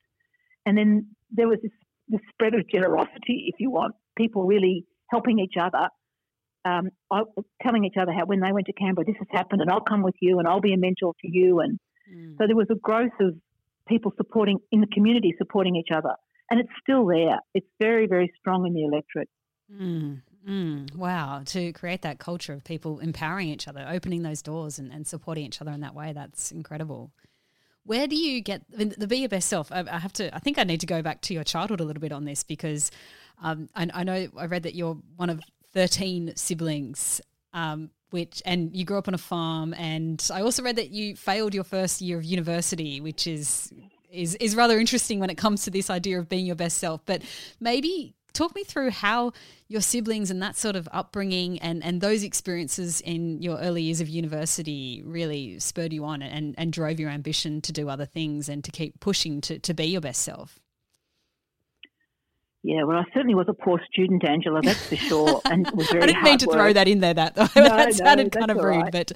And 0.65 0.77
then 0.77 1.07
there 1.31 1.47
was 1.47 1.59
this, 1.61 1.71
this 2.07 2.21
spread 2.31 2.53
of 2.53 2.69
generosity, 2.69 3.45
if 3.47 3.55
you 3.59 3.71
want, 3.71 3.95
people 4.17 4.45
really 4.45 4.85
helping 5.09 5.39
each 5.39 5.55
other. 5.59 5.89
Um, 6.63 6.89
I, 7.11 7.23
telling 7.63 7.85
each 7.85 7.95
other 7.99 8.11
how 8.11 8.25
when 8.25 8.39
they 8.39 8.51
went 8.51 8.67
to 8.67 8.73
Canberra, 8.73 9.05
this 9.05 9.15
has 9.17 9.27
happened, 9.31 9.61
and 9.61 9.71
I'll 9.71 9.81
come 9.81 10.03
with 10.03 10.13
you, 10.21 10.37
and 10.37 10.47
I'll 10.47 10.61
be 10.61 10.73
a 10.73 10.77
mentor 10.77 11.13
to 11.21 11.27
you, 11.27 11.59
and 11.59 11.79
mm. 12.07 12.37
so 12.37 12.45
there 12.45 12.55
was 12.55 12.67
a 12.69 12.75
growth 12.75 13.17
of 13.19 13.33
people 13.87 14.13
supporting 14.15 14.59
in 14.71 14.79
the 14.79 14.87
community 14.87 15.33
supporting 15.37 15.75
each 15.75 15.89
other. 15.91 16.15
And 16.49 16.59
it's 16.59 16.69
still 16.81 17.05
there. 17.05 17.39
It's 17.53 17.67
very, 17.79 18.07
very 18.07 18.31
strong 18.39 18.67
in 18.67 18.73
the 18.73 18.83
electorate. 18.83 19.29
Mm, 19.73 20.21
mm, 20.47 20.95
wow. 20.95 21.41
To 21.45 21.73
create 21.73 22.01
that 22.01 22.19
culture 22.19 22.53
of 22.53 22.63
people 22.63 22.99
empowering 22.99 23.49
each 23.49 23.67
other, 23.67 23.85
opening 23.89 24.23
those 24.23 24.41
doors 24.41 24.79
and, 24.79 24.91
and 24.91 25.05
supporting 25.05 25.45
each 25.45 25.61
other 25.61 25.71
in 25.71 25.81
that 25.81 25.95
way, 25.95 26.13
that's 26.13 26.51
incredible. 26.51 27.11
Where 27.83 28.07
do 28.07 28.15
you 28.15 28.41
get 28.41 28.61
the 28.69 29.07
be 29.07 29.17
your 29.17 29.29
best 29.29 29.49
self? 29.49 29.71
I, 29.71 29.83
I, 29.91 29.99
have 29.99 30.13
to. 30.13 30.33
I 30.35 30.39
think 30.39 30.59
I 30.59 30.63
need 30.63 30.81
to 30.81 30.85
go 30.85 31.01
back 31.01 31.21
to 31.21 31.33
your 31.33 31.43
childhood 31.43 31.79
a 31.79 31.83
little 31.83 32.01
bit 32.01 32.11
on 32.11 32.25
this 32.25 32.43
because 32.43 32.91
um, 33.41 33.69
I, 33.75 33.89
I, 33.93 34.03
know 34.03 34.27
I 34.37 34.45
read 34.45 34.63
that 34.63 34.75
you're 34.75 34.97
one 35.15 35.29
of 35.29 35.41
thirteen 35.73 36.33
siblings. 36.35 37.21
Um, 37.53 37.89
which 38.11 38.41
and 38.45 38.75
you 38.75 38.85
grew 38.85 38.97
up 38.97 39.07
on 39.07 39.13
a 39.13 39.17
farm 39.17 39.73
and 39.73 40.29
I 40.33 40.41
also 40.41 40.61
read 40.63 40.75
that 40.75 40.91
you 40.91 41.15
failed 41.15 41.53
your 41.53 41.63
first 41.63 42.01
year 42.01 42.17
of 42.17 42.23
university 42.23 43.01
which 43.01 43.25
is 43.25 43.73
is 44.11 44.35
is 44.35 44.55
rather 44.55 44.77
interesting 44.79 45.19
when 45.19 45.29
it 45.29 45.37
comes 45.37 45.63
to 45.63 45.71
this 45.71 45.89
idea 45.89 46.19
of 46.19 46.29
being 46.29 46.45
your 46.45 46.55
best 46.55 46.77
self 46.77 47.01
but 47.05 47.21
maybe 47.59 48.13
talk 48.33 48.55
me 48.55 48.63
through 48.63 48.91
how 48.91 49.31
your 49.67 49.81
siblings 49.81 50.31
and 50.31 50.41
that 50.41 50.55
sort 50.55 50.75
of 50.75 50.87
upbringing 50.91 51.59
and 51.59 51.83
and 51.83 52.01
those 52.01 52.23
experiences 52.23 53.01
in 53.01 53.41
your 53.41 53.57
early 53.59 53.83
years 53.83 54.01
of 54.01 54.09
university 54.09 55.01
really 55.05 55.59
spurred 55.59 55.93
you 55.93 56.05
on 56.05 56.21
and 56.21 56.55
and 56.57 56.73
drove 56.73 56.99
your 56.99 57.09
ambition 57.09 57.61
to 57.61 57.71
do 57.71 57.89
other 57.89 58.05
things 58.05 58.49
and 58.49 58.63
to 58.63 58.71
keep 58.71 58.99
pushing 58.99 59.41
to 59.41 59.59
to 59.59 59.73
be 59.73 59.85
your 59.85 60.01
best 60.01 60.21
self 60.21 60.59
yeah, 62.63 62.83
well, 62.83 62.97
I 62.97 63.05
certainly 63.11 63.33
was 63.33 63.47
a 63.49 63.53
poor 63.53 63.81
student, 63.91 64.23
Angela, 64.23 64.61
that's 64.61 64.85
for 64.87 64.95
sure. 64.95 65.41
And 65.45 65.69
was 65.73 65.89
very 65.89 66.03
I 66.03 66.05
didn't 66.05 66.23
mean 66.23 66.37
to 66.37 66.47
work. 66.47 66.55
throw 66.55 66.73
that 66.73 66.87
in 66.87 66.99
there. 66.99 67.13
That, 67.13 67.35
no, 67.37 67.45
that 67.63 67.93
sounded 67.95 68.33
no, 68.35 68.39
kind 68.39 68.51
of 68.51 68.57
rude, 68.57 68.83
right. 68.83 68.91
but 68.91 69.11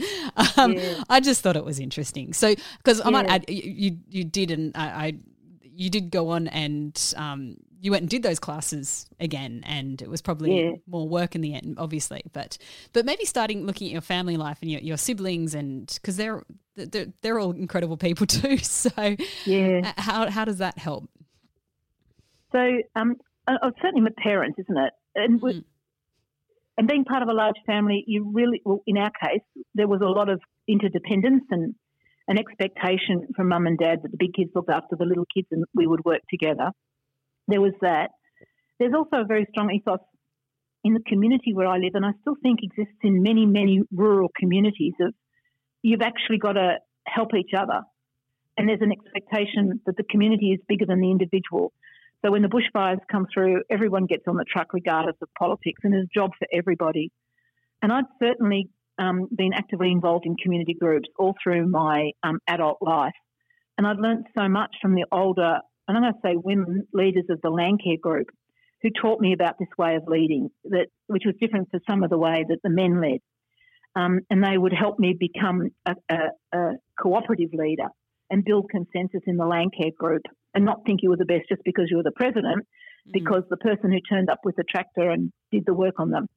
um, 0.58 0.74
yeah. 0.74 1.04
I 1.10 1.20
just 1.20 1.42
thought 1.42 1.56
it 1.56 1.64
was 1.64 1.80
interesting. 1.80 2.34
So, 2.34 2.56
because 2.78 3.02
I 3.06 3.12
might 3.12 3.28
add, 3.28 3.46
you 3.48 3.98
you 4.10 4.24
did, 4.24 4.50
and 4.50 4.76
I, 4.76 4.88
I 4.88 5.14
you 5.62 5.92
did 5.92 6.10
go 6.10 6.30
on 6.30 6.48
and 6.48 7.00
um, 7.18 7.58
you 7.86 7.92
went 7.92 8.02
and 8.02 8.10
did 8.10 8.24
those 8.24 8.40
classes 8.40 9.08
again, 9.20 9.64
and 9.64 10.02
it 10.02 10.10
was 10.10 10.20
probably 10.20 10.60
yeah. 10.60 10.72
more 10.88 11.08
work 11.08 11.36
in 11.36 11.42
the 11.42 11.54
end, 11.54 11.76
obviously. 11.78 12.24
But 12.34 12.58
but 12.94 13.06
maybe 13.06 13.26
starting 13.26 13.68
looking 13.68 13.86
at 13.88 13.94
your 13.94 14.02
family 14.02 14.38
life 14.38 14.58
and 14.64 14.72
your, 14.72 14.82
your 14.82 14.98
siblings, 14.98 15.54
and 15.54 15.88
because 16.02 16.18
they're, 16.18 16.42
they're 16.76 17.14
they're 17.22 17.38
all 17.38 17.52
incredible 17.52 17.96
people 17.96 18.26
too. 18.26 18.58
So 18.58 19.16
yeah, 19.46 19.94
how 19.98 20.32
how 20.32 20.46
does 20.46 20.58
that 20.58 20.80
help? 20.80 21.08
So 22.52 22.60
um, 22.96 23.18
uh, 23.48 23.70
certainly 23.84 24.02
my 24.02 24.10
parents, 24.18 24.58
isn't 24.58 24.78
it? 24.78 24.94
And 25.14 25.40
mm. 25.40 25.64
and 26.80 26.88
being 26.88 27.06
part 27.06 27.22
of 27.22 27.30
a 27.30 27.34
large 27.34 27.58
family, 27.68 28.04
you 28.08 28.32
really, 28.34 28.64
well, 28.66 28.82
in 28.88 28.98
our 28.98 29.12
case, 29.24 29.44
there 29.76 29.88
was 29.88 30.02
a 30.02 30.10
lot 30.10 30.28
of 30.28 30.42
interdependence 30.68 31.44
and 31.52 31.76
an 32.28 32.40
expectation 32.40 33.28
from 33.36 33.50
mum 33.50 33.68
and 33.68 33.78
dad 33.78 34.00
that 34.02 34.10
the 34.10 34.18
big 34.18 34.34
kids 34.34 34.50
looked 34.56 34.72
after 34.72 34.96
the 34.96 35.06
little 35.06 35.28
kids 35.32 35.48
and 35.52 35.66
we 35.76 35.86
would 35.86 36.04
work 36.04 36.22
together. 36.32 36.72
There 37.48 37.62
was 37.62 37.74
that. 37.82 38.12
There's 38.80 38.94
also 38.94 39.18
a 39.18 39.26
very 39.26 39.48
strong 39.52 39.72
ethos 39.72 40.00
in 40.84 40.94
the 40.94 41.04
community 41.08 41.54
where 41.54 41.68
I 41.68 41.78
live, 41.78 41.96
and 41.96 42.06
I 42.06 42.12
still 42.22 42.36
think 42.42 42.60
exists 42.62 43.00
in 43.04 43.24
many, 43.24 43.46
many 43.46 43.82
rural 43.92 44.30
communities, 44.38 44.94
of 45.02 45.14
you've 45.82 46.02
actually 46.02 46.38
got 46.38 46.54
to 46.54 46.78
help 47.08 47.34
each 47.34 47.52
other. 47.58 47.82
And 48.58 48.70
there's 48.70 48.82
an 48.82 48.92
expectation 48.92 49.82
that 49.86 49.98
the 49.98 50.04
community 50.04 50.52
is 50.52 50.60
bigger 50.68 50.86
than 50.86 51.02
the 51.02 51.12
individual. 51.12 51.74
So 52.24 52.32
when 52.32 52.42
the 52.42 52.48
bushfires 52.48 53.00
come 53.12 53.28
through, 53.34 53.64
everyone 53.70 54.06
gets 54.06 54.24
on 54.28 54.36
the 54.36 54.46
truck 54.46 54.74
regardless 54.74 55.16
of 55.22 55.30
politics, 55.38 55.82
and 55.84 55.94
there's 55.94 56.06
a 56.06 56.20
job 56.20 56.32
for 56.40 56.48
everybody. 56.52 57.12
And 57.82 57.92
I'd 57.92 58.06
certainly 58.22 58.70
um, 58.98 59.28
been 59.36 59.54
actively 59.54 59.92
involved 59.92 60.26
in 60.26 60.36
community 60.42 60.74
groups 60.74 61.10
all 61.20 61.36
through 61.44 61.68
my 61.68 62.12
um, 62.24 62.40
adult 62.48 62.78
life. 62.82 63.14
And 63.78 63.86
I've 63.86 64.00
learned 64.00 64.26
so 64.38 64.48
much 64.48 64.76
from 64.82 64.96
the 64.96 65.06
older, 65.12 65.60
and 65.88 65.98
I'm 65.98 66.04
going 66.04 66.14
to 66.14 66.20
say 66.24 66.36
women 66.36 66.88
leaders 66.94 67.26
of 67.30 67.42
the 67.42 67.50
Landcare 67.50 68.00
group, 68.00 68.28
who 68.82 68.90
taught 68.90 69.20
me 69.20 69.34
about 69.34 69.56
this 69.60 69.70
way 69.78 69.96
of 69.96 70.04
leading, 70.08 70.50
that 70.66 70.88
which 71.08 71.24
was 71.26 71.36
different 71.40 71.70
to 71.72 71.80
some 71.90 72.04
of 72.04 72.10
the 72.10 72.18
way 72.18 72.46
that 72.48 72.60
the 72.64 72.70
men 72.70 73.02
led. 73.02 73.20
Um, 73.96 74.20
and 74.30 74.44
they 74.44 74.58
would 74.58 74.74
help 74.74 75.00
me 75.00 75.16
become 75.18 75.70
a, 75.86 75.96
a, 76.10 76.18
a, 76.58 76.72
cooperative 77.00 77.52
leader 77.54 77.88
and 78.30 78.44
build 78.44 78.70
consensus 78.70 79.22
in 79.26 79.38
the 79.38 79.46
Landcare 79.46 79.96
group 79.96 80.24
and 80.54 80.66
not 80.66 80.82
think 80.86 81.00
you 81.02 81.10
were 81.10 81.18
the 81.18 81.26
best 81.26 81.48
just 81.48 81.62
because 81.64 81.88
you 81.90 81.98
were 81.98 82.04
the 82.04 82.12
president, 82.12 82.66
mm. 83.08 83.12
because 83.14 83.44
the 83.50 83.58
person 83.58 83.92
who 83.92 84.00
turned 84.02 84.30
up 84.30 84.40
with 84.44 84.56
the 84.58 84.66
tractor 84.70 85.12
and 85.12 85.32
did 85.52 85.66
the 85.66 85.74
work 85.74 85.96
on 86.00 86.10
the, 86.10 86.28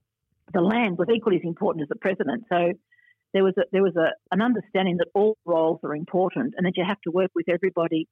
the 0.52 0.61
land 0.61 0.98
was 0.98 1.08
equally 1.12 1.37
as 1.37 1.42
important 1.44 1.82
as 1.82 1.88
the 1.88 1.96
president. 1.96 2.44
So 2.48 2.72
there 3.34 3.44
was 3.44 3.54
a, 3.58 3.62
there 3.72 3.82
was 3.82 3.96
a, 3.96 4.11
an 4.30 4.40
understanding 4.40 4.96
that 4.98 5.08
all 5.14 5.37
roles 5.44 5.80
are 5.82 5.94
important 5.94 6.54
and 6.56 6.66
that 6.66 6.76
you 6.76 6.84
have 6.87 7.00
to 7.02 7.11
work 7.11 7.30
with 7.34 7.48
everybody. 7.48 8.06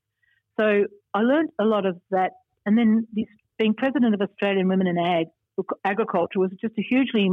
So 0.59 0.85
I 1.15 1.21
learned 1.21 1.51
a 1.61 1.65
lot 1.65 1.87
of 1.87 1.97
that. 2.11 2.33
And 2.65 2.77
then 2.77 3.07
this, 3.13 3.27
being 3.59 3.75
president 3.75 4.15
of 4.15 4.21
Australian 4.21 4.69
Women 4.69 4.87
in 4.87 4.99
Ag, 4.99 5.27
Agriculture 5.85 6.41
was 6.41 6.51
just 6.61 6.75
a 6.79 6.83
hugely. 6.83 7.31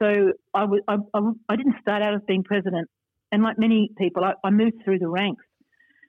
So 0.00 0.32
I, 0.54 0.64
was, 0.64 0.80
I, 0.88 0.96
I, 1.14 1.20
I 1.48 1.56
didn't 1.56 1.76
start 1.80 2.02
out 2.02 2.14
as 2.14 2.20
being 2.26 2.44
president. 2.44 2.88
And 3.30 3.42
like 3.42 3.58
many 3.58 3.90
people, 3.96 4.24
I, 4.24 4.34
I 4.44 4.50
moved 4.50 4.82
through 4.84 4.98
the 4.98 5.08
ranks. 5.08 5.44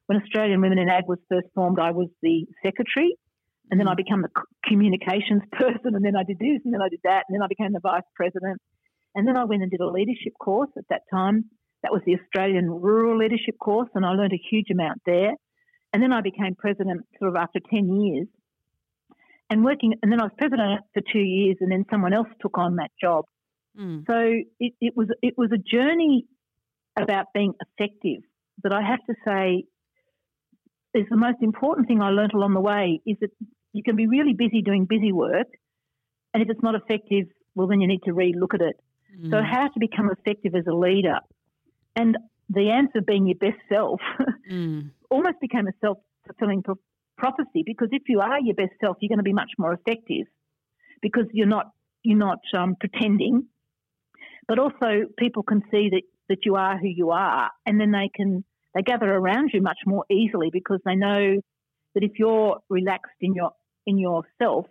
When 0.07 0.21
Australian 0.21 0.61
Women 0.61 0.79
in 0.79 0.89
Ag 0.89 1.05
was 1.07 1.19
first 1.29 1.47
formed, 1.55 1.79
I 1.79 1.91
was 1.91 2.09
the 2.21 2.45
secretary. 2.63 3.15
And 3.71 3.79
then 3.79 3.87
I 3.87 3.93
mm. 3.93 3.97
became 3.97 4.21
the 4.21 4.29
communications 4.67 5.41
person, 5.51 5.95
and 5.95 6.03
then 6.03 6.15
I 6.15 6.23
did 6.23 6.37
this, 6.39 6.59
and 6.65 6.73
then 6.73 6.81
I 6.81 6.89
did 6.89 6.99
that, 7.05 7.23
and 7.27 7.35
then 7.35 7.41
I 7.41 7.47
became 7.47 7.71
the 7.71 7.79
vice 7.79 8.03
president. 8.15 8.59
And 9.15 9.27
then 9.27 9.37
I 9.37 9.45
went 9.45 9.61
and 9.61 9.71
did 9.71 9.79
a 9.79 9.87
leadership 9.87 10.33
course 10.39 10.69
at 10.77 10.83
that 10.89 11.01
time. 11.11 11.45
That 11.83 11.91
was 11.91 12.01
the 12.05 12.15
Australian 12.15 12.69
Rural 12.69 13.17
Leadership 13.17 13.55
Course, 13.59 13.89
and 13.93 14.05
I 14.05 14.11
learned 14.11 14.33
a 14.33 14.41
huge 14.49 14.69
amount 14.71 15.01
there. 15.05 15.33
And 15.93 16.01
then 16.01 16.11
I 16.11 16.21
became 16.21 16.55
president 16.55 17.05
sort 17.19 17.29
of 17.29 17.35
after 17.35 17.59
10 17.71 18.01
years. 18.01 18.27
And 19.49 19.63
working, 19.63 19.93
and 20.01 20.11
then 20.11 20.19
I 20.19 20.23
was 20.23 20.31
president 20.37 20.81
for 20.93 21.01
two 21.11 21.19
years, 21.19 21.57
and 21.61 21.71
then 21.71 21.85
someone 21.91 22.13
else 22.13 22.27
took 22.41 22.57
on 22.57 22.77
that 22.77 22.89
job. 22.99 23.25
Mm. 23.79 24.03
So 24.07 24.15
it, 24.59 24.73
it 24.81 24.93
was 24.95 25.09
it 25.21 25.35
was 25.37 25.51
a 25.51 25.57
journey 25.57 26.25
about 26.97 27.27
being 27.33 27.53
effective. 27.59 28.21
But 28.61 28.73
I 28.73 28.81
have 28.81 28.99
to 29.07 29.15
say, 29.25 29.65
is 30.93 31.05
the 31.09 31.17
most 31.17 31.37
important 31.41 31.87
thing 31.87 32.01
I 32.01 32.09
learnt 32.09 32.33
along 32.33 32.53
the 32.53 32.61
way 32.61 33.01
is 33.05 33.17
that 33.21 33.29
you 33.73 33.83
can 33.83 33.95
be 33.95 34.07
really 34.07 34.33
busy 34.33 34.61
doing 34.61 34.85
busy 34.85 35.11
work, 35.11 35.47
and 36.33 36.41
if 36.41 36.49
it's 36.49 36.63
not 36.63 36.75
effective, 36.75 37.27
well, 37.53 37.67
then 37.67 37.81
you 37.81 37.87
need 37.87 38.03
to 38.05 38.13
re-look 38.13 38.53
at 38.53 38.61
it. 38.61 38.75
Mm. 39.19 39.31
So, 39.31 39.41
how 39.43 39.67
to 39.67 39.79
become 39.79 40.09
effective 40.09 40.55
as 40.55 40.65
a 40.67 40.73
leader? 40.73 41.19
And 41.95 42.17
the 42.49 42.71
answer 42.71 43.01
being 43.01 43.27
your 43.27 43.37
best 43.37 43.61
self 43.69 43.99
mm. 44.51 44.89
Almost 45.13 45.39
became 45.39 45.67
a 45.67 45.71
self 45.79 45.99
fulfilling 46.25 46.63
pro- 46.63 46.79
prophecy 47.17 47.63
because 47.65 47.89
if 47.91 48.03
you 48.07 48.19
are 48.19 48.39
your 48.39 48.55
best 48.55 48.73
self, 48.81 48.97
you're 48.99 49.09
going 49.09 49.19
to 49.19 49.23
be 49.23 49.33
much 49.33 49.51
more 49.57 49.73
effective 49.73 50.25
because 51.01 51.25
you're 51.31 51.47
not 51.47 51.67
you're 52.01 52.17
not 52.17 52.39
um, 52.57 52.75
pretending, 52.79 53.45
but 54.47 54.59
also 54.59 55.05
people 55.17 55.43
can 55.43 55.61
see 55.71 55.89
that 55.91 56.01
that 56.29 56.39
you 56.45 56.55
are 56.55 56.77
who 56.77 56.87
you 56.87 57.11
are, 57.11 57.49
and 57.65 57.79
then 57.79 57.91
they 57.91 58.09
can 58.13 58.43
they 58.73 58.81
gather 58.81 59.09
around 59.09 59.51
you 59.53 59.61
much 59.61 59.77
more 59.85 60.05
easily 60.09 60.49
because 60.51 60.79
they 60.85 60.95
know 60.95 61.39
that 61.93 62.03
if 62.03 62.13
you're 62.17 62.57
relaxed 62.69 63.19
in 63.21 63.33
your 63.35 63.51
in 63.85 63.97
yourself, 63.99 64.65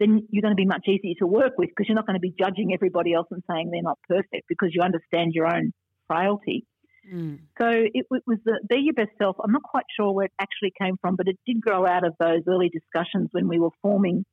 then 0.00 0.26
you're 0.30 0.42
going 0.42 0.56
to 0.56 0.62
be 0.62 0.66
much 0.66 0.86
easier 0.86 1.14
to 1.20 1.26
work 1.26 1.52
with 1.56 1.70
because 1.70 1.88
you're 1.88 1.96
not 1.96 2.06
going 2.06 2.20
to 2.20 2.28
be 2.28 2.34
judging 2.38 2.74
everybody 2.74 3.14
else 3.14 3.28
and 3.30 3.42
saying 3.50 3.70
they're 3.70 3.82
not 3.82 3.98
perfect 4.08 4.46
because 4.48 4.70
you 4.72 4.82
understand 4.82 5.32
your 5.32 5.46
own 5.46 5.72
frailty. 6.06 6.66
Mm. 7.12 7.38
So 7.58 7.68
it, 7.68 8.06
it, 8.10 8.22
was 8.26 8.38
the 8.44 8.60
be 8.68 8.76
your 8.76 8.94
best 8.94 9.10
self. 9.18 9.36
I'm 9.42 9.52
not 9.52 9.62
quite 9.62 9.84
sure 9.96 10.12
where 10.12 10.26
it 10.26 10.32
actually 10.38 10.72
came 10.80 10.96
from, 11.00 11.16
but 11.16 11.28
it 11.28 11.38
did 11.46 11.60
grow 11.60 11.86
out 11.86 12.06
of 12.06 12.14
those 12.18 12.42
early 12.48 12.68
discussions 12.68 13.28
when 13.32 13.48
we 13.48 13.58
were 13.58 13.70
forming 13.82 14.24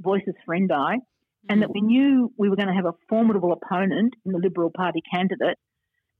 Voices 0.00 0.34
for 0.44 0.54
Indi, 0.54 0.72
mm. 0.72 0.98
and 1.48 1.62
that 1.62 1.72
we 1.72 1.80
knew 1.80 2.32
we 2.36 2.48
were 2.48 2.56
going 2.56 2.68
to 2.68 2.74
have 2.74 2.86
a 2.86 2.94
formidable 3.08 3.52
opponent 3.52 4.14
in 4.24 4.32
the 4.32 4.38
Liberal 4.38 4.70
Party 4.74 5.02
candidate, 5.12 5.58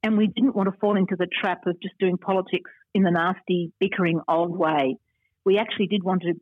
and 0.02 0.18
we 0.18 0.26
didn't 0.26 0.54
want 0.54 0.72
to 0.72 0.78
fall 0.78 0.96
into 0.96 1.16
the 1.16 1.26
trap 1.40 1.66
of 1.66 1.80
just 1.80 1.94
doing 1.98 2.18
politics 2.18 2.70
in 2.94 3.02
the 3.02 3.10
nasty, 3.10 3.72
bickering 3.80 4.20
old 4.28 4.56
way. 4.56 4.96
We 5.44 5.58
actually 5.58 5.86
did 5.86 6.02
want 6.02 6.22
to 6.22 6.34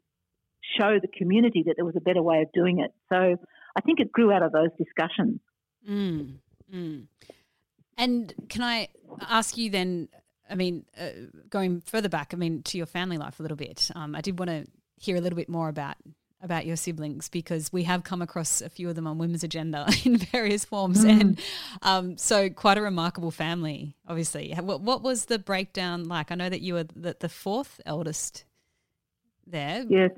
show 0.78 0.98
the 1.00 1.08
community 1.16 1.64
that 1.66 1.74
there 1.76 1.84
was 1.84 1.96
a 1.96 2.00
better 2.00 2.22
way 2.22 2.42
of 2.42 2.52
doing 2.52 2.80
it. 2.80 2.92
So 3.08 3.36
I 3.76 3.80
think 3.80 4.00
it 4.00 4.12
grew 4.12 4.32
out 4.32 4.42
of 4.42 4.52
those 4.52 4.70
discussions. 4.78 5.40
Mm, 5.88 6.34
mm. 6.72 7.06
And 7.96 8.32
can 8.48 8.62
I 8.62 8.88
ask 9.28 9.56
you 9.56 9.70
then? 9.70 10.08
I 10.48 10.56
mean, 10.56 10.84
uh, 11.00 11.10
going 11.48 11.80
further 11.80 12.08
back, 12.08 12.34
I 12.34 12.36
mean, 12.36 12.62
to 12.64 12.76
your 12.76 12.86
family 12.86 13.18
life 13.18 13.38
a 13.38 13.42
little 13.42 13.56
bit. 13.56 13.90
Um, 13.94 14.16
I 14.16 14.20
did 14.20 14.38
want 14.38 14.50
to 14.50 14.66
hear 14.96 15.16
a 15.16 15.20
little 15.20 15.36
bit 15.36 15.48
more 15.48 15.68
about 15.68 15.96
about 16.42 16.64
your 16.64 16.76
siblings 16.76 17.28
because 17.28 17.70
we 17.72 17.82
have 17.84 18.02
come 18.02 18.22
across 18.22 18.62
a 18.62 18.70
few 18.70 18.88
of 18.88 18.94
them 18.94 19.06
on 19.06 19.18
Women's 19.18 19.44
Agenda 19.44 19.86
in 20.04 20.16
various 20.16 20.64
forms, 20.64 21.04
mm. 21.04 21.20
and 21.20 21.40
um, 21.82 22.16
so 22.16 22.48
quite 22.48 22.78
a 22.78 22.82
remarkable 22.82 23.30
family. 23.30 23.94
Obviously, 24.08 24.52
what, 24.54 24.80
what 24.80 25.02
was 25.02 25.26
the 25.26 25.38
breakdown 25.38 26.04
like? 26.04 26.32
I 26.32 26.34
know 26.34 26.48
that 26.48 26.62
you 26.62 26.74
were 26.74 26.84
the, 26.84 27.16
the 27.18 27.28
fourth 27.28 27.80
eldest 27.84 28.44
there. 29.46 29.84
Yes. 29.88 30.10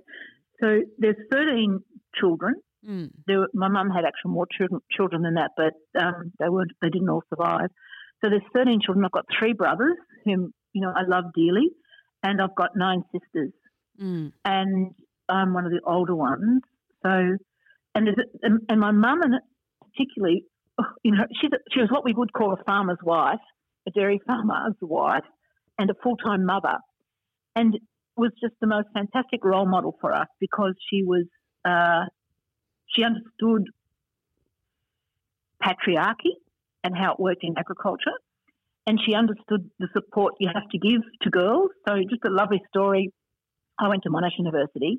So 0.60 0.82
there's 0.98 1.16
13 1.30 1.82
children. 2.18 2.54
Mm. 2.88 3.10
Were, 3.28 3.48
my 3.54 3.68
mum 3.68 3.90
had 3.90 4.04
actually 4.04 4.32
more 4.32 4.46
children, 4.50 4.80
children 4.90 5.22
than 5.22 5.34
that, 5.34 5.52
but 5.56 5.74
um, 6.00 6.32
they 6.38 6.48
weren't. 6.48 6.72
They 6.80 6.88
didn't 6.88 7.08
all 7.08 7.22
survive. 7.28 7.68
So 8.22 8.30
there's 8.30 8.42
13 8.54 8.80
children. 8.84 9.04
I've 9.04 9.12
got 9.12 9.26
three 9.38 9.52
brothers 9.52 9.96
whom 10.24 10.52
you 10.72 10.82
know 10.82 10.92
I 10.94 11.02
love 11.06 11.24
dearly, 11.34 11.70
and 12.22 12.40
I've 12.40 12.54
got 12.54 12.70
nine 12.76 13.04
sisters, 13.12 13.52
mm. 14.00 14.32
and 14.44 14.94
I'm 15.28 15.54
one 15.54 15.64
of 15.64 15.70
the 15.70 15.80
older 15.86 16.14
ones. 16.14 16.62
So, 17.02 17.10
and 17.94 18.08
and, 18.42 18.60
and 18.68 18.80
my 18.80 18.90
mum 18.90 19.22
and 19.22 19.34
particularly, 19.80 20.44
you 21.02 21.12
know, 21.12 21.24
she 21.40 21.48
she 21.72 21.80
was 21.80 21.90
what 21.90 22.04
we 22.04 22.12
would 22.14 22.32
call 22.32 22.52
a 22.52 22.64
farmer's 22.64 22.98
wife, 23.04 23.40
a 23.86 23.90
dairy 23.90 24.20
farmer's 24.26 24.74
wife, 24.80 25.24
and 25.78 25.90
a 25.90 25.94
full 26.02 26.16
time 26.16 26.44
mother, 26.44 26.78
and 27.54 27.78
was 28.16 28.32
just 28.42 28.54
the 28.60 28.66
most 28.66 28.88
fantastic 28.92 29.44
role 29.44 29.66
model 29.66 29.96
for 30.00 30.12
us 30.12 30.26
because 30.38 30.74
she 30.90 31.02
was 31.02 31.24
uh, 31.64 32.04
she 32.94 33.04
understood 33.04 33.68
patriarchy 35.62 36.34
and 36.84 36.96
how 36.96 37.12
it 37.12 37.20
worked 37.20 37.44
in 37.44 37.54
agriculture, 37.56 38.12
and 38.86 38.98
she 39.06 39.14
understood 39.14 39.70
the 39.78 39.88
support 39.92 40.34
you 40.40 40.48
have 40.52 40.68
to 40.70 40.78
give 40.78 41.02
to 41.22 41.30
girls. 41.30 41.70
So 41.86 41.94
just 42.10 42.24
a 42.26 42.30
lovely 42.30 42.62
story. 42.68 43.12
I 43.78 43.88
went 43.88 44.02
to 44.02 44.10
Monash 44.10 44.38
University, 44.38 44.98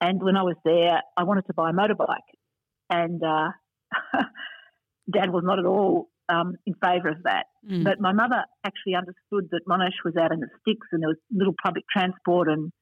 and 0.00 0.22
when 0.22 0.36
I 0.36 0.42
was 0.42 0.56
there, 0.64 1.00
I 1.16 1.24
wanted 1.24 1.46
to 1.46 1.54
buy 1.54 1.70
a 1.70 1.72
motorbike, 1.72 2.30
and 2.88 3.22
uh, 3.22 3.48
Dad 5.12 5.30
was 5.30 5.42
not 5.44 5.58
at 5.58 5.66
all 5.66 6.08
um, 6.28 6.54
in 6.66 6.74
favour 6.74 7.08
of 7.08 7.22
that. 7.24 7.46
Mm. 7.68 7.84
But 7.84 8.00
my 8.00 8.12
mother 8.12 8.44
actually 8.64 8.94
understood 8.94 9.50
that 9.50 9.60
Monash 9.68 9.98
was 10.04 10.14
out 10.16 10.32
in 10.32 10.40
the 10.40 10.48
sticks 10.60 10.86
and 10.92 11.02
there 11.02 11.08
was 11.08 11.18
little 11.30 11.54
public 11.62 11.84
transport 11.92 12.48
and 12.48 12.72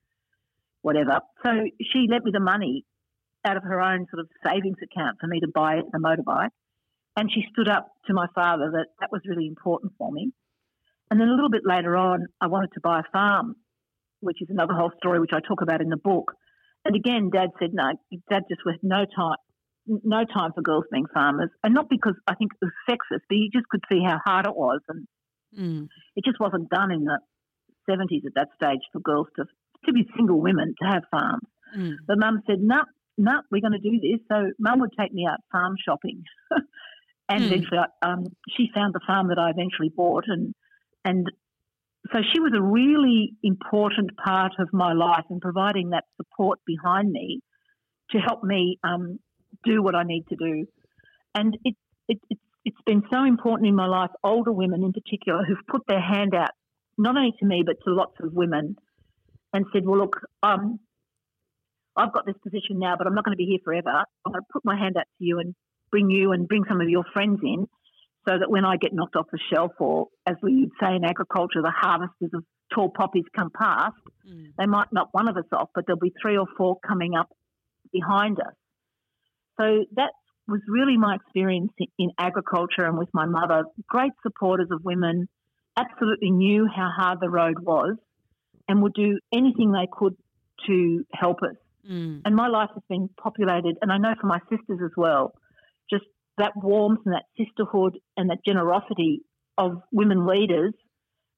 whatever. 0.83 1.21
So 1.45 1.51
she 1.93 2.07
lent 2.11 2.25
me 2.25 2.31
the 2.33 2.41
money 2.41 2.85
out 3.45 3.57
of 3.57 3.63
her 3.63 3.81
own 3.81 4.07
sort 4.11 4.21
of 4.21 4.29
savings 4.45 4.79
account 4.83 5.19
for 5.21 5.27
me 5.27 5.41
to 5.41 5.49
buy 5.55 5.77
a 5.77 5.99
motorbike. 5.99 6.51
And 7.17 7.31
she 7.31 7.45
stood 7.53 7.69
up 7.69 7.89
to 8.07 8.15
my 8.15 8.27
father 8.35 8.71
that 8.73 8.87
that 9.01 9.13
was 9.13 9.23
really 9.27 9.47
important 9.47 9.93
for 9.99 10.11
me. 10.11 10.33
And 11.11 11.21
then 11.21 11.29
a 11.29 11.35
little 11.35 11.51
bit 11.51 11.63
later 11.65 11.97
on, 11.97 12.27
I 12.41 12.49
wanted 12.49 12.71
to 12.75 12.81
buy 12.81 13.01
a 13.01 13.11
farm, 13.13 13.55
which 14.21 14.43
is 14.43 14.49
another 14.51 14.75
whole 14.75 14.91
story 14.99 15.21
which 15.21 15.33
I 15.33 15.41
talk 15.41 15.63
about 15.63 15.81
in 15.81 15.89
the 15.89 15.97
book. 15.97 16.33
And 16.85 16.97
again, 16.97 17.31
Dad 17.33 17.51
said 17.59 17.71
no. 17.73 17.93
Dad 18.31 18.43
just 18.49 18.61
had 18.67 18.81
no 18.83 19.05
time, 19.05 19.37
no 19.87 20.25
time 20.25 20.53
for 20.55 20.63
girls 20.63 20.85
being 20.91 21.07
farmers, 21.13 21.51
and 21.63 21.73
not 21.73 21.89
because 21.89 22.15
I 22.27 22.35
think 22.35 22.53
it 22.53 22.65
was 22.65 22.73
sexist, 22.89 23.25
but 23.29 23.37
he 23.37 23.51
just 23.53 23.69
could 23.69 23.83
see 23.91 24.03
how 24.05 24.19
hard 24.25 24.47
it 24.47 24.57
was, 24.57 24.81
and 24.89 25.07
mm. 25.59 25.87
it 26.17 26.25
just 26.25 26.41
wasn't 26.41 26.69
done 26.69 26.91
in 26.91 27.05
the 27.05 27.21
seventies 27.89 28.25
at 28.27 28.35
that 28.35 28.49
stage 28.57 28.81
for 28.93 29.01
girls 29.01 29.29
to 29.37 29.45
to 29.87 29.93
be 29.93 30.07
single 30.17 30.41
women 30.41 30.75
to 30.83 30.89
have 30.89 31.05
farms. 31.11 31.47
Mm. 31.77 31.95
But 32.07 32.19
Mum 32.19 32.43
said, 32.47 32.61
"No, 32.61 32.83
no, 33.17 33.33
nah, 33.33 33.41
we're 33.51 33.61
going 33.61 33.73
to 33.73 33.79
do 33.79 34.01
this." 34.01 34.21
So 34.31 34.53
Mum 34.59 34.81
would 34.81 34.93
take 34.99 35.13
me 35.13 35.27
out 35.31 35.41
farm 35.53 35.75
shopping, 35.85 36.25
and 37.29 37.43
mm. 37.43 37.47
eventually, 37.47 37.79
um, 38.03 38.25
she 38.57 38.71
found 38.75 38.95
the 38.95 39.01
farm 39.07 39.29
that 39.29 39.39
I 39.39 39.51
eventually 39.51 39.91
bought, 39.95 40.25
and 40.27 40.55
and 41.05 41.27
so 42.13 42.21
she 42.33 42.41
was 42.41 42.53
a 42.55 42.63
really 42.63 43.35
important 43.43 44.11
part 44.17 44.53
of 44.59 44.69
my 44.73 44.93
life 44.93 45.25
in 45.31 45.41
providing 45.41 45.91
that 45.91 46.05
support 46.17 46.59
behind 46.67 47.11
me 47.11 47.41
to 48.11 48.19
help 48.19 48.45
me 48.45 48.79
um, 48.85 49.19
do 49.65 49.83
what 49.83 49.95
I 49.95 50.03
need 50.03 50.25
to 50.29 50.37
do. 50.37 50.67
And 51.35 51.57
it, 51.65 51.75
it, 52.09 52.19
it, 52.29 52.39
it's 52.65 52.81
been 52.87 53.03
so 53.11 53.25
important 53.25 53.69
in 53.69 53.75
my 53.75 53.87
life, 53.87 54.11
older 54.23 54.53
women 54.53 54.85
in 54.85 54.93
particular, 54.93 55.45
who've 55.45 55.67
put 55.67 55.83
their 55.89 56.01
hand 56.01 56.35
out, 56.35 56.51
not 56.99 57.17
only 57.17 57.33
to 57.41 57.47
me, 57.47 57.63
but 57.65 57.77
to 57.85 57.95
lots 57.95 58.17
of 58.21 58.35
women, 58.35 58.77
and 59.53 59.65
said, 59.73 59.87
Well, 59.87 59.99
look, 59.99 60.21
um, 60.43 60.81
I've 61.97 62.13
got 62.13 62.27
this 62.27 62.37
position 62.43 62.79
now, 62.79 62.97
but 62.97 63.07
I'm 63.07 63.15
not 63.15 63.25
going 63.25 63.37
to 63.37 63.43
be 63.43 63.47
here 63.47 63.61
forever. 63.65 64.05
I'm 64.25 64.33
going 64.33 64.43
to 64.43 64.53
put 64.53 64.65
my 64.65 64.77
hand 64.77 64.97
out 64.97 65.07
to 65.19 65.25
you 65.25 65.39
and 65.39 65.55
bring 65.91 66.11
you 66.11 66.33
and 66.33 66.49
bring 66.49 66.65
some 66.69 66.81
of 66.81 66.89
your 66.89 67.05
friends 67.13 67.41
in 67.43 67.67
so 68.27 68.39
that 68.39 68.51
when 68.51 68.65
I 68.65 68.77
get 68.77 68.93
knocked 68.93 69.17
off 69.17 69.27
the 69.31 69.39
shelf, 69.53 69.73
or 69.79 70.09
as 70.27 70.37
we 70.43 70.63
would 70.63 70.73
say 70.81 70.97
in 70.97 71.05
agriculture, 71.05 71.63
the 71.63 71.71
harvesters 71.71 72.31
of 72.35 72.45
tall 72.75 72.91
poppies 72.91 73.25
come 73.37 73.51
past, 73.51 73.95
mm. 74.29 74.47
they 74.59 74.67
might 74.67 74.93
knock 74.93 75.09
one 75.13 75.29
of 75.29 75.37
us 75.37 75.45
off, 75.53 75.69
but 75.75 75.85
there'll 75.87 76.01
be 76.01 76.13
three 76.21 76.37
or 76.37 76.47
four 76.57 76.79
coming 76.87 77.15
up 77.15 77.29
behind 77.93 78.41
us. 78.41 78.55
So 79.61 79.85
that 79.97 80.13
was 80.49 80.61
really 80.69 80.97
my 80.97 81.17
experience 81.17 81.71
in 81.99 82.11
agriculture 82.19 82.85
and 82.85 82.99
with 82.99 83.09
my 83.13 83.27
mother. 83.27 83.65
Great 83.89 84.13
supporters 84.23 84.69
of 84.71 84.85
women, 84.85 85.29
absolutely 85.77 86.31
knew 86.31 86.67
how 86.75 86.91
hard 86.97 87.19
the 87.21 87.31
road 87.31 87.59
was, 87.61 87.97
and 88.69 88.83
would 88.83 88.95
do 88.95 89.19
anything 89.33 89.73
they 89.73 89.89
could 89.93 90.17
to 90.67 91.05
help 91.13 91.39
us. 91.43 91.57
Mm. 91.91 92.23
And 92.25 92.35
my 92.35 92.49
life 92.49 92.71
has 92.75 92.83
been 92.89 93.09
populated, 93.21 93.77
and 93.83 93.93
I 93.93 93.99
know 93.99 94.15
for 94.21 94.27
my 94.27 94.41
sisters 94.51 94.81
as 94.85 94.93
well, 94.97 95.35
just 95.91 96.05
that 96.39 96.53
warmth 96.57 97.01
and 97.05 97.15
that 97.15 97.25
sisterhood 97.37 97.99
and 98.17 98.31
that 98.31 98.39
generosity 98.45 99.21
of 99.59 99.83
women 99.93 100.27
leaders 100.27 100.73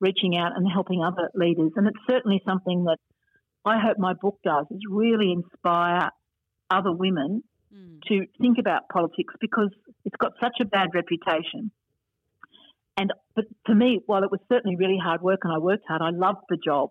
reaching 0.01 0.37
out 0.37 0.53
and 0.57 0.67
helping 0.71 1.03
other 1.03 1.31
leaders. 1.35 1.73
And 1.77 1.87
it's 1.87 1.99
certainly 2.09 2.43
something 2.47 2.85
that 2.85 2.99
I 3.65 3.79
hope 3.79 3.99
my 3.99 4.15
book 4.15 4.39
does 4.45 4.67
is 4.71 4.81
really 4.89 5.33
inspire 5.33 6.11
other 6.71 6.93
women 6.93 7.43
mm. 7.75 8.03
to 8.09 8.27
think 8.41 8.59
about 8.59 8.89
politics 8.93 9.35
because 9.41 9.71
it's 10.05 10.17
got 10.17 10.33
such 10.41 10.59
a 10.61 10.65
bad 10.65 10.89
reputation. 10.95 11.71
And 12.97 13.13
but 13.35 13.45
for 13.67 13.75
me, 13.75 14.01
while 14.07 14.23
it 14.23 14.31
was 14.31 14.41
certainly 14.51 14.77
really 14.77 14.99
hard 15.03 15.21
work 15.21 15.41
and 15.43 15.53
I 15.53 15.59
worked 15.59 15.85
hard, 15.87 16.01
I 16.01 16.11
loved 16.11 16.45
the 16.49 16.57
job, 16.57 16.91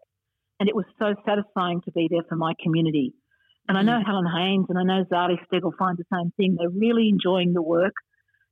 and 0.60 0.70
it 0.70 0.76
was 0.76 0.86
so 1.00 1.16
satisfying 1.26 1.82
to 1.86 1.92
be 1.92 2.08
there 2.10 2.22
for 2.30 2.36
my 2.36 2.54
community. 2.62 3.14
And 3.68 3.78
I 3.78 3.82
know 3.82 4.00
mm. 4.00 4.06
Helen 4.06 4.26
Haines 4.26 4.66
and 4.70 4.78
I 4.78 4.84
know 4.84 5.06
Zali 5.06 5.38
Steggall 5.48 5.76
find 5.78 5.98
the 5.98 6.06
same 6.14 6.32
thing. 6.38 6.56
They're 6.58 6.70
really 6.70 7.10
enjoying 7.10 7.54
the 7.54 7.62
work 7.62 7.94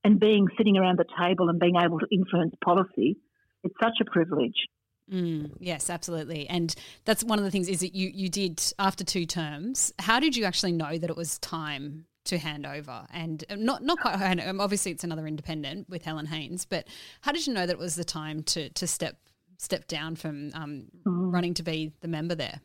and 0.03 0.19
being 0.19 0.47
sitting 0.57 0.77
around 0.77 0.97
the 0.97 1.05
table 1.19 1.49
and 1.49 1.59
being 1.59 1.75
able 1.75 1.99
to 1.99 2.07
influence 2.11 2.53
policy. 2.63 3.17
It's 3.63 3.75
such 3.81 3.93
a 4.01 4.05
privilege. 4.05 4.67
Mm, 5.11 5.51
yes, 5.59 5.89
absolutely. 5.89 6.47
And 6.47 6.73
that's 7.05 7.23
one 7.23 7.37
of 7.37 7.45
the 7.45 7.51
things 7.51 7.67
is 7.67 7.81
that 7.81 7.93
you, 7.93 8.09
you 8.13 8.29
did 8.29 8.61
after 8.79 9.03
two 9.03 9.25
terms. 9.25 9.93
How 9.99 10.19
did 10.19 10.35
you 10.35 10.45
actually 10.45 10.71
know 10.71 10.97
that 10.97 11.09
it 11.09 11.17
was 11.17 11.37
time 11.39 12.05
to 12.25 12.37
hand 12.37 12.65
over 12.65 13.05
and 13.11 13.43
uh, 13.49 13.55
not 13.55 13.83
not 13.83 13.99
quite 13.99 14.15
obviously 14.57 14.93
it's 14.93 15.03
another 15.03 15.27
independent 15.27 15.89
with 15.89 16.03
Helen 16.03 16.25
Haines, 16.25 16.65
but 16.65 16.87
how 17.19 17.33
did 17.33 17.45
you 17.45 17.53
know 17.53 17.65
that 17.65 17.73
it 17.73 17.79
was 17.79 17.95
the 17.95 18.05
time 18.05 18.43
to 18.43 18.69
to 18.69 18.87
step 18.87 19.17
step 19.57 19.87
down 19.87 20.15
from 20.15 20.51
um, 20.53 20.85
mm. 21.05 21.33
running 21.33 21.53
to 21.55 21.63
be 21.63 21.91
the 21.99 22.07
member 22.07 22.33
there 22.33 22.61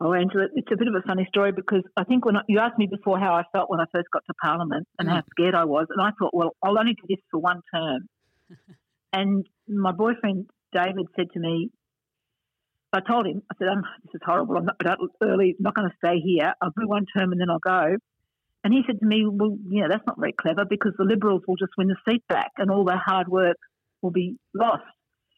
Oh, 0.00 0.12
Angela, 0.12 0.46
it's 0.54 0.68
a 0.72 0.76
bit 0.76 0.88
of 0.88 0.94
a 0.94 1.06
funny 1.06 1.24
story 1.28 1.52
because 1.52 1.82
I 1.96 2.04
think 2.04 2.24
when 2.24 2.36
I, 2.36 2.40
you 2.48 2.58
asked 2.58 2.78
me 2.78 2.88
before 2.90 3.18
how 3.18 3.34
I 3.34 3.44
felt 3.52 3.70
when 3.70 3.80
I 3.80 3.84
first 3.92 4.08
got 4.12 4.24
to 4.26 4.34
Parliament 4.34 4.86
and 4.98 5.08
mm. 5.08 5.12
how 5.12 5.22
scared 5.30 5.54
I 5.54 5.64
was, 5.64 5.86
and 5.90 6.00
I 6.00 6.10
thought, 6.18 6.34
well, 6.34 6.56
I'll 6.62 6.78
only 6.78 6.94
do 6.94 7.02
this 7.08 7.20
for 7.30 7.38
one 7.38 7.62
term. 7.72 8.08
and 9.12 9.46
my 9.68 9.92
boyfriend 9.92 10.46
David 10.72 11.06
said 11.16 11.30
to 11.32 11.40
me, 11.40 11.70
I 12.92 13.00
told 13.00 13.26
him, 13.26 13.42
I 13.50 13.54
said, 13.58 13.68
um, 13.68 13.82
this 14.04 14.14
is 14.14 14.20
horrible. 14.24 14.56
I'm 14.56 14.66
not 14.66 14.98
early, 15.22 15.56
not 15.58 15.74
going 15.74 15.88
to 15.88 15.96
stay 16.04 16.20
here. 16.20 16.54
I'll 16.60 16.70
do 16.70 16.86
one 16.86 17.06
term 17.16 17.32
and 17.32 17.40
then 17.40 17.50
I'll 17.50 17.58
go. 17.58 17.96
And 18.62 18.72
he 18.72 18.82
said 18.86 19.00
to 19.00 19.06
me, 19.06 19.26
well, 19.26 19.58
yeah, 19.68 19.88
that's 19.90 20.06
not 20.06 20.18
very 20.18 20.32
clever 20.32 20.64
because 20.64 20.92
the 20.96 21.04
Liberals 21.04 21.42
will 21.46 21.56
just 21.56 21.72
win 21.76 21.88
the 21.88 21.96
seat 22.08 22.22
back 22.28 22.52
and 22.56 22.70
all 22.70 22.84
their 22.84 23.00
hard 23.04 23.28
work 23.28 23.56
will 24.00 24.12
be 24.12 24.36
lost. 24.54 24.84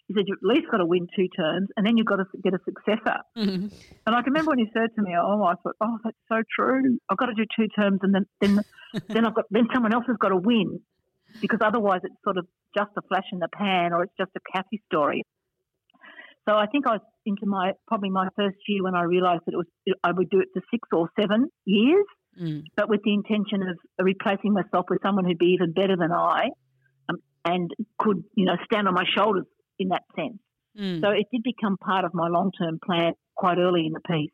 He 0.09 0.14
said, 0.14 0.25
you've 0.27 0.38
at 0.38 0.47
least 0.47 0.71
got 0.71 0.79
to 0.79 0.87
win 0.87 1.09
two 1.16 1.27
terms 1.29 1.69
and 1.77 1.85
then 1.85 1.97
you've 1.97 2.07
got 2.07 2.16
to 2.16 2.27
get 2.42 2.55
a 2.55 2.61
successor. 2.64 3.19
Mm-hmm. 3.37 3.69
And 4.07 4.14
I 4.14 4.23
can 4.23 4.33
remember 4.33 4.51
when 4.51 4.61
he 4.61 4.66
said 4.73 4.95
to 4.95 5.03
me, 5.03 5.14
oh, 5.21 5.42
I 5.42 5.55
thought, 5.55 5.75
oh, 5.81 5.99
that's 6.05 6.16
so 6.29 6.42
true. 6.55 6.99
I've 7.09 7.16
got 7.16 7.27
to 7.27 7.35
do 7.35 7.45
two 7.57 7.66
terms 7.69 8.01
and 8.03 8.14
then, 8.14 8.27
then, 8.40 8.61
then 9.09 9.27
I've 9.27 9.35
got, 9.35 9.47
then 9.51 9.66
someone 9.75 9.92
else 9.92 10.05
has 10.07 10.16
got 10.19 10.29
to 10.29 10.37
win 10.37 10.81
because 11.40 11.59
otherwise 11.61 12.01
it's 12.05 12.14
sort 12.23 12.38
of 12.38 12.47
just 12.77 12.90
a 12.97 13.03
flash 13.09 13.27
in 13.33 13.40
the 13.40 13.49
pan 13.49 13.92
or 13.92 14.05
it's 14.05 14.12
just 14.16 14.31
a 14.37 14.40
Cathy 14.55 14.81
story. 14.87 15.25
So 16.49 16.55
I 16.55 16.66
think 16.66 16.87
I 16.87 16.92
was 16.92 17.01
into 17.25 17.45
my, 17.45 17.73
probably 17.88 18.11
my 18.11 18.29
first 18.37 18.57
year 18.69 18.85
when 18.85 18.95
I 18.95 19.03
realised 19.03 19.42
that 19.47 19.55
it 19.55 19.57
was, 19.57 19.66
I 20.05 20.12
would 20.12 20.31
do 20.31 20.38
it 20.38 20.49
for 20.55 20.62
six 20.71 20.88
or 20.92 21.11
seven 21.21 21.49
years, 21.64 22.07
mm. 22.40 22.62
but 22.77 22.88
with 22.88 23.01
the 23.05 23.12
intention 23.12 23.62
of 23.62 23.77
replacing 23.99 24.53
myself 24.53 24.87
with 24.88 25.01
someone 25.03 25.25
who'd 25.25 25.38
be 25.38 25.57
even 25.59 25.73
better 25.73 25.97
than 25.97 26.12
I 26.12 26.51
um, 27.09 27.16
and 27.45 27.73
could, 27.99 28.23
you 28.37 28.45
know, 28.45 28.57
stand 28.64 28.87
on 28.87 28.95
my 28.95 29.05
shoulders 29.16 29.47
in 29.78 29.88
that 29.88 30.02
sense. 30.14 30.38
Mm. 30.78 31.00
So 31.00 31.10
it 31.10 31.26
did 31.32 31.42
become 31.42 31.76
part 31.76 32.04
of 32.04 32.12
my 32.14 32.28
long 32.28 32.50
term 32.58 32.78
plan 32.84 33.12
quite 33.34 33.58
early 33.58 33.86
in 33.86 33.92
the 33.92 34.00
piece. 34.00 34.30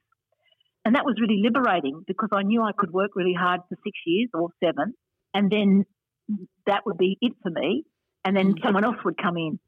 And 0.85 0.97
that 0.97 1.05
was 1.05 1.15
really 1.21 1.41
liberating 1.43 2.03
because 2.07 2.31
I 2.33 2.43
knew 2.43 2.63
I 2.63 2.73
could 2.77 2.91
work 2.93 3.13
really 3.15 3.35
hard 3.39 3.61
for 3.69 3.77
six 3.85 3.97
years 4.05 4.31
or 4.35 4.49
seven, 4.63 4.95
and 5.33 5.51
then 5.51 5.85
that 6.67 6.83
would 6.87 6.99
be 6.99 7.17
it 7.21 7.35
for 7.43 7.51
me. 7.51 7.85
And 8.25 8.37
then 8.37 8.55
mm. 8.55 8.63
someone 8.65 8.85
else 8.85 8.97
would 9.05 9.17
come 9.17 9.37
in. 9.37 9.59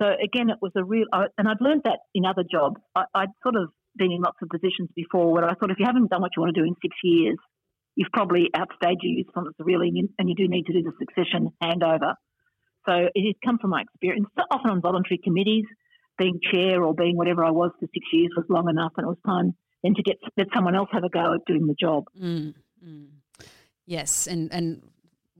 So 0.00 0.06
again, 0.06 0.50
it 0.50 0.58
was 0.60 0.72
a 0.76 0.84
real, 0.84 1.06
and 1.12 1.48
I'd 1.48 1.60
learned 1.60 1.82
that 1.84 1.98
in 2.14 2.24
other 2.24 2.44
jobs. 2.48 2.76
I, 2.94 3.04
I'd 3.14 3.34
sort 3.42 3.56
of 3.56 3.70
been 3.96 4.12
in 4.12 4.22
lots 4.22 4.38
of 4.42 4.48
positions 4.48 4.88
before 4.94 5.32
where 5.32 5.44
I 5.44 5.54
thought 5.54 5.70
if 5.70 5.78
you 5.78 5.86
haven't 5.86 6.10
done 6.10 6.22
what 6.22 6.30
you 6.36 6.42
want 6.42 6.54
to 6.54 6.60
do 6.60 6.66
in 6.66 6.74
six 6.80 6.94
years, 7.02 7.36
you've 7.96 8.12
probably 8.12 8.48
outstayed 8.54 8.98
your 9.02 9.12
usefulness 9.12 9.54
really, 9.58 9.90
and 10.18 10.28
you 10.28 10.34
do 10.36 10.46
need 10.48 10.66
to 10.66 10.72
do 10.72 10.82
the 10.82 10.92
succession 10.98 11.50
handover. 11.62 12.14
So 12.88 13.08
it 13.14 13.26
has 13.26 13.34
come 13.44 13.58
from 13.58 13.70
my 13.70 13.82
experience, 13.82 14.28
often 14.50 14.70
on 14.70 14.80
voluntary 14.80 15.20
committees, 15.22 15.66
being 16.16 16.40
chair 16.52 16.82
or 16.82 16.94
being 16.94 17.16
whatever 17.16 17.44
I 17.44 17.50
was 17.50 17.70
for 17.78 17.86
six 17.92 18.06
years 18.12 18.30
was 18.36 18.46
long 18.48 18.68
enough, 18.68 18.92
and 18.96 19.04
it 19.04 19.08
was 19.08 19.18
time 19.26 19.54
then 19.82 19.94
to 19.94 20.02
get 20.02 20.16
let 20.36 20.48
someone 20.54 20.74
else 20.74 20.88
have 20.92 21.04
a 21.04 21.08
go 21.08 21.34
at 21.34 21.44
doing 21.46 21.66
the 21.66 21.74
job. 21.74 22.04
Mm, 22.20 22.54
mm. 22.84 23.06
Yes, 23.86 24.26
and 24.26 24.52
and 24.52 24.82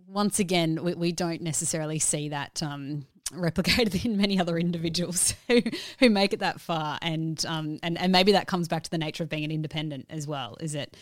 once 0.06 0.38
again, 0.38 0.82
we, 0.82 0.94
we 0.94 1.12
don't 1.12 1.42
necessarily 1.42 1.98
see 1.98 2.28
that. 2.28 2.62
Um, 2.62 3.06
replicated 3.32 4.06
in 4.06 4.16
many 4.16 4.40
other 4.40 4.56
individuals 4.56 5.34
who, 5.48 5.60
who 5.98 6.08
make 6.08 6.32
it 6.32 6.40
that 6.40 6.62
far 6.62 6.98
and 7.02 7.44
um 7.44 7.78
and, 7.82 7.98
and 7.98 8.10
maybe 8.10 8.32
that 8.32 8.46
comes 8.46 8.68
back 8.68 8.82
to 8.82 8.90
the 8.90 8.96
nature 8.96 9.22
of 9.22 9.28
being 9.28 9.44
an 9.44 9.50
independent 9.50 10.06
as 10.08 10.26
well 10.26 10.56
is 10.60 10.74
it 10.74 10.96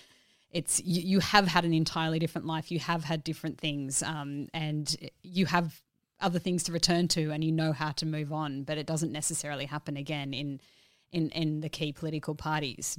it's 0.51 0.83
you, 0.85 1.03
you 1.03 1.21
have 1.21 1.47
had 1.47 1.65
an 1.65 1.73
entirely 1.73 2.19
different 2.19 2.45
life 2.45 2.73
you 2.73 2.81
have 2.81 3.05
had 3.05 3.23
different 3.23 3.61
things 3.61 4.03
um 4.03 4.49
and 4.53 4.97
you 5.23 5.47
have 5.47 5.81
other 6.21 6.39
things 6.39 6.63
to 6.65 6.73
return 6.73 7.09
to 7.09 7.31
and 7.31 7.45
you 7.45 7.53
know 7.53 7.73
how 7.73 7.93
to 7.93 8.07
move 8.07 8.33
on, 8.33 8.63
but 8.63 8.79
it 8.79 8.87
doesn't 8.87 9.13
necessarily 9.13 9.67
happen 9.67 9.97
again 9.97 10.33
in 10.33 10.61
in, 11.13 11.31
in 11.31 11.61
the 11.61 11.69
key 11.69 11.93
political 11.93 12.35
parties. 12.35 12.99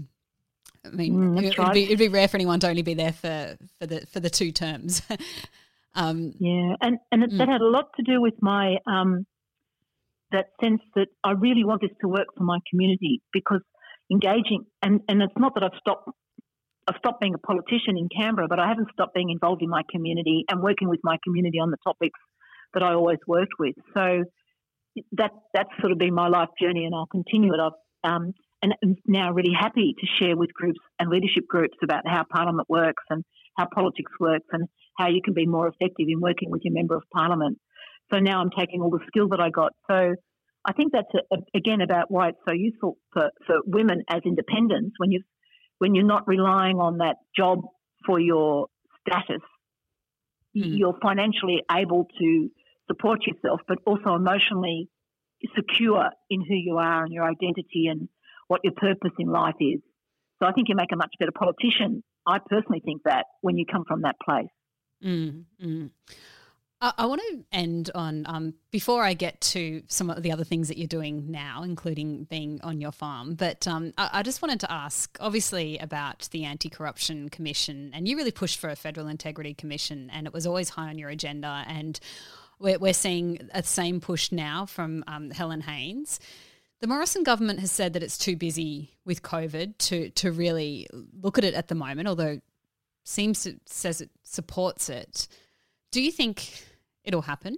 I 0.85 0.89
mean, 0.89 1.13
mm, 1.13 1.43
it, 1.43 1.57
would 1.57 1.73
be, 1.73 1.83
it'd 1.83 1.99
be 1.99 2.07
rare 2.07 2.27
for 2.27 2.37
anyone 2.37 2.59
to 2.61 2.69
only 2.69 2.81
be 2.81 2.93
there 2.93 3.11
for, 3.11 3.57
for 3.79 3.87
the 3.87 4.05
for 4.11 4.19
the 4.19 4.29
two 4.29 4.51
terms. 4.51 5.01
um, 5.95 6.33
yeah, 6.39 6.75
and 6.81 6.99
and 7.11 7.23
mm. 7.23 7.37
that 7.37 7.49
had 7.49 7.61
a 7.61 7.67
lot 7.67 7.89
to 7.97 8.03
do 8.03 8.21
with 8.21 8.35
my 8.41 8.77
um, 8.85 9.25
that 10.31 10.47
sense 10.63 10.81
that 10.95 11.07
I 11.23 11.31
really 11.31 11.63
want 11.63 11.81
this 11.81 11.91
to 12.01 12.07
work 12.07 12.27
for 12.37 12.43
my 12.43 12.59
community 12.69 13.21
because 13.33 13.61
engaging 14.11 14.65
and 14.81 15.01
and 15.09 15.21
it's 15.21 15.33
not 15.37 15.53
that 15.55 15.63
I've 15.63 15.79
stopped 15.79 16.09
I've 16.87 16.95
stopped 16.99 17.19
being 17.19 17.33
a 17.33 17.39
politician 17.39 17.97
in 17.97 18.07
Canberra, 18.07 18.47
but 18.47 18.59
I 18.59 18.67
haven't 18.67 18.89
stopped 18.93 19.13
being 19.13 19.29
involved 19.29 19.61
in 19.61 19.69
my 19.69 19.81
community 19.91 20.45
and 20.49 20.61
working 20.61 20.87
with 20.87 21.01
my 21.03 21.17
community 21.23 21.59
on 21.59 21.69
the 21.69 21.77
topics 21.83 22.19
that 22.77 22.85
I 22.85 22.93
always 22.93 23.17
worked 23.25 23.53
with. 23.57 23.73
So 23.95 24.23
that 25.13 25.31
that's 25.53 25.69
sort 25.81 25.91
of 25.91 25.97
been 25.97 26.13
my 26.13 26.27
life 26.27 26.49
journey, 26.61 26.85
and 26.85 26.93
I'll 26.93 27.07
continue 27.07 27.53
it. 27.53 27.59
I've 27.59 27.71
um, 28.03 28.33
and 28.61 28.73
I'm 28.83 28.95
now 29.05 29.31
really 29.31 29.53
happy 29.59 29.95
to 29.99 30.07
share 30.19 30.37
with 30.37 30.53
groups 30.53 30.79
and 30.99 31.09
leadership 31.09 31.47
groups 31.47 31.77
about 31.83 32.07
how 32.07 32.23
Parliament 32.31 32.69
works 32.69 33.03
and 33.09 33.23
how 33.57 33.67
politics 33.73 34.11
works 34.19 34.47
and 34.51 34.67
how 34.97 35.07
you 35.09 35.21
can 35.23 35.33
be 35.33 35.45
more 35.45 35.67
effective 35.67 36.07
in 36.07 36.19
working 36.19 36.49
with 36.49 36.61
your 36.63 36.73
member 36.73 36.95
of 36.95 37.03
Parliament. 37.13 37.57
So 38.11 38.19
now 38.19 38.39
I'm 38.41 38.49
taking 38.57 38.81
all 38.81 38.89
the 38.89 39.05
skill 39.07 39.29
that 39.29 39.39
I 39.39 39.49
got. 39.49 39.73
So 39.89 40.15
I 40.65 40.73
think 40.73 40.91
that's 40.93 41.13
a, 41.13 41.35
a, 41.35 41.39
again 41.55 41.81
about 41.81 42.09
why 42.09 42.29
it's 42.29 42.39
so 42.47 42.53
useful 42.53 42.97
for, 43.13 43.31
for 43.45 43.57
women 43.65 44.03
as 44.09 44.21
independents 44.25 44.95
when 44.97 45.11
you 45.11 45.21
when 45.79 45.93
you're 45.93 46.05
not 46.05 46.27
relying 46.27 46.77
on 46.77 46.97
that 46.99 47.17
job 47.35 47.59
for 48.05 48.19
your 48.19 48.67
status 49.07 49.41
mm. 50.57 50.77
you're 50.77 50.97
financially 51.01 51.63
able 51.71 52.07
to 52.19 52.49
support 52.87 53.19
yourself, 53.25 53.61
but 53.67 53.77
also 53.85 54.15
emotionally 54.15 54.89
secure 55.55 56.09
in 56.29 56.41
who 56.41 56.55
you 56.55 56.77
are 56.77 57.03
and 57.03 57.13
your 57.13 57.23
identity 57.23 57.87
and 57.89 58.09
what 58.47 58.61
your 58.63 58.73
purpose 58.73 59.11
in 59.19 59.27
life 59.27 59.55
is. 59.59 59.81
So 60.39 60.47
I 60.47 60.51
think 60.51 60.69
you 60.69 60.75
make 60.75 60.91
a 60.91 60.95
much 60.95 61.13
better 61.19 61.31
politician. 61.31 62.03
I 62.25 62.39
personally 62.39 62.81
think 62.83 63.03
that 63.05 63.25
when 63.41 63.57
you 63.57 63.65
come 63.71 63.83
from 63.87 64.01
that 64.01 64.15
place. 64.23 64.47
Mm. 65.03 65.89
I, 66.81 66.93
I 66.97 67.05
want 67.05 67.21
to 67.21 67.43
end 67.51 67.91
on 67.95 68.25
um, 68.27 68.53
before 68.71 69.03
I 69.03 69.13
get 69.13 69.39
to 69.41 69.83
some 69.87 70.09
of 70.09 70.21
the 70.23 70.31
other 70.31 70.43
things 70.43 70.67
that 70.67 70.77
you're 70.77 70.87
doing 70.87 71.31
now, 71.31 71.63
including 71.63 72.25
being 72.25 72.59
on 72.63 72.81
your 72.81 72.91
farm. 72.91 73.35
But 73.35 73.67
um, 73.67 73.93
I, 73.97 74.09
I, 74.13 74.23
just 74.23 74.41
wanted 74.41 74.59
to 74.61 74.71
ask, 74.71 75.17
obviously, 75.19 75.77
about 75.79 76.29
the 76.31 76.45
Anti 76.45 76.69
Corruption 76.69 77.29
Commission, 77.29 77.91
and 77.93 78.07
you 78.07 78.17
really 78.17 78.31
pushed 78.31 78.59
for 78.59 78.69
a 78.69 78.75
Federal 78.75 79.07
Integrity 79.07 79.53
Commission, 79.53 80.09
and 80.11 80.27
it 80.27 80.33
was 80.33 80.45
always 80.45 80.69
high 80.69 80.89
on 80.89 80.97
your 80.97 81.09
agenda. 81.09 81.63
And 81.67 81.99
we're, 82.59 82.77
we're 82.77 82.93
seeing 82.93 83.49
a 83.53 83.63
same 83.63 83.99
push 83.99 84.31
now 84.31 84.65
from 84.65 85.03
um, 85.07 85.31
Helen 85.31 85.61
Haines. 85.61 86.19
The 86.79 86.87
Morrison 86.87 87.23
government 87.23 87.59
has 87.59 87.71
said 87.71 87.93
that 87.93 88.03
it's 88.03 88.17
too 88.17 88.35
busy 88.35 88.91
with 89.03 89.23
COVID 89.23 89.77
to 89.79 90.09
to 90.11 90.31
really 90.31 90.87
look 91.21 91.37
at 91.37 91.43
it 91.43 91.55
at 91.55 91.69
the 91.69 91.75
moment, 91.75 92.07
although 92.07 92.39
seems 93.03 93.43
to 93.43 93.55
says 93.65 94.01
it 94.01 94.11
supports 94.23 94.89
it. 94.89 95.27
Do 95.91 96.01
you 96.01 96.11
think 96.11 96.65
it'll 97.03 97.23
happen? 97.23 97.57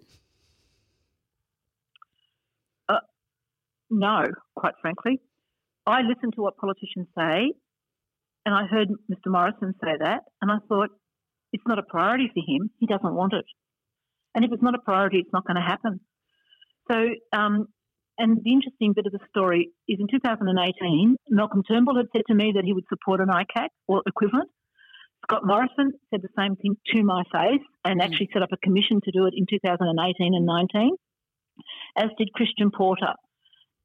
Uh, 2.87 2.99
no, 3.89 4.23
quite 4.55 4.75
frankly. 4.81 5.19
I 5.85 6.01
listen 6.01 6.31
to 6.33 6.41
what 6.41 6.55
politicians 6.57 7.07
say, 7.17 7.51
and 8.45 8.55
I 8.55 8.67
heard 8.67 8.89
Mr. 9.11 9.27
Morrison 9.27 9.73
say 9.83 9.97
that, 9.99 10.23
and 10.41 10.51
I 10.51 10.57
thought 10.69 10.91
it's 11.51 11.63
not 11.67 11.79
a 11.79 11.83
priority 11.83 12.31
for 12.33 12.43
him. 12.47 12.69
He 12.79 12.85
doesn't 12.85 13.15
want 13.15 13.33
it. 13.33 13.45
And 14.35 14.45
if 14.45 14.51
it's 14.51 14.63
not 14.63 14.75
a 14.75 14.79
priority, 14.79 15.17
it's 15.17 15.33
not 15.33 15.45
going 15.45 15.55
to 15.55 15.61
happen. 15.61 15.99
So, 16.91 16.97
um, 17.33 17.67
and 18.17 18.37
the 18.43 18.51
interesting 18.51 18.93
bit 18.93 19.05
of 19.05 19.13
the 19.13 19.19
story 19.29 19.69
is 19.87 19.97
in 19.99 20.07
2018, 20.11 21.15
Malcolm 21.29 21.63
Turnbull 21.63 21.95
had 21.95 22.07
said 22.13 22.23
to 22.27 22.35
me 22.35 22.51
that 22.55 22.65
he 22.65 22.73
would 22.73 22.83
support 22.89 23.21
an 23.21 23.29
ICAC 23.29 23.69
or 23.87 24.01
equivalent. 24.05 24.49
Scott 25.23 25.45
Morrison 25.45 25.93
said 26.09 26.21
the 26.21 26.29
same 26.37 26.55
thing 26.55 26.75
to 26.93 27.03
my 27.03 27.23
face 27.31 27.65
and 27.85 28.01
mm. 28.01 28.03
actually 28.03 28.29
set 28.33 28.41
up 28.41 28.49
a 28.51 28.57
commission 28.57 28.99
to 29.03 29.11
do 29.11 29.25
it 29.25 29.33
in 29.35 29.45
2018 29.49 30.33
and 30.33 30.45
19, 30.45 30.91
as 31.97 32.09
did 32.17 32.33
Christian 32.33 32.71
Porter. 32.71 33.13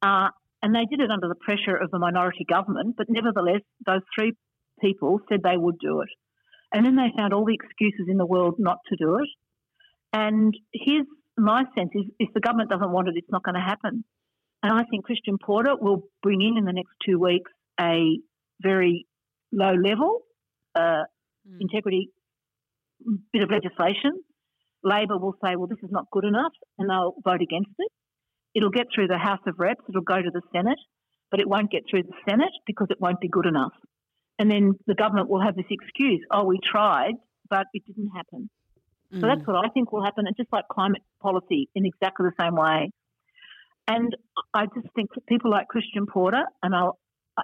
Uh, 0.01 0.29
and 0.61 0.73
they 0.73 0.85
did 0.89 0.99
it 0.99 1.11
under 1.11 1.27
the 1.27 1.35
pressure 1.35 1.75
of 1.75 1.91
the 1.91 1.99
minority 1.99 2.45
government, 2.49 2.95
but 2.97 3.07
nevertheless, 3.09 3.61
those 3.85 4.01
three 4.17 4.33
people 4.81 5.19
said 5.29 5.41
they 5.43 5.57
would 5.57 5.77
do 5.79 6.01
it. 6.01 6.09
And 6.73 6.85
then 6.85 6.95
they 6.95 7.13
found 7.15 7.33
all 7.33 7.45
the 7.45 7.53
excuses 7.53 8.07
in 8.09 8.17
the 8.17 8.25
world 8.25 8.55
not 8.57 8.79
to 8.89 8.95
do 8.97 9.15
it. 9.17 9.29
And 10.15 10.55
here's 10.71 11.05
my 11.37 11.65
sense 11.77 11.89
is 11.93 12.05
if 12.19 12.29
the 12.33 12.39
government 12.39 12.69
doesn't 12.69 12.89
want 12.89 13.09
it, 13.09 13.15
it's 13.17 13.29
not 13.29 13.43
going 13.43 13.55
to 13.55 13.61
happen. 13.61 14.05
And 14.63 14.71
I 14.71 14.83
think 14.89 15.03
Christian 15.03 15.37
Porter 15.37 15.75
will 15.75 16.03
bring 16.23 16.41
in 16.41 16.57
in 16.57 16.63
the 16.63 16.71
next 16.71 16.93
two 17.05 17.19
weeks 17.19 17.51
a 17.79 18.17
very 18.61 19.05
low 19.51 19.73
level 19.73 20.21
uh, 20.73 21.03
mm. 21.45 21.57
integrity 21.59 22.11
bit 23.33 23.43
of 23.43 23.49
legislation. 23.51 24.23
Labor 24.85 25.17
will 25.17 25.35
say, 25.43 25.57
well, 25.57 25.67
this 25.67 25.79
is 25.83 25.91
not 25.91 26.05
good 26.11 26.23
enough, 26.23 26.53
and 26.79 26.89
they'll 26.89 27.15
vote 27.23 27.41
against 27.41 27.71
it. 27.77 27.91
It'll 28.55 28.69
get 28.69 28.87
through 28.95 29.07
the 29.07 29.17
House 29.17 29.41
of 29.45 29.55
Reps, 29.57 29.83
it'll 29.89 30.01
go 30.01 30.21
to 30.21 30.31
the 30.31 30.41
Senate, 30.53 30.79
but 31.29 31.41
it 31.41 31.49
won't 31.49 31.71
get 31.71 31.83
through 31.89 32.03
the 32.03 32.13
Senate 32.29 32.53
because 32.65 32.87
it 32.89 33.01
won't 33.01 33.19
be 33.19 33.27
good 33.27 33.47
enough. 33.47 33.73
And 34.39 34.49
then 34.49 34.75
the 34.87 34.95
government 34.95 35.29
will 35.29 35.41
have 35.41 35.55
this 35.55 35.65
excuse, 35.69 36.21
oh, 36.31 36.45
we 36.45 36.59
tried, 36.63 37.15
but 37.49 37.65
it 37.73 37.83
didn't 37.85 38.11
happen. 38.15 38.49
Mm. 39.15 39.21
So 39.21 39.27
that's 39.27 39.41
mm. 39.41 39.47
what 39.47 39.65
I 39.65 39.69
think 39.69 39.91
will 39.91 40.03
happen, 40.03 40.27
and 40.27 40.35
just 40.35 40.51
like 40.51 40.65
climate 40.69 41.01
policy 41.21 41.69
in 41.75 41.85
exactly 41.85 42.27
the 42.27 42.43
same 42.43 42.55
way. 42.55 42.91
And 43.87 44.15
I 44.53 44.65
just 44.65 44.87
think 44.95 45.11
people 45.27 45.51
like 45.51 45.67
Christian 45.67 46.07
Porter, 46.07 46.43
and 46.63 46.75
I'll, 46.75 46.97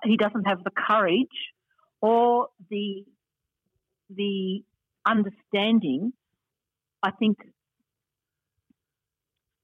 he 0.03 0.17
doesn't 0.17 0.45
have 0.45 0.63
the 0.63 0.71
courage 0.71 1.27
or 2.01 2.47
the 2.69 3.05
the 4.09 4.63
understanding, 5.05 6.11
I 7.01 7.11
think, 7.11 7.37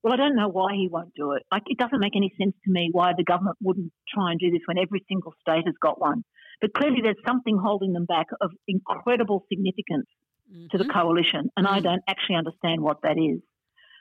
well, 0.01 0.13
I 0.13 0.15
don't 0.15 0.35
know 0.35 0.47
why 0.47 0.73
he 0.73 0.87
won't 0.87 1.13
do 1.15 1.33
it. 1.33 1.43
Like, 1.51 1.63
it 1.65 1.77
doesn't 1.77 1.99
make 1.99 2.15
any 2.15 2.33
sense 2.39 2.55
to 2.63 2.71
me 2.71 2.89
why 2.91 3.11
the 3.17 3.25
government 3.25 3.57
wouldn't 3.61 3.91
try 4.07 4.31
and 4.31 4.39
do 4.39 4.49
this 4.51 4.61
when 4.65 4.77
every 4.77 5.03
single 5.09 5.33
state 5.41 5.65
has 5.65 5.75
got 5.81 5.99
one. 5.99 6.23
But 6.61 6.73
clearly, 6.73 7.01
there's 7.03 7.17
something 7.27 7.57
holding 7.61 7.91
them 7.93 8.05
back 8.05 8.27
of 8.39 8.51
incredible 8.67 9.43
significance 9.49 10.07
mm-hmm. 10.51 10.67
to 10.71 10.77
the 10.77 10.83
mm-hmm. 10.83 10.99
coalition, 10.99 11.49
and 11.55 11.65
mm-hmm. 11.65 11.75
I 11.75 11.79
don't 11.79 12.03
actually 12.07 12.35
understand 12.35 12.81
what 12.81 13.01
that 13.03 13.17
is. 13.17 13.41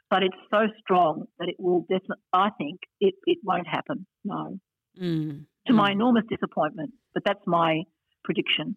But 0.09 0.23
it's 0.23 0.37
so 0.51 0.69
strong 0.81 1.25
that 1.39 1.49
it 1.49 1.57
will 1.59 1.81
definitely, 1.81 2.23
I 2.33 2.51
think, 2.51 2.81
it, 3.01 3.15
it 3.25 3.39
won't 3.43 3.67
happen. 3.67 4.07
No. 4.25 4.59
Mm-hmm. 5.01 5.39
To 5.67 5.73
my 5.73 5.91
enormous 5.91 6.25
disappointment, 6.31 6.93
but 7.13 7.25
that's 7.25 7.45
my 7.45 7.83
prediction. 8.23 8.77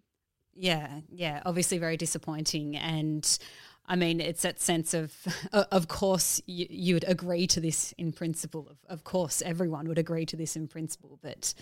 Yeah, 0.56 1.02
yeah, 1.08 1.42
obviously 1.46 1.78
very 1.78 1.98
disappointing. 1.98 2.76
And 2.76 3.40
I 3.86 3.96
mean, 3.96 4.20
it's 4.20 4.42
that 4.42 4.60
sense 4.60 4.96
of, 4.96 5.14
of 5.54 5.88
course, 5.88 6.42
you, 6.48 6.66
you 6.70 6.96
would 6.96 7.06
agree 7.08 7.46
to 7.48 7.62
this 7.62 7.94
in 7.98 8.12
principle. 8.12 8.68
Of, 8.70 8.78
of 8.90 9.04
course, 9.04 9.44
everyone 9.44 9.88
would 9.88 10.00
agree 10.00 10.26
to 10.26 10.36
this 10.36 10.56
in 10.56 10.68
principle. 10.68 11.20
But 11.22 11.54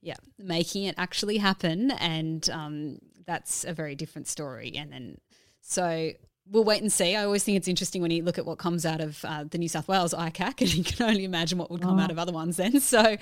yeah, 0.00 0.16
making 0.36 0.84
it 0.84 0.96
actually 0.98 1.38
happen, 1.38 1.92
and 1.92 2.50
um, 2.50 2.98
that's 3.24 3.64
a 3.64 3.72
very 3.72 3.94
different 3.94 4.26
story. 4.26 4.72
And 4.76 4.92
then, 4.92 5.18
so 5.62 6.12
we'll 6.50 6.64
wait 6.64 6.82
and 6.82 6.92
see. 6.92 7.16
I 7.16 7.24
always 7.24 7.44
think 7.44 7.56
it's 7.56 7.68
interesting 7.68 8.02
when 8.02 8.10
you 8.10 8.22
look 8.22 8.38
at 8.38 8.44
what 8.44 8.58
comes 8.58 8.84
out 8.84 9.00
of 9.00 9.24
uh, 9.24 9.44
the 9.48 9.58
New 9.58 9.68
South 9.68 9.88
Wales 9.88 10.12
ICAC, 10.12 10.60
and 10.60 10.74
you 10.74 10.84
can 10.84 11.08
only 11.08 11.24
imagine 11.24 11.58
what 11.58 11.70
would 11.70 11.80
come 11.80 11.98
oh. 11.98 12.02
out 12.02 12.10
of 12.10 12.18
other 12.18 12.32
ones 12.32 12.56
then. 12.56 12.72
So, 12.82 13.16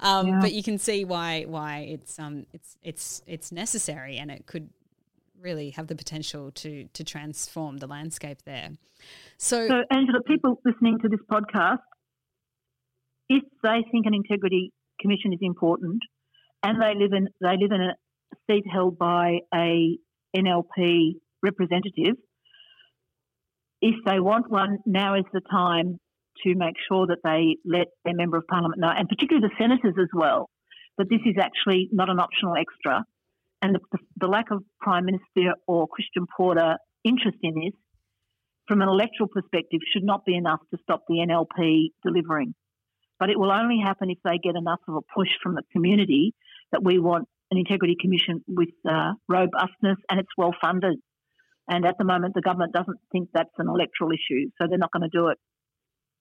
um, 0.00 0.26
yeah. 0.26 0.38
but 0.40 0.52
you 0.52 0.62
can 0.62 0.78
see 0.78 1.04
why 1.04 1.44
why 1.44 1.80
it's 1.80 2.18
um 2.18 2.46
it's 2.52 2.76
it's 2.82 3.22
it's 3.26 3.52
necessary, 3.52 4.16
and 4.16 4.30
it 4.30 4.46
could 4.46 4.70
really 5.40 5.70
have 5.70 5.86
the 5.86 5.94
potential 5.94 6.50
to 6.52 6.84
to 6.92 7.04
transform 7.04 7.76
the 7.78 7.86
landscape 7.86 8.42
there. 8.44 8.70
So, 9.36 9.68
so 9.68 9.82
Angela, 9.90 10.22
people 10.26 10.60
listening 10.64 10.98
to 11.02 11.08
this 11.08 11.20
podcast, 11.30 11.78
if 13.28 13.42
they 13.62 13.84
think 13.92 14.06
an 14.06 14.14
integrity 14.14 14.72
commission 15.00 15.32
is 15.32 15.40
important, 15.42 16.00
and 16.62 16.80
they 16.80 16.94
live 16.98 17.12
in 17.12 17.28
they 17.40 17.56
live 17.60 17.70
in 17.70 17.80
a 17.80 17.94
seat 18.48 18.64
held 18.72 18.98
by 18.98 19.38
a 19.54 19.98
NLP 20.34 21.20
representative 21.42 22.16
if 23.82 23.96
they 24.06 24.20
want 24.20 24.48
one, 24.48 24.78
now 24.86 25.16
is 25.16 25.24
the 25.32 25.42
time 25.50 25.98
to 26.44 26.54
make 26.54 26.76
sure 26.88 27.08
that 27.08 27.18
they 27.24 27.56
let 27.66 27.88
their 28.04 28.14
member 28.14 28.38
of 28.38 28.46
parliament 28.46 28.80
know, 28.80 28.88
and 28.88 29.08
particularly 29.08 29.46
the 29.46 29.62
senators 29.62 29.94
as 30.00 30.08
well, 30.14 30.48
that 30.96 31.10
this 31.10 31.20
is 31.26 31.34
actually 31.38 31.88
not 31.92 32.08
an 32.08 32.20
optional 32.20 32.54
extra. 32.56 33.04
And 33.60 33.74
the, 33.74 33.80
the, 33.90 33.98
the 34.20 34.26
lack 34.28 34.46
of 34.50 34.62
Prime 34.80 35.04
Minister 35.04 35.54
or 35.66 35.88
Christian 35.88 36.26
Porter 36.34 36.76
interest 37.04 37.38
in 37.42 37.54
this, 37.54 37.74
from 38.68 38.80
an 38.80 38.88
electoral 38.88 39.28
perspective, 39.28 39.80
should 39.92 40.04
not 40.04 40.24
be 40.24 40.36
enough 40.36 40.60
to 40.70 40.78
stop 40.82 41.02
the 41.08 41.16
NLP 41.16 41.88
delivering. 42.04 42.54
But 43.18 43.30
it 43.30 43.38
will 43.38 43.52
only 43.52 43.80
happen 43.84 44.10
if 44.10 44.18
they 44.24 44.38
get 44.38 44.56
enough 44.56 44.80
of 44.88 44.94
a 44.94 45.02
push 45.14 45.28
from 45.42 45.54
the 45.54 45.62
community 45.72 46.34
that 46.70 46.82
we 46.82 46.98
want 46.98 47.28
an 47.50 47.58
integrity 47.58 47.96
commission 48.00 48.42
with 48.46 48.70
uh, 48.88 49.12
robustness 49.28 49.98
and 50.08 50.20
it's 50.20 50.30
well 50.38 50.54
funded. 50.60 50.98
And 51.68 51.86
at 51.86 51.96
the 51.98 52.04
moment, 52.04 52.34
the 52.34 52.42
government 52.42 52.72
doesn't 52.72 52.98
think 53.12 53.28
that's 53.32 53.54
an 53.58 53.68
electoral 53.68 54.10
issue, 54.10 54.50
so 54.58 54.66
they're 54.68 54.78
not 54.78 54.90
going 54.92 55.08
to 55.08 55.16
do 55.16 55.28
it. 55.28 55.38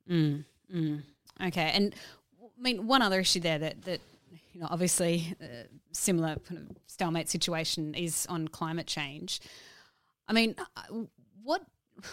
Mm, 0.09 0.45
mm. 0.73 1.03
Okay, 1.47 1.71
and 1.73 1.95
I 2.41 2.61
mean 2.61 2.87
one 2.87 3.01
other 3.01 3.19
issue 3.19 3.39
there 3.39 3.57
that 3.59 3.81
that 3.83 4.01
you 4.53 4.61
know 4.61 4.67
obviously 4.69 5.35
uh, 5.41 5.63
similar 5.91 6.35
kind 6.47 6.69
of 6.69 6.77
stalemate 6.87 7.29
situation 7.29 7.95
is 7.95 8.27
on 8.29 8.47
climate 8.47 8.87
change. 8.87 9.39
I 10.27 10.33
mean, 10.33 10.55
uh, 10.77 10.81
what 11.43 11.63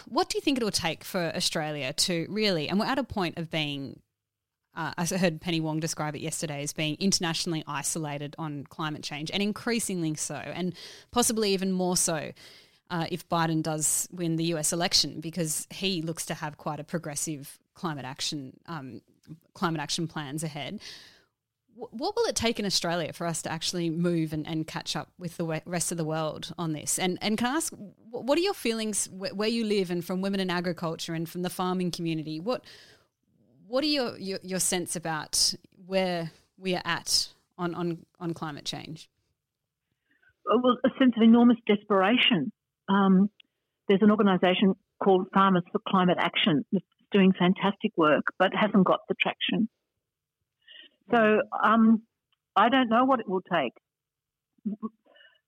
what 0.07 0.29
do 0.29 0.37
you 0.37 0.41
think 0.41 0.57
it 0.57 0.63
will 0.63 0.71
take 0.71 1.03
for 1.03 1.31
Australia 1.35 1.93
to 1.93 2.25
really, 2.29 2.67
and 2.67 2.79
we're 2.79 2.85
at 2.85 2.99
a 2.99 3.03
point 3.03 3.37
of 3.37 3.51
being 3.51 3.99
uh, 4.75 4.93
I 4.97 5.05
heard 5.05 5.41
Penny 5.41 5.59
Wong 5.59 5.79
describe 5.79 6.15
it 6.15 6.21
yesterday 6.21 6.63
as 6.63 6.73
being 6.73 6.95
internationally 6.99 7.63
isolated 7.67 8.35
on 8.37 8.65
climate 8.69 9.03
change 9.03 9.29
and 9.31 9.43
increasingly 9.43 10.15
so, 10.15 10.35
and 10.35 10.73
possibly 11.11 11.53
even 11.53 11.71
more 11.71 11.97
so 11.97 12.31
uh, 12.89 13.05
if 13.11 13.27
Biden 13.29 13.61
does 13.61 14.07
win 14.11 14.35
the 14.35 14.45
US 14.55 14.73
election, 14.73 15.19
because 15.19 15.67
he 15.69 16.01
looks 16.01 16.25
to 16.27 16.33
have 16.33 16.57
quite 16.57 16.79
a 16.79 16.83
progressive 16.83 17.59
climate 17.73 18.05
action 18.05 18.57
um, 18.67 19.01
climate 19.53 19.81
action 19.81 20.07
plans 20.07 20.43
ahead. 20.43 20.79
What 21.75 22.15
will 22.17 22.25
it 22.25 22.35
take 22.35 22.59
in 22.59 22.65
Australia 22.65 23.13
for 23.13 23.25
us 23.25 23.41
to 23.43 23.51
actually 23.51 23.89
move 23.89 24.33
and, 24.33 24.45
and 24.45 24.67
catch 24.67 24.97
up 24.97 25.11
with 25.17 25.37
the 25.37 25.61
rest 25.65 25.93
of 25.93 25.97
the 25.97 26.03
world 26.03 26.53
on 26.57 26.73
this? 26.73 26.99
And 26.99 27.17
and 27.21 27.37
can 27.37 27.47
I 27.47 27.55
ask, 27.57 27.73
what 28.11 28.37
are 28.37 28.41
your 28.41 28.53
feelings 28.53 29.07
wh- 29.07 29.35
where 29.37 29.47
you 29.47 29.63
live 29.63 29.89
and 29.91 30.03
from 30.03 30.21
women 30.21 30.39
in 30.39 30.49
agriculture 30.49 31.13
and 31.13 31.29
from 31.29 31.41
the 31.41 31.49
farming 31.49 31.91
community? 31.91 32.39
What 32.39 32.63
what 33.69 33.83
are 33.83 33.87
your, 33.87 34.17
your, 34.17 34.39
your 34.41 34.59
sense 34.59 34.95
about 34.95 35.53
where 35.85 36.31
we 36.57 36.75
are 36.75 36.81
at 36.85 37.27
on, 37.57 37.75
on, 37.75 38.05
on 38.19 38.33
climate 38.33 38.65
change? 38.65 39.09
Well, 40.43 40.77
a 40.83 40.89
sense 40.97 41.13
of 41.15 41.21
enormous 41.21 41.57
desperation 41.67 42.51
um, 42.89 43.29
there's 43.87 44.01
an 44.01 44.11
organisation 44.11 44.75
called 45.03 45.27
Farmers 45.33 45.63
for 45.71 45.79
Climate 45.87 46.17
Action 46.19 46.65
that's 46.71 46.85
doing 47.11 47.33
fantastic 47.37 47.91
work, 47.97 48.23
but 48.37 48.51
hasn't 48.53 48.85
got 48.85 48.99
the 49.07 49.15
traction. 49.19 49.69
So 51.11 51.41
um, 51.63 52.03
I 52.55 52.69
don't 52.69 52.89
know 52.89 53.05
what 53.05 53.19
it 53.19 53.27
will 53.27 53.41
take, 53.41 53.73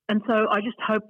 and 0.08 0.22
so 0.26 0.46
I 0.50 0.60
just 0.60 0.78
hope 0.84 1.04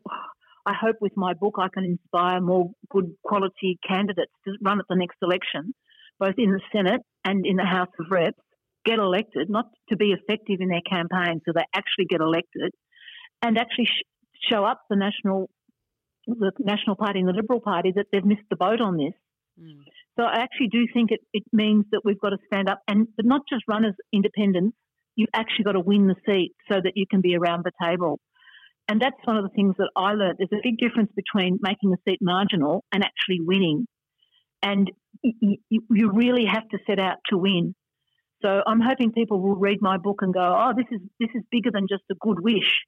I 0.66 0.74
hope 0.78 0.96
with 1.00 1.12
my 1.16 1.34
book 1.34 1.56
I 1.58 1.68
can 1.72 1.84
inspire 1.84 2.40
more 2.40 2.70
good 2.90 3.14
quality 3.24 3.78
candidates 3.86 4.32
to 4.44 4.52
run 4.62 4.78
at 4.78 4.86
the 4.88 4.96
next 4.96 5.16
election, 5.22 5.74
both 6.18 6.34
in 6.38 6.52
the 6.52 6.60
Senate 6.72 7.00
and 7.24 7.46
in 7.46 7.56
the 7.56 7.64
House 7.64 7.88
of 7.98 8.06
Reps, 8.10 8.38
get 8.84 8.98
elected, 8.98 9.50
not 9.50 9.66
to 9.88 9.96
be 9.96 10.12
effective 10.12 10.58
in 10.60 10.68
their 10.68 10.82
campaign, 10.88 11.40
so 11.44 11.52
they 11.54 11.64
actually 11.74 12.06
get 12.08 12.20
elected, 12.20 12.72
and 13.40 13.58
actually 13.58 13.86
sh- 13.86 14.50
show 14.50 14.64
up 14.64 14.82
the 14.88 14.96
national, 14.96 15.50
the 16.26 16.52
National 16.58 16.96
Party 16.96 17.20
and 17.20 17.28
the 17.28 17.32
Liberal 17.32 17.60
Party 17.60 17.92
that 17.96 18.06
they've 18.12 18.24
missed 18.24 18.48
the 18.50 18.56
boat 18.56 18.80
on 18.80 18.96
this. 18.96 19.14
Mm. 19.60 19.80
So 20.18 20.24
I 20.24 20.40
actually 20.40 20.68
do 20.68 20.86
think 20.92 21.10
it, 21.10 21.20
it 21.32 21.44
means 21.52 21.86
that 21.92 22.02
we've 22.04 22.20
got 22.20 22.30
to 22.30 22.38
stand 22.46 22.68
up 22.68 22.80
and 22.86 23.08
but 23.16 23.24
not 23.24 23.42
just 23.48 23.64
run 23.68 23.84
as 23.84 23.94
independents. 24.12 24.76
You've 25.16 25.30
actually 25.34 25.64
got 25.64 25.72
to 25.72 25.80
win 25.80 26.06
the 26.06 26.16
seat 26.26 26.52
so 26.70 26.80
that 26.82 26.92
you 26.94 27.06
can 27.10 27.20
be 27.20 27.36
around 27.36 27.64
the 27.64 27.72
table. 27.82 28.18
And 28.88 29.00
that's 29.00 29.16
one 29.24 29.36
of 29.36 29.44
the 29.44 29.50
things 29.50 29.74
that 29.78 29.90
I 29.96 30.12
learned. 30.14 30.38
There's 30.38 30.52
a 30.52 30.62
big 30.62 30.78
difference 30.78 31.10
between 31.14 31.58
making 31.62 31.90
the 31.90 31.98
seat 32.08 32.18
marginal 32.20 32.84
and 32.92 33.04
actually 33.04 33.40
winning. 33.40 33.86
And 34.62 34.90
you, 35.22 35.58
you 35.70 36.10
really 36.12 36.46
have 36.46 36.68
to 36.70 36.78
set 36.86 36.98
out 36.98 37.18
to 37.28 37.38
win. 37.38 37.74
So 38.42 38.60
I'm 38.66 38.80
hoping 38.80 39.12
people 39.12 39.40
will 39.40 39.54
read 39.54 39.78
my 39.80 39.98
book 39.98 40.20
and 40.22 40.34
go, 40.34 40.40
"Oh, 40.40 40.72
this 40.76 40.86
is 40.90 41.00
this 41.20 41.30
is 41.34 41.42
bigger 41.50 41.70
than 41.70 41.86
just 41.88 42.02
a 42.10 42.14
good 42.20 42.40
wish. 42.40 42.80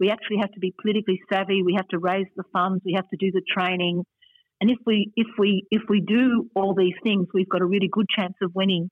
We 0.00 0.10
actually 0.10 0.38
have 0.40 0.50
to 0.52 0.60
be 0.60 0.74
politically 0.80 1.20
savvy. 1.30 1.62
We 1.62 1.74
have 1.76 1.86
to 1.88 1.98
raise 1.98 2.26
the 2.34 2.44
funds. 2.52 2.82
We 2.84 2.94
have 2.94 3.08
to 3.10 3.16
do 3.16 3.30
the 3.30 3.42
training. 3.56 4.04
And 4.60 4.70
if 4.70 4.78
we 4.86 5.12
if 5.14 5.28
we 5.38 5.66
if 5.70 5.82
we 5.88 6.00
do 6.00 6.50
all 6.56 6.74
these 6.74 6.94
things, 7.04 7.28
we've 7.32 7.48
got 7.48 7.60
a 7.60 7.66
really 7.66 7.88
good 7.92 8.06
chance 8.16 8.34
of 8.42 8.50
winning. 8.54 8.90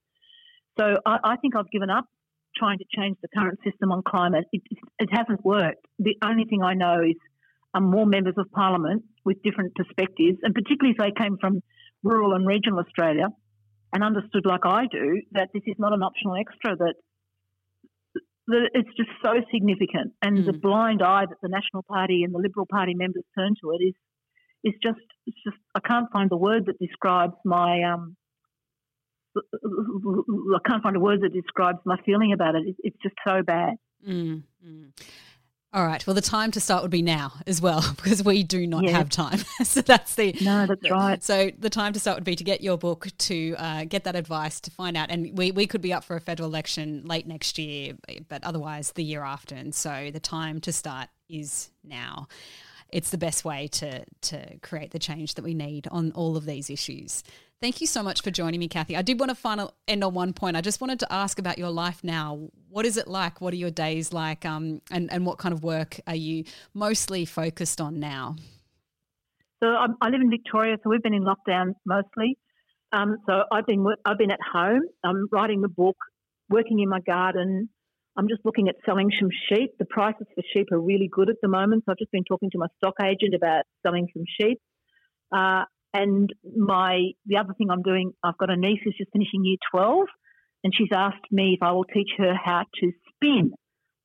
So 0.78 0.96
I, 1.04 1.18
I 1.24 1.36
think 1.36 1.56
I've 1.56 1.70
given 1.70 1.90
up 1.90 2.04
trying 2.56 2.78
to 2.78 2.84
change 2.96 3.16
the 3.22 3.28
current 3.36 3.58
system 3.64 3.92
on 3.92 4.02
climate. 4.06 4.44
It, 4.52 4.62
it 4.98 5.08
hasn't 5.12 5.44
worked. 5.44 5.84
The 5.98 6.16
only 6.24 6.44
thing 6.44 6.62
I 6.62 6.74
know 6.74 7.02
is 7.02 7.16
um, 7.74 7.90
more 7.90 8.06
members 8.06 8.34
of 8.36 8.50
parliament 8.52 9.04
with 9.24 9.42
different 9.42 9.74
perspectives, 9.74 10.38
and 10.42 10.54
particularly 10.54 10.96
if 10.96 10.98
they 10.98 11.12
came 11.22 11.36
from 11.40 11.60
rural 12.02 12.34
and 12.34 12.46
regional 12.46 12.78
Australia 12.80 13.28
and 13.92 14.04
understood, 14.04 14.44
like 14.44 14.64
I 14.64 14.86
do, 14.90 15.22
that 15.32 15.48
this 15.52 15.62
is 15.66 15.76
not 15.78 15.92
an 15.92 16.02
optional 16.02 16.36
extra. 16.36 16.76
That 16.76 16.94
that 18.48 18.70
it's 18.74 18.88
just 18.96 19.10
so 19.22 19.34
significant, 19.52 20.12
and 20.22 20.38
mm. 20.38 20.46
the 20.46 20.52
blind 20.52 21.02
eye 21.02 21.26
that 21.28 21.38
the 21.42 21.48
National 21.48 21.82
Party 21.82 22.24
and 22.24 22.34
the 22.34 22.38
Liberal 22.38 22.66
Party 22.66 22.94
members 22.94 23.24
turn 23.38 23.54
to 23.62 23.72
it 23.72 23.84
is 23.84 23.94
is 24.64 24.74
just 24.82 25.00
it's 25.26 25.36
just 25.44 25.56
I 25.74 25.80
can't 25.80 26.10
find 26.12 26.30
the 26.30 26.36
word 26.36 26.66
that 26.66 26.78
describes 26.78 27.34
my 27.44 27.82
um 27.82 28.16
I 29.36 30.68
can't 30.68 30.82
find 30.82 30.96
a 30.96 31.00
word 31.00 31.20
that 31.22 31.32
describes 31.32 31.78
my 31.84 31.96
feeling 32.04 32.32
about 32.32 32.54
it. 32.54 32.74
It's 32.82 32.96
just 33.02 33.14
so 33.26 33.42
bad. 33.42 33.74
Mm, 34.06 34.42
mm. 34.66 34.90
All 35.70 35.86
right. 35.86 36.06
Well, 36.06 36.14
the 36.14 36.22
time 36.22 36.50
to 36.52 36.60
start 36.60 36.80
would 36.80 36.90
be 36.90 37.02
now 37.02 37.34
as 37.46 37.60
well, 37.60 37.84
because 37.96 38.24
we 38.24 38.42
do 38.42 38.66
not 38.66 38.84
yes. 38.84 38.92
have 38.92 39.10
time. 39.10 39.38
so 39.64 39.82
that's 39.82 40.14
the 40.14 40.34
no, 40.40 40.66
that's 40.66 40.90
right. 40.90 41.22
So 41.22 41.50
the 41.58 41.68
time 41.68 41.92
to 41.92 42.00
start 42.00 42.16
would 42.16 42.24
be 42.24 42.36
to 42.36 42.44
get 42.44 42.62
your 42.62 42.78
book, 42.78 43.08
to 43.18 43.54
uh, 43.58 43.84
get 43.84 44.04
that 44.04 44.16
advice, 44.16 44.60
to 44.60 44.70
find 44.70 44.96
out, 44.96 45.10
and 45.10 45.36
we 45.36 45.50
we 45.50 45.66
could 45.66 45.82
be 45.82 45.92
up 45.92 46.04
for 46.04 46.16
a 46.16 46.20
federal 46.20 46.48
election 46.48 47.02
late 47.04 47.26
next 47.26 47.58
year, 47.58 47.94
but 48.28 48.42
otherwise 48.44 48.92
the 48.92 49.04
year 49.04 49.22
after. 49.22 49.54
And 49.54 49.74
so 49.74 50.10
the 50.10 50.20
time 50.20 50.60
to 50.62 50.72
start 50.72 51.08
is 51.28 51.70
now. 51.84 52.28
It's 52.90 53.10
the 53.10 53.18
best 53.18 53.44
way 53.44 53.68
to 53.68 54.06
to 54.22 54.58
create 54.60 54.92
the 54.92 54.98
change 54.98 55.34
that 55.34 55.42
we 55.42 55.52
need 55.52 55.86
on 55.90 56.12
all 56.12 56.38
of 56.38 56.46
these 56.46 56.70
issues. 56.70 57.22
Thank 57.60 57.80
you 57.80 57.88
so 57.88 58.04
much 58.04 58.22
for 58.22 58.30
joining 58.30 58.60
me, 58.60 58.68
Cathy. 58.68 58.96
I 58.96 59.02
did 59.02 59.18
want 59.18 59.30
to 59.30 59.34
final 59.34 59.74
end 59.88 60.04
on 60.04 60.14
one 60.14 60.32
point. 60.32 60.56
I 60.56 60.60
just 60.60 60.80
wanted 60.80 61.00
to 61.00 61.12
ask 61.12 61.40
about 61.40 61.58
your 61.58 61.70
life 61.70 62.04
now. 62.04 62.50
What 62.68 62.86
is 62.86 62.96
it 62.96 63.08
like? 63.08 63.40
What 63.40 63.52
are 63.52 63.56
your 63.56 63.72
days 63.72 64.12
like? 64.12 64.46
Um, 64.46 64.80
and, 64.92 65.12
and 65.12 65.26
what 65.26 65.38
kind 65.38 65.52
of 65.52 65.64
work 65.64 65.98
are 66.06 66.14
you 66.14 66.44
mostly 66.72 67.24
focused 67.24 67.80
on 67.80 67.98
now? 67.98 68.36
So 69.60 69.66
I'm, 69.66 69.96
i 70.00 70.08
live 70.08 70.20
in 70.20 70.30
Victoria, 70.30 70.76
so 70.84 70.90
we've 70.90 71.02
been 71.02 71.14
in 71.14 71.24
lockdown 71.24 71.72
mostly. 71.84 72.38
Um, 72.92 73.16
so 73.26 73.42
I've 73.50 73.66
been 73.66 73.84
I've 74.04 74.18
been 74.18 74.30
at 74.30 74.38
home. 74.52 74.82
I'm 75.02 75.26
writing 75.32 75.60
the 75.60 75.68
book, 75.68 75.96
working 76.48 76.78
in 76.78 76.88
my 76.88 77.00
garden. 77.00 77.68
I'm 78.16 78.28
just 78.28 78.40
looking 78.44 78.68
at 78.68 78.76
selling 78.86 79.10
some 79.18 79.30
sheep. 79.48 79.72
The 79.80 79.84
prices 79.84 80.26
for 80.32 80.42
sheep 80.54 80.68
are 80.70 80.80
really 80.80 81.08
good 81.10 81.28
at 81.28 81.36
the 81.42 81.48
moment, 81.48 81.84
so 81.84 81.92
I've 81.92 81.98
just 81.98 82.12
been 82.12 82.24
talking 82.24 82.50
to 82.50 82.58
my 82.58 82.68
stock 82.76 82.94
agent 83.02 83.34
about 83.34 83.64
selling 83.84 84.06
some 84.14 84.24
sheep. 84.40 84.60
Uh, 85.36 85.64
and 85.94 86.32
my 86.56 87.10
the 87.26 87.36
other 87.36 87.54
thing 87.56 87.70
I'm 87.70 87.82
doing, 87.82 88.12
I've 88.22 88.38
got 88.38 88.50
a 88.50 88.56
niece 88.56 88.80
who's 88.84 88.96
just 88.96 89.10
finishing 89.12 89.44
year 89.44 89.56
12, 89.70 90.06
and 90.64 90.72
she's 90.76 90.90
asked 90.94 91.30
me 91.30 91.56
if 91.58 91.62
I 91.62 91.72
will 91.72 91.84
teach 91.84 92.10
her 92.18 92.34
how 92.34 92.64
to 92.80 92.92
spin 93.14 93.52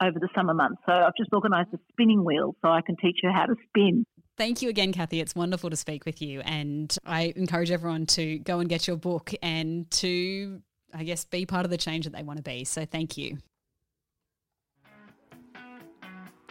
over 0.02 0.20
the 0.20 0.30
summer 0.36 0.54
months. 0.54 0.82
So 0.86 0.94
I've 0.94 1.16
just 1.18 1.32
organised 1.34 1.74
a 1.74 1.78
spinning 1.92 2.24
wheel 2.26 2.56
so 2.62 2.70
I 2.70 2.82
can 2.82 2.96
teach 2.98 3.20
her 3.24 3.32
how 3.32 3.46
to 3.46 3.56
spin. 3.68 4.06
Thank 4.38 4.62
you 4.62 4.70
again, 4.70 4.92
Cathy. 4.92 5.20
It's 5.20 5.36
wonderful 5.36 5.70
to 5.70 5.76
speak 5.76 6.06
with 6.06 6.22
you. 6.22 6.42
And 6.42 6.96
I 7.06 7.34
encourage 7.36 7.72
everyone 7.72 8.08
to 8.08 8.40
go 8.40 8.60
and 8.60 8.68
get 8.68 8.88
your 8.88 8.98
book 8.98 9.32
and 9.44 9.90
to, 9.92 10.62
I 10.94 11.04
guess, 11.04 11.24
be 11.26 11.46
part 11.46 11.66
of 11.66 11.72
the 11.72 11.78
change 11.78 12.06
that 12.06 12.14
they 12.14 12.24
want 12.24 12.38
to 12.38 12.44
be. 12.44 12.64
So 12.64 12.86
thank 12.86 13.18
you. 13.18 13.38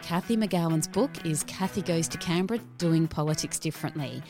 Cathy 0.01 0.35
McGowan's 0.35 0.87
book 0.87 1.11
is 1.25 1.43
Cathy 1.43 1.81
Goes 1.81 2.07
to 2.09 2.17
Canberra 2.17 2.59
Doing 2.77 3.07
Politics 3.07 3.59
Differently. 3.59 4.21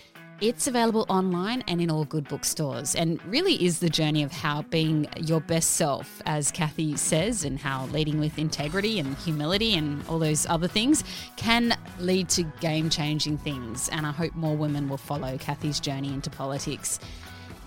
It's 0.41 0.67
available 0.67 1.05
online 1.07 1.63
and 1.67 1.79
in 1.79 1.89
all 1.89 2.03
good 2.03 2.27
bookstores, 2.27 2.95
and 2.95 3.23
really 3.25 3.63
is 3.63 3.79
the 3.79 3.89
journey 3.89 4.23
of 4.23 4.31
how 4.31 4.63
being 4.63 5.07
your 5.21 5.39
best 5.39 5.71
self, 5.71 6.21
as 6.25 6.51
Cathy 6.51 6.97
says, 6.97 7.45
and 7.45 7.57
how 7.57 7.85
leading 7.87 8.19
with 8.19 8.37
integrity 8.37 8.99
and 8.99 9.15
humility 9.19 9.75
and 9.75 10.05
all 10.09 10.19
those 10.19 10.45
other 10.47 10.67
things 10.67 11.03
can 11.37 11.77
lead 11.97 12.27
to 12.29 12.43
game 12.59 12.89
changing 12.89 13.37
things. 13.37 13.87
And 13.89 14.05
I 14.05 14.11
hope 14.11 14.35
more 14.35 14.57
women 14.57 14.89
will 14.89 14.97
follow 14.97 15.37
Cathy's 15.37 15.79
journey 15.79 16.09
into 16.13 16.29
politics. 16.29 16.99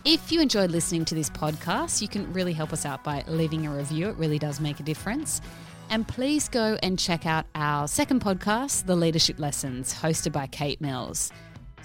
If 0.04 0.30
you 0.30 0.40
enjoyed 0.40 0.70
listening 0.70 1.06
to 1.06 1.14
this 1.14 1.30
podcast, 1.30 2.02
you 2.02 2.08
can 2.08 2.30
really 2.32 2.52
help 2.52 2.72
us 2.72 2.84
out 2.84 3.02
by 3.02 3.24
leaving 3.26 3.66
a 3.66 3.74
review. 3.74 4.08
It 4.08 4.16
really 4.16 4.38
does 4.38 4.60
make 4.60 4.80
a 4.80 4.84
difference. 4.84 5.40
And 5.88 6.06
please 6.06 6.48
go 6.48 6.76
and 6.82 6.98
check 6.98 7.26
out 7.26 7.46
our 7.54 7.88
second 7.88 8.20
podcast, 8.20 8.86
The 8.86 8.96
Leadership 8.96 9.38
Lessons, 9.38 9.94
hosted 9.94 10.32
by 10.32 10.46
Kate 10.48 10.80
Mills. 10.80 11.32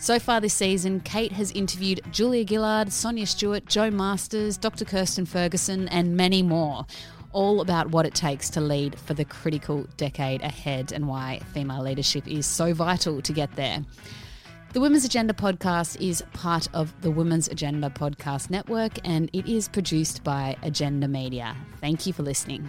So 0.01 0.17
far 0.17 0.41
this 0.41 0.55
season, 0.55 0.99
Kate 1.01 1.31
has 1.33 1.51
interviewed 1.51 2.01
Julia 2.11 2.43
Gillard, 2.43 2.91
Sonia 2.91 3.27
Stewart, 3.27 3.67
Jo 3.67 3.91
Masters, 3.91 4.57
Dr. 4.57 4.83
Kirstin 4.83 5.27
Ferguson, 5.27 5.87
and 5.89 6.17
many 6.17 6.41
more, 6.41 6.87
all 7.33 7.61
about 7.61 7.91
what 7.91 8.07
it 8.07 8.15
takes 8.15 8.49
to 8.49 8.61
lead 8.61 8.97
for 8.97 9.13
the 9.13 9.23
critical 9.23 9.85
decade 9.97 10.41
ahead 10.41 10.91
and 10.91 11.07
why 11.07 11.39
female 11.53 11.83
leadership 11.83 12.27
is 12.27 12.47
so 12.47 12.73
vital 12.73 13.21
to 13.21 13.31
get 13.31 13.55
there. 13.55 13.85
The 14.73 14.81
Women's 14.81 15.05
Agenda 15.05 15.33
podcast 15.33 16.01
is 16.01 16.23
part 16.33 16.67
of 16.73 16.99
the 17.01 17.11
Women's 17.11 17.47
Agenda 17.49 17.91
Podcast 17.91 18.49
Network 18.49 18.93
and 19.07 19.29
it 19.33 19.45
is 19.45 19.67
produced 19.67 20.23
by 20.23 20.57
Agenda 20.63 21.07
Media. 21.07 21.55
Thank 21.79 22.07
you 22.07 22.13
for 22.13 22.23
listening. 22.23 22.67